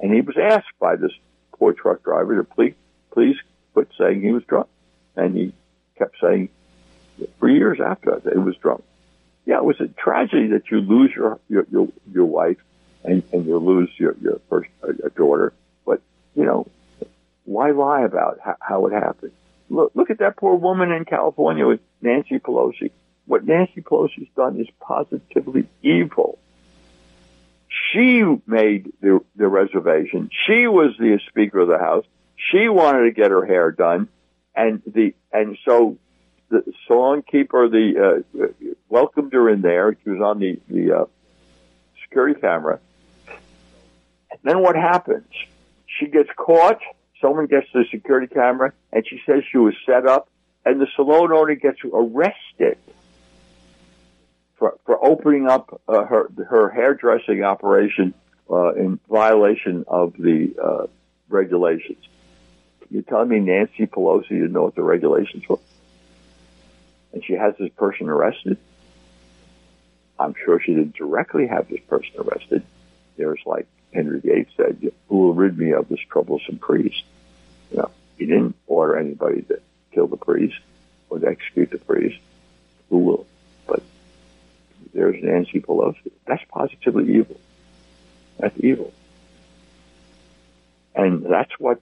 And 0.01 0.13
he 0.13 0.21
was 0.21 0.37
asked 0.39 0.79
by 0.79 0.97
this 0.97 1.13
poor 1.53 1.73
truck 1.75 2.03
driver 2.03 2.37
to 2.37 2.45
please, 2.45 2.75
please 3.13 3.37
quit 3.75 3.89
saying 3.99 4.23
he 4.23 4.33
was 4.33 4.43
drunk. 4.45 4.69
And 5.15 5.37
he 5.37 5.53
kept 5.99 6.17
saying 6.21 6.49
for 7.39 7.49
years 7.49 7.79
after 7.85 8.19
that 8.19 8.33
he 8.33 8.39
was 8.39 8.57
drunk. 8.57 8.83
Yeah, 9.47 9.59
it 9.59 9.65
was 9.65 9.81
a 9.81 9.89
tragedy 9.89 10.49
that 10.49 10.71
you 10.71 10.81
lose 10.81 11.13
your, 11.15 11.39
your, 11.49 11.67
your, 11.71 11.89
your 12.13 12.25
wife 12.27 12.59
and, 13.05 13.23
and 13.33 13.47
you 13.47 13.59
lose 13.59 13.91
your, 13.99 14.15
your 14.21 14.41
first 14.49 14.71
uh, 14.83 14.93
daughter. 15.17 15.53
But, 15.85 16.01
you 16.35 16.45
know, 16.45 16.67
why 17.45 17.71
lie 17.71 18.03
about 18.03 18.39
how, 18.45 18.57
how 18.61 18.87
it 18.87 18.93
happened? 18.93 19.33
Look, 19.69 19.93
look 19.95 20.11
at 20.11 20.19
that 20.19 20.37
poor 20.37 20.55
woman 20.57 20.93
in 20.93 21.05
California 21.05 21.67
with 21.67 21.81
Nancy 22.01 22.39
Pelosi. 22.39 22.91
What 23.31 23.47
Nancy 23.47 23.81
Pelosi's 23.81 24.27
done 24.35 24.59
is 24.59 24.67
positively 24.81 25.69
evil. 25.83 26.41
She 27.69 28.25
made 28.45 28.93
the, 29.01 29.21
the 29.37 29.47
reservation. 29.47 30.31
She 30.49 30.67
was 30.67 30.97
the 30.99 31.21
Speaker 31.29 31.61
of 31.61 31.69
the 31.69 31.79
House. 31.79 32.05
She 32.35 32.69
wanted 32.69 33.05
to 33.05 33.13
get 33.13 33.31
her 33.31 33.47
hair 33.47 33.71
done, 33.71 34.09
and 34.57 34.83
the 34.85 35.15
and 35.33 35.57
so 35.65 35.97
the 36.49 36.65
salon 36.89 37.23
keeper 37.23 37.69
the 37.69 38.25
uh, 38.37 38.47
welcomed 38.89 39.33
her 39.33 39.49
in 39.49 39.61
there. 39.61 39.97
She 40.03 40.11
was 40.11 40.21
on 40.21 40.41
the 40.41 40.59
the 40.69 41.03
uh, 41.03 41.05
security 42.03 42.41
camera. 42.41 42.81
And 43.29 44.41
then 44.43 44.61
what 44.61 44.75
happens? 44.75 45.31
She 45.87 46.07
gets 46.09 46.31
caught. 46.37 46.81
Someone 47.21 47.47
gets 47.47 47.69
the 47.73 47.85
security 47.93 48.27
camera, 48.27 48.73
and 48.93 49.07
she 49.07 49.21
says 49.25 49.45
she 49.53 49.59
was 49.59 49.75
set 49.87 50.05
up, 50.05 50.29
and 50.65 50.81
the 50.81 50.89
salon 50.97 51.31
owner 51.31 51.55
gets 51.55 51.79
arrested 51.85 52.77
for, 54.61 54.79
for 54.85 55.03
opening 55.05 55.49
up 55.49 55.81
uh, 55.89 56.05
her 56.05 56.31
her 56.49 56.69
hairdressing 56.69 57.43
operation 57.43 58.15
uh, 58.49 58.75
in 58.75 59.01
violation 59.09 59.85
of 59.89 60.13
the 60.17 60.55
uh, 60.63 60.87
regulations. 61.29 62.07
You're 62.91 63.03
telling 63.03 63.29
me 63.29 63.41
Nancy 63.41 63.87
Pelosi 63.87 64.29
didn't 64.29 64.53
know 64.53 64.63
what 64.65 64.75
the 64.75 64.83
regulations 64.83 65.49
were, 65.49 65.59
and 67.13 67.25
she 67.25 67.33
has 67.33 67.55
this 67.59 67.71
person 67.71 68.09
arrested. 68.09 68.59
I'm 70.19 70.35
sure 70.45 70.61
she 70.61 70.75
didn't 70.75 70.95
directly 70.95 71.47
have 71.47 71.69
this 71.69 71.81
person 71.89 72.13
arrested. 72.19 72.63
There's 73.17 73.41
like 73.47 73.67
Henry 73.95 74.21
Gates 74.21 74.53
said, 74.57 74.93
"Who 75.09 75.17
will 75.17 75.35
rid 75.35 75.59
me 75.59 75.73
of 75.73 75.89
this 75.89 76.01
troublesome 76.11 76.59
priest?" 76.59 77.03
You 77.71 77.79
know, 77.79 77.91
he 78.19 78.27
didn't 78.27 78.57
order 78.67 78.99
anybody 78.99 79.41
to 79.43 79.61
kill 79.93 80.07
the 80.07 80.19
priest 80.19 80.59
or 81.09 81.19
to 81.19 81.27
execute 81.27 81.71
the 81.71 81.79
priest. 81.79 82.19
Who 82.91 82.99
will? 82.99 83.27
There's 84.93 85.23
Nancy 85.23 85.61
Pelosi. 85.61 86.13
That's 86.27 86.43
positively 86.49 87.15
evil. 87.17 87.41
That's 88.39 88.59
evil. 88.59 88.93
And 90.95 91.25
that's 91.25 91.53
what 91.59 91.81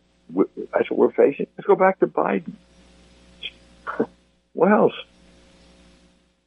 that's 0.73 0.91
what 0.91 0.99
we're 0.99 1.13
facing. 1.13 1.47
Let's 1.57 1.67
go 1.67 1.77
back 1.77 2.01
to 2.01 2.07
Biden. 2.07 2.53
what 4.53 4.71
else? 4.71 4.95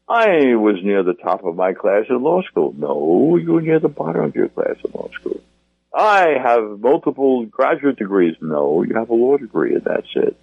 I 0.08 0.56
was 0.56 0.84
near 0.84 1.04
the 1.04 1.14
top 1.14 1.46
of 1.46 1.56
my 1.56 1.74
class 1.74 2.06
in 2.10 2.22
law 2.22 2.42
school. 2.42 2.76
No, 2.78 3.38
you 3.38 3.54
were 3.54 3.62
near 3.62 3.80
the 3.80 3.88
bottom 3.88 4.26
of 4.26 4.36
your 4.36 4.50
class 4.50 4.76
in 4.84 4.92
law 4.92 5.10
school. 5.14 5.40
I 5.94 6.38
have 6.42 6.80
multiple 6.80 7.46
graduate 7.46 7.98
degrees. 7.98 8.36
No, 8.42 8.84
you 8.84 8.96
have 8.96 9.10
a 9.10 9.14
law 9.14 9.38
degree 9.38 9.74
and 9.74 9.84
that's 9.84 10.10
it. 10.16 10.36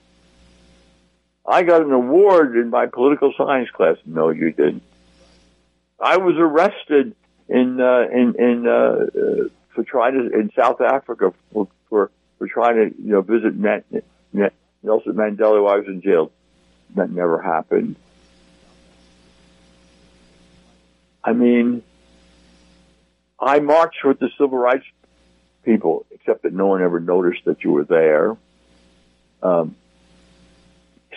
I 1.47 1.63
got 1.63 1.83
an 1.83 1.93
award 1.93 2.57
in 2.57 2.71
my 2.71 2.87
political 2.87 3.33
science 3.37 3.71
class. 3.71 3.97
No, 4.05 4.31
you 4.31 4.53
didn't. 4.53 4.83
I 6.01 6.17
was 6.19 6.37
arrested 6.37 7.15
in 7.49 7.81
uh, 7.81 8.07
in 8.13 8.35
in 8.39 8.67
uh, 8.67 8.71
uh, 8.71 9.49
for 9.75 9.85
trying 9.85 10.15
to 10.15 10.39
in 10.39 10.51
South 10.57 10.81
Africa 10.81 11.33
for 11.53 11.69
for, 11.89 12.11
for 12.39 12.47
trying 12.47 12.77
to 12.77 13.03
you 13.03 13.13
know 13.13 13.23
visit 13.23 13.57
Nelson 13.57 15.15
Mandela 15.15 15.63
while 15.63 15.75
I 15.75 15.79
was 15.79 15.87
in 15.87 16.03
jail. 16.03 16.31
That 16.95 17.11
never 17.11 17.43
happened. 17.43 17.97
I 21.23 21.33
mean, 21.33 21.83
I 23.39 23.59
marched 23.59 24.05
with 24.05 24.19
the 24.19 24.31
civil 24.39 24.57
rights 24.57 24.87
people, 25.65 26.07
except 26.11 26.45
that 26.45 26.55
no 26.55 26.67
one 26.67 26.83
ever 26.83 27.01
noticed 27.01 27.45
that 27.45 27.63
you 27.63 27.73
were 27.73 27.85
there. 27.85 28.37
Um, 29.43 29.77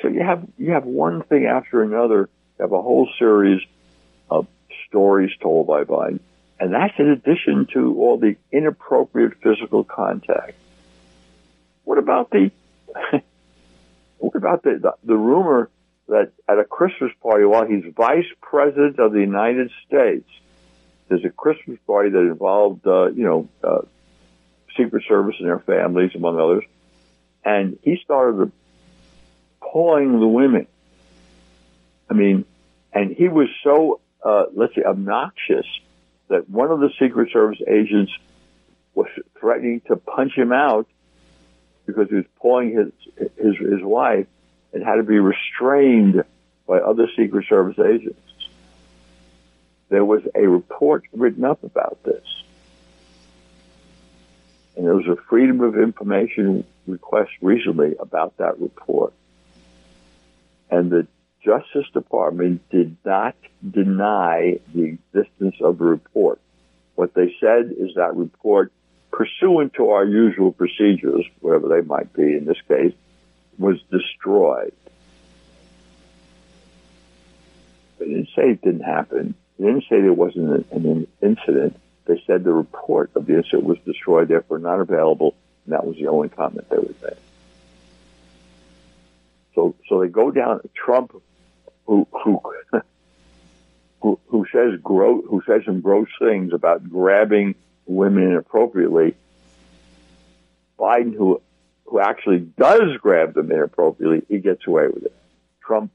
so 0.02 0.08
you 0.08 0.22
have 0.22 0.46
you 0.58 0.72
have 0.72 0.86
one 0.86 1.24
thing 1.24 1.46
after 1.46 1.84
another. 1.84 2.30
You 2.58 2.64
have 2.64 2.72
a 2.74 2.82
whole 2.82 3.10
series 3.18 3.62
stories 4.92 5.32
told 5.42 5.68
by 5.68 5.86
Biden. 5.86 6.20
And 6.60 6.74
that's 6.74 6.94
in 7.00 7.10
addition 7.10 7.68
to 7.74 7.98
all 8.00 8.20
the 8.20 8.36
inappropriate 8.52 9.34
physical 9.42 9.84
contact. 9.84 10.54
What 11.86 11.98
about 11.98 12.30
the, 12.30 12.52
what 14.20 14.36
about 14.36 14.62
the, 14.64 14.78
the, 14.80 14.94
the 15.04 15.16
rumor 15.16 15.72
that 16.08 16.34
at 16.48 16.60
a 16.60 16.66
Christmas 16.66 17.12
party 17.24 17.46
while 17.46 17.66
he's 17.66 17.86
vice 17.96 18.28
president 18.42 19.00
of 19.00 19.14
the 19.14 19.22
United 19.22 19.72
States, 19.88 20.30
there's 21.08 21.26
a 21.26 21.30
Christmas 21.30 21.80
party 21.88 22.10
that 22.10 22.20
involved, 22.20 22.86
uh, 22.86 23.08
you 23.08 23.24
know, 23.24 23.50
uh, 23.64 23.82
Secret 24.78 25.04
Service 25.08 25.36
and 25.40 25.48
their 25.48 25.60
families, 25.60 26.12
among 26.16 26.40
others, 26.40 26.64
and 27.44 27.80
he 27.82 27.98
started 28.04 28.52
pulling 29.62 30.20
the 30.20 30.28
women. 30.28 30.68
I 32.10 32.14
mean, 32.14 32.46
and 32.94 33.16
he 33.16 33.30
was 33.30 33.48
so 33.64 34.02
uh, 34.24 34.46
let's 34.54 34.76
say, 34.76 34.84
obnoxious 34.84 35.66
that 36.28 36.50
one 36.50 36.72
of 36.72 36.80
the 36.80 36.90
Secret 37.00 37.32
Service 37.32 37.62
agents 37.68 38.12
was 38.94 39.08
threatening 39.40 39.82
to 39.88 39.96
punch 39.96 40.34
him 40.36 40.52
out 40.52 40.88
because 41.86 42.10
he 42.10 42.16
was 42.16 42.26
pulling 42.40 42.76
his 42.76 43.30
his 43.38 43.58
his 43.58 43.82
wife 43.82 44.28
and 44.74 44.84
had 44.84 44.96
to 44.96 45.04
be 45.04 45.20
restrained 45.20 46.24
by 46.68 46.78
other 46.80 47.08
Secret 47.18 47.46
Service 47.48 47.80
agents. 47.80 48.20
There 49.90 50.06
was 50.06 50.22
a 50.34 50.48
report 50.48 51.04
written 51.12 51.44
up 51.44 51.64
about 51.64 52.02
this. 52.04 52.24
And 54.78 54.86
there 54.86 54.96
was 54.96 55.08
a 55.08 55.18
Freedom 55.30 55.60
of 55.62 55.78
Information 55.78 56.64
request 56.88 57.32
recently 57.42 57.96
about 58.00 58.38
that 58.38 58.60
report. 58.60 59.14
And 60.70 60.90
the 60.90 61.08
Justice 61.44 61.90
Department 61.94 62.62
did 62.70 62.98
not 63.04 63.36
deny 63.68 64.60
the 64.74 64.84
existence 64.84 65.56
of 65.62 65.80
the 65.80 65.86
report. 65.86 66.40
What 66.96 67.14
they 67.14 67.36
said 67.40 67.74
is 67.78 67.96
that 67.96 68.16
report, 68.16 68.72
pursuant 69.12 69.74
to 69.76 69.90
our 69.90 70.06
usual 70.06 70.52
procedures, 70.52 71.26
whatever 71.40 71.68
they 71.68 71.82
might 71.82 72.14
be 72.14 72.36
in 72.38 72.46
this 72.46 72.62
case, 72.68 72.94
was 73.58 73.82
destroyed. 73.92 74.74
They 77.98 78.06
didn't 78.06 78.30
say 78.36 78.52
it 78.52 78.62
didn't 78.62 78.82
happen. 78.82 79.36
They 79.58 79.66
didn't 79.66 79.84
say 79.84 80.02
there 80.02 80.14
wasn't 80.14 80.68
an 80.72 81.08
incident. 81.22 81.80
They 82.06 82.22
said 82.26 82.44
the 82.44 82.54
report 82.54 83.12
of 83.16 83.26
the 83.26 83.38
incident 83.38 83.64
was 83.64 83.78
destroyed, 83.86 84.28
therefore 84.28 84.60
not 84.60 84.80
available, 84.80 85.36
and 85.66 85.74
that 85.74 85.86
was 85.86 85.98
the 85.98 86.08
only 86.08 86.30
comment 86.30 86.70
they 86.70 86.78
would 86.78 87.02
make. 87.02 87.18
So, 89.54 89.76
so 89.88 90.02
they 90.02 90.08
go 90.08 90.32
down. 90.32 90.62
Trump, 90.74 91.22
who 91.92 92.08
who 94.02 94.18
who, 94.30 94.46
says 94.52 94.80
gross, 94.82 95.24
who 95.30 95.44
says 95.46 95.64
some 95.66 95.82
gross 95.82 96.08
things 96.18 96.54
about 96.54 96.90
grabbing 96.90 97.56
women 97.86 98.24
inappropriately. 98.24 99.14
Biden, 100.80 101.14
who 101.14 101.42
who 101.86 102.00
actually 102.00 102.40
does 102.40 102.98
grab 103.02 103.34
them 103.34 103.52
inappropriately, 103.52 104.24
he 104.30 104.40
gets 104.40 104.66
away 104.66 104.88
with 104.88 105.04
it. 105.04 105.14
Trump, 105.62 105.92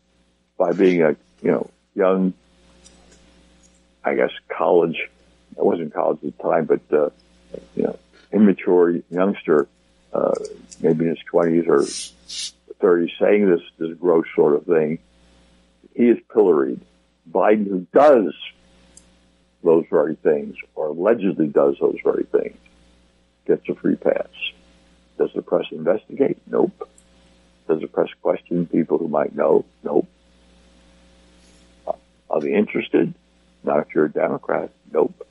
by 0.58 0.72
being 0.72 1.02
a 1.02 1.16
you 1.42 1.50
know 1.50 1.70
young, 1.94 2.34
I 4.04 4.14
guess 4.16 4.32
college, 4.48 5.08
I 5.58 5.62
wasn't 5.62 5.94
college 5.94 6.18
at 6.18 6.36
the 6.36 6.42
time, 6.42 6.66
but 6.66 6.80
uh, 6.92 7.08
you 7.74 7.84
know 7.84 7.98
immature 8.32 8.96
youngster, 9.10 9.66
uh, 10.12 10.34
maybe 10.80 11.06
in 11.06 11.16
his 11.16 11.24
twenties 11.24 11.64
or 11.66 11.84
thirties, 12.80 13.12
saying 13.18 13.48
this 13.48 13.62
this 13.78 13.96
gross 13.96 14.26
sort 14.36 14.54
of 14.54 14.66
thing, 14.66 14.98
he 15.96 16.08
is 16.08 16.18
pilloried. 16.32 16.80
Biden, 17.30 17.66
who 17.68 17.86
does 17.92 18.34
those 19.64 19.84
very 19.90 20.14
things, 20.14 20.56
or 20.74 20.88
allegedly 20.88 21.48
does 21.48 21.76
those 21.80 21.98
very 22.04 22.24
things, 22.24 22.56
gets 23.46 23.68
a 23.68 23.74
free 23.74 23.96
pass. 23.96 24.28
Does 25.18 25.30
the 25.34 25.42
press 25.42 25.64
investigate? 25.70 26.38
Nope. 26.46 26.88
Does 27.66 27.80
the 27.80 27.88
press 27.88 28.10
question 28.20 28.66
people 28.66 28.98
who 28.98 29.08
might 29.08 29.34
know? 29.34 29.64
Nope. 29.82 30.06
Are 32.28 32.40
they 32.40 32.52
interested? 32.52 33.14
Not 33.64 33.80
if 33.80 33.94
you're 33.94 34.04
a 34.04 34.12
Democrat. 34.12 34.70
Nope. 34.92 35.26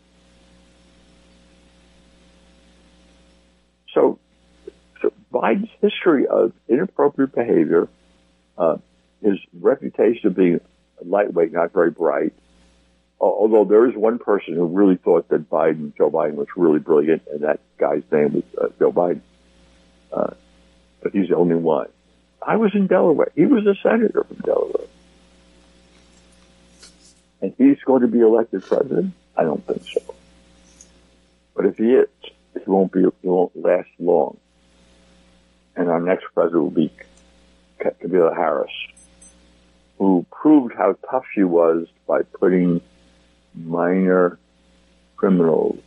So, 3.94 4.20
so 5.02 5.14
Biden's 5.32 5.70
history 5.82 6.28
of 6.28 6.52
inappropriate 6.68 7.34
behavior, 7.34 7.88
uh, 8.58 8.78
his 9.26 9.40
reputation 9.60 10.28
of 10.28 10.36
being 10.36 10.62
lightweight, 11.04 11.52
not 11.52 11.74
very 11.74 11.92
bright, 11.92 12.34
although 13.20 13.66
there 13.66 13.90
is 13.90 13.96
one 13.96 14.20
person 14.20 14.54
who 14.56 14.66
really 14.66 14.98
thought 14.98 15.28
that 15.30 15.50
Biden, 15.50 15.96
Joe 15.98 16.12
Biden, 16.12 16.36
was 16.36 16.48
really 16.56 16.80
brilliant, 16.80 17.24
and 17.32 17.42
that 17.44 17.60
guy's 17.78 18.04
name 18.12 18.34
was 18.34 18.44
uh, 18.62 18.68
Joe 18.78 18.92
Biden. 18.92 19.22
Uh, 20.14 20.32
but 21.02 21.12
he's 21.12 21.30
the 21.30 21.36
only 21.36 21.56
one. 21.56 21.88
I 22.42 22.58
was 22.58 22.76
in 22.76 22.88
Delaware. 22.88 23.32
He 23.36 23.46
was 23.46 23.66
a 23.66 23.76
senator 23.82 24.24
from 24.24 24.38
Delaware. 24.38 24.88
And 27.42 27.54
he's 27.58 27.80
going 27.84 28.02
to 28.02 28.08
be 28.08 28.20
elected 28.20 28.64
president? 28.64 29.14
I 29.36 29.44
don't 29.44 29.66
think 29.66 29.84
so. 29.84 30.16
But 31.56 31.66
if 31.66 31.78
he 31.78 31.94
is, 31.94 32.10
he 32.54 32.60
won't 32.66 32.92
be, 32.92 33.02
he 33.02 33.28
won't 33.28 33.56
last 33.56 33.90
long. 34.00 34.38
And 35.76 35.90
our 35.90 36.00
next 36.00 36.26
president 36.34 36.64
will 36.64 36.72
be 36.72 36.92
Kamala 37.80 38.34
Harris, 38.34 38.72
who 39.98 40.26
proved 40.32 40.74
how 40.78 40.98
tough 41.10 41.26
she 41.34 41.44
was 41.44 41.88
by 42.08 42.22
putting 42.24 42.82
minor 43.54 44.38
criminals, 45.16 45.80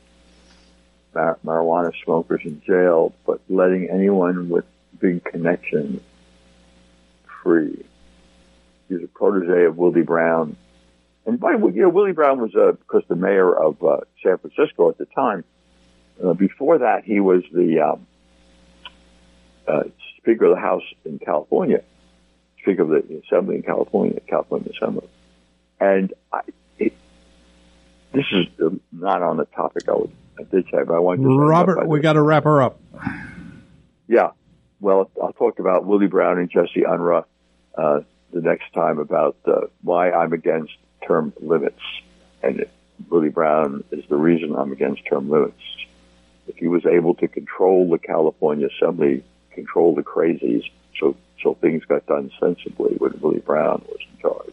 mar- 1.14 1.38
marijuana 1.44 1.92
smokers 2.04 2.40
in 2.44 2.60
jail, 2.66 3.14
but 3.26 3.40
letting 3.48 3.88
anyone 3.90 4.48
with 4.48 4.64
big 4.98 5.24
connections 5.24 6.00
free. 7.42 7.84
He 8.88 8.94
was 8.94 9.04
a 9.04 9.08
protege 9.08 9.64
of 9.64 9.76
Willie 9.76 10.02
Brown. 10.02 10.56
And 11.26 11.38
by 11.38 11.52
the 11.52 11.58
way, 11.58 11.72
you 11.74 11.82
know, 11.82 11.90
Willie 11.90 12.12
Brown 12.12 12.40
was, 12.40 12.54
uh, 12.54 12.68
of 12.68 12.86
course, 12.86 13.04
the 13.08 13.16
mayor 13.16 13.54
of 13.54 13.82
uh, 13.84 13.98
San 14.22 14.38
Francisco 14.38 14.88
at 14.88 14.96
the 14.96 15.06
time. 15.06 15.44
Uh, 16.24 16.32
before 16.32 16.78
that, 16.78 17.04
he 17.04 17.20
was 17.20 17.42
the 17.52 17.80
um, 17.80 18.06
uh, 19.68 19.82
Speaker 20.16 20.46
of 20.46 20.54
the 20.56 20.60
House 20.60 20.82
in 21.04 21.18
California, 21.18 21.82
Speaker 22.68 22.82
of 22.82 22.88
the 22.90 23.22
Assembly 23.26 23.56
in 23.56 23.62
California, 23.62 24.20
California 24.26 24.70
Assembly. 24.76 25.08
And 25.80 26.12
I, 26.30 26.40
it, 26.78 26.92
this 28.12 28.26
is 28.30 28.46
not 28.92 29.22
on 29.22 29.38
the 29.38 29.46
topic 29.46 29.88
I, 29.88 29.92
was, 29.92 30.10
I 30.38 30.42
did 30.42 30.64
say, 30.64 30.82
but 30.86 30.94
I 30.94 30.98
wanted 30.98 31.22
to 31.22 31.38
Robert, 31.38 31.86
we 31.88 32.00
got 32.00 32.14
to 32.14 32.22
wrap 32.22 32.44
her 32.44 32.60
up. 32.60 32.78
Yeah. 34.06 34.32
Well, 34.80 35.10
I'll 35.22 35.32
talk 35.32 35.58
about 35.60 35.86
Willie 35.86 36.08
Brown 36.08 36.38
and 36.38 36.50
Jesse 36.50 36.82
Unruh 36.86 37.24
uh, 37.74 38.00
the 38.32 38.42
next 38.42 38.72
time 38.74 38.98
about 38.98 39.36
uh, 39.46 39.62
why 39.80 40.10
I'm 40.10 40.34
against 40.34 40.74
term 41.06 41.32
limits. 41.40 41.80
And 42.42 42.66
Willie 43.08 43.30
Brown 43.30 43.82
is 43.90 44.04
the 44.10 44.16
reason 44.16 44.54
I'm 44.54 44.72
against 44.72 45.06
term 45.06 45.30
limits. 45.30 45.62
If 46.46 46.56
he 46.56 46.68
was 46.68 46.84
able 46.84 47.14
to 47.14 47.28
control 47.28 47.88
the 47.88 47.98
California 47.98 48.68
Assembly, 48.68 49.24
control 49.52 49.94
the 49.94 50.02
crazies, 50.02 50.64
so 51.00 51.16
so 51.42 51.54
things 51.54 51.84
got 51.84 52.06
done 52.06 52.30
sensibly 52.40 52.94
when 52.98 53.18
Willie 53.20 53.40
Brown 53.40 53.84
was 53.88 53.98
in 54.12 54.18
charge. 54.20 54.52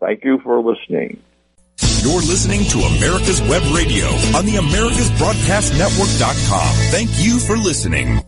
Thank 0.00 0.24
you 0.24 0.38
for 0.40 0.60
listening. 0.60 1.22
You're 2.02 2.20
listening 2.20 2.64
to 2.64 2.80
America's 2.80 3.40
Web 3.42 3.62
Radio 3.74 4.06
on 4.36 4.44
the 4.44 4.56
AmericasBroadcastNetwork.com. 4.56 6.74
Thank 6.90 7.10
you 7.18 7.38
for 7.38 7.56
listening. 7.56 8.20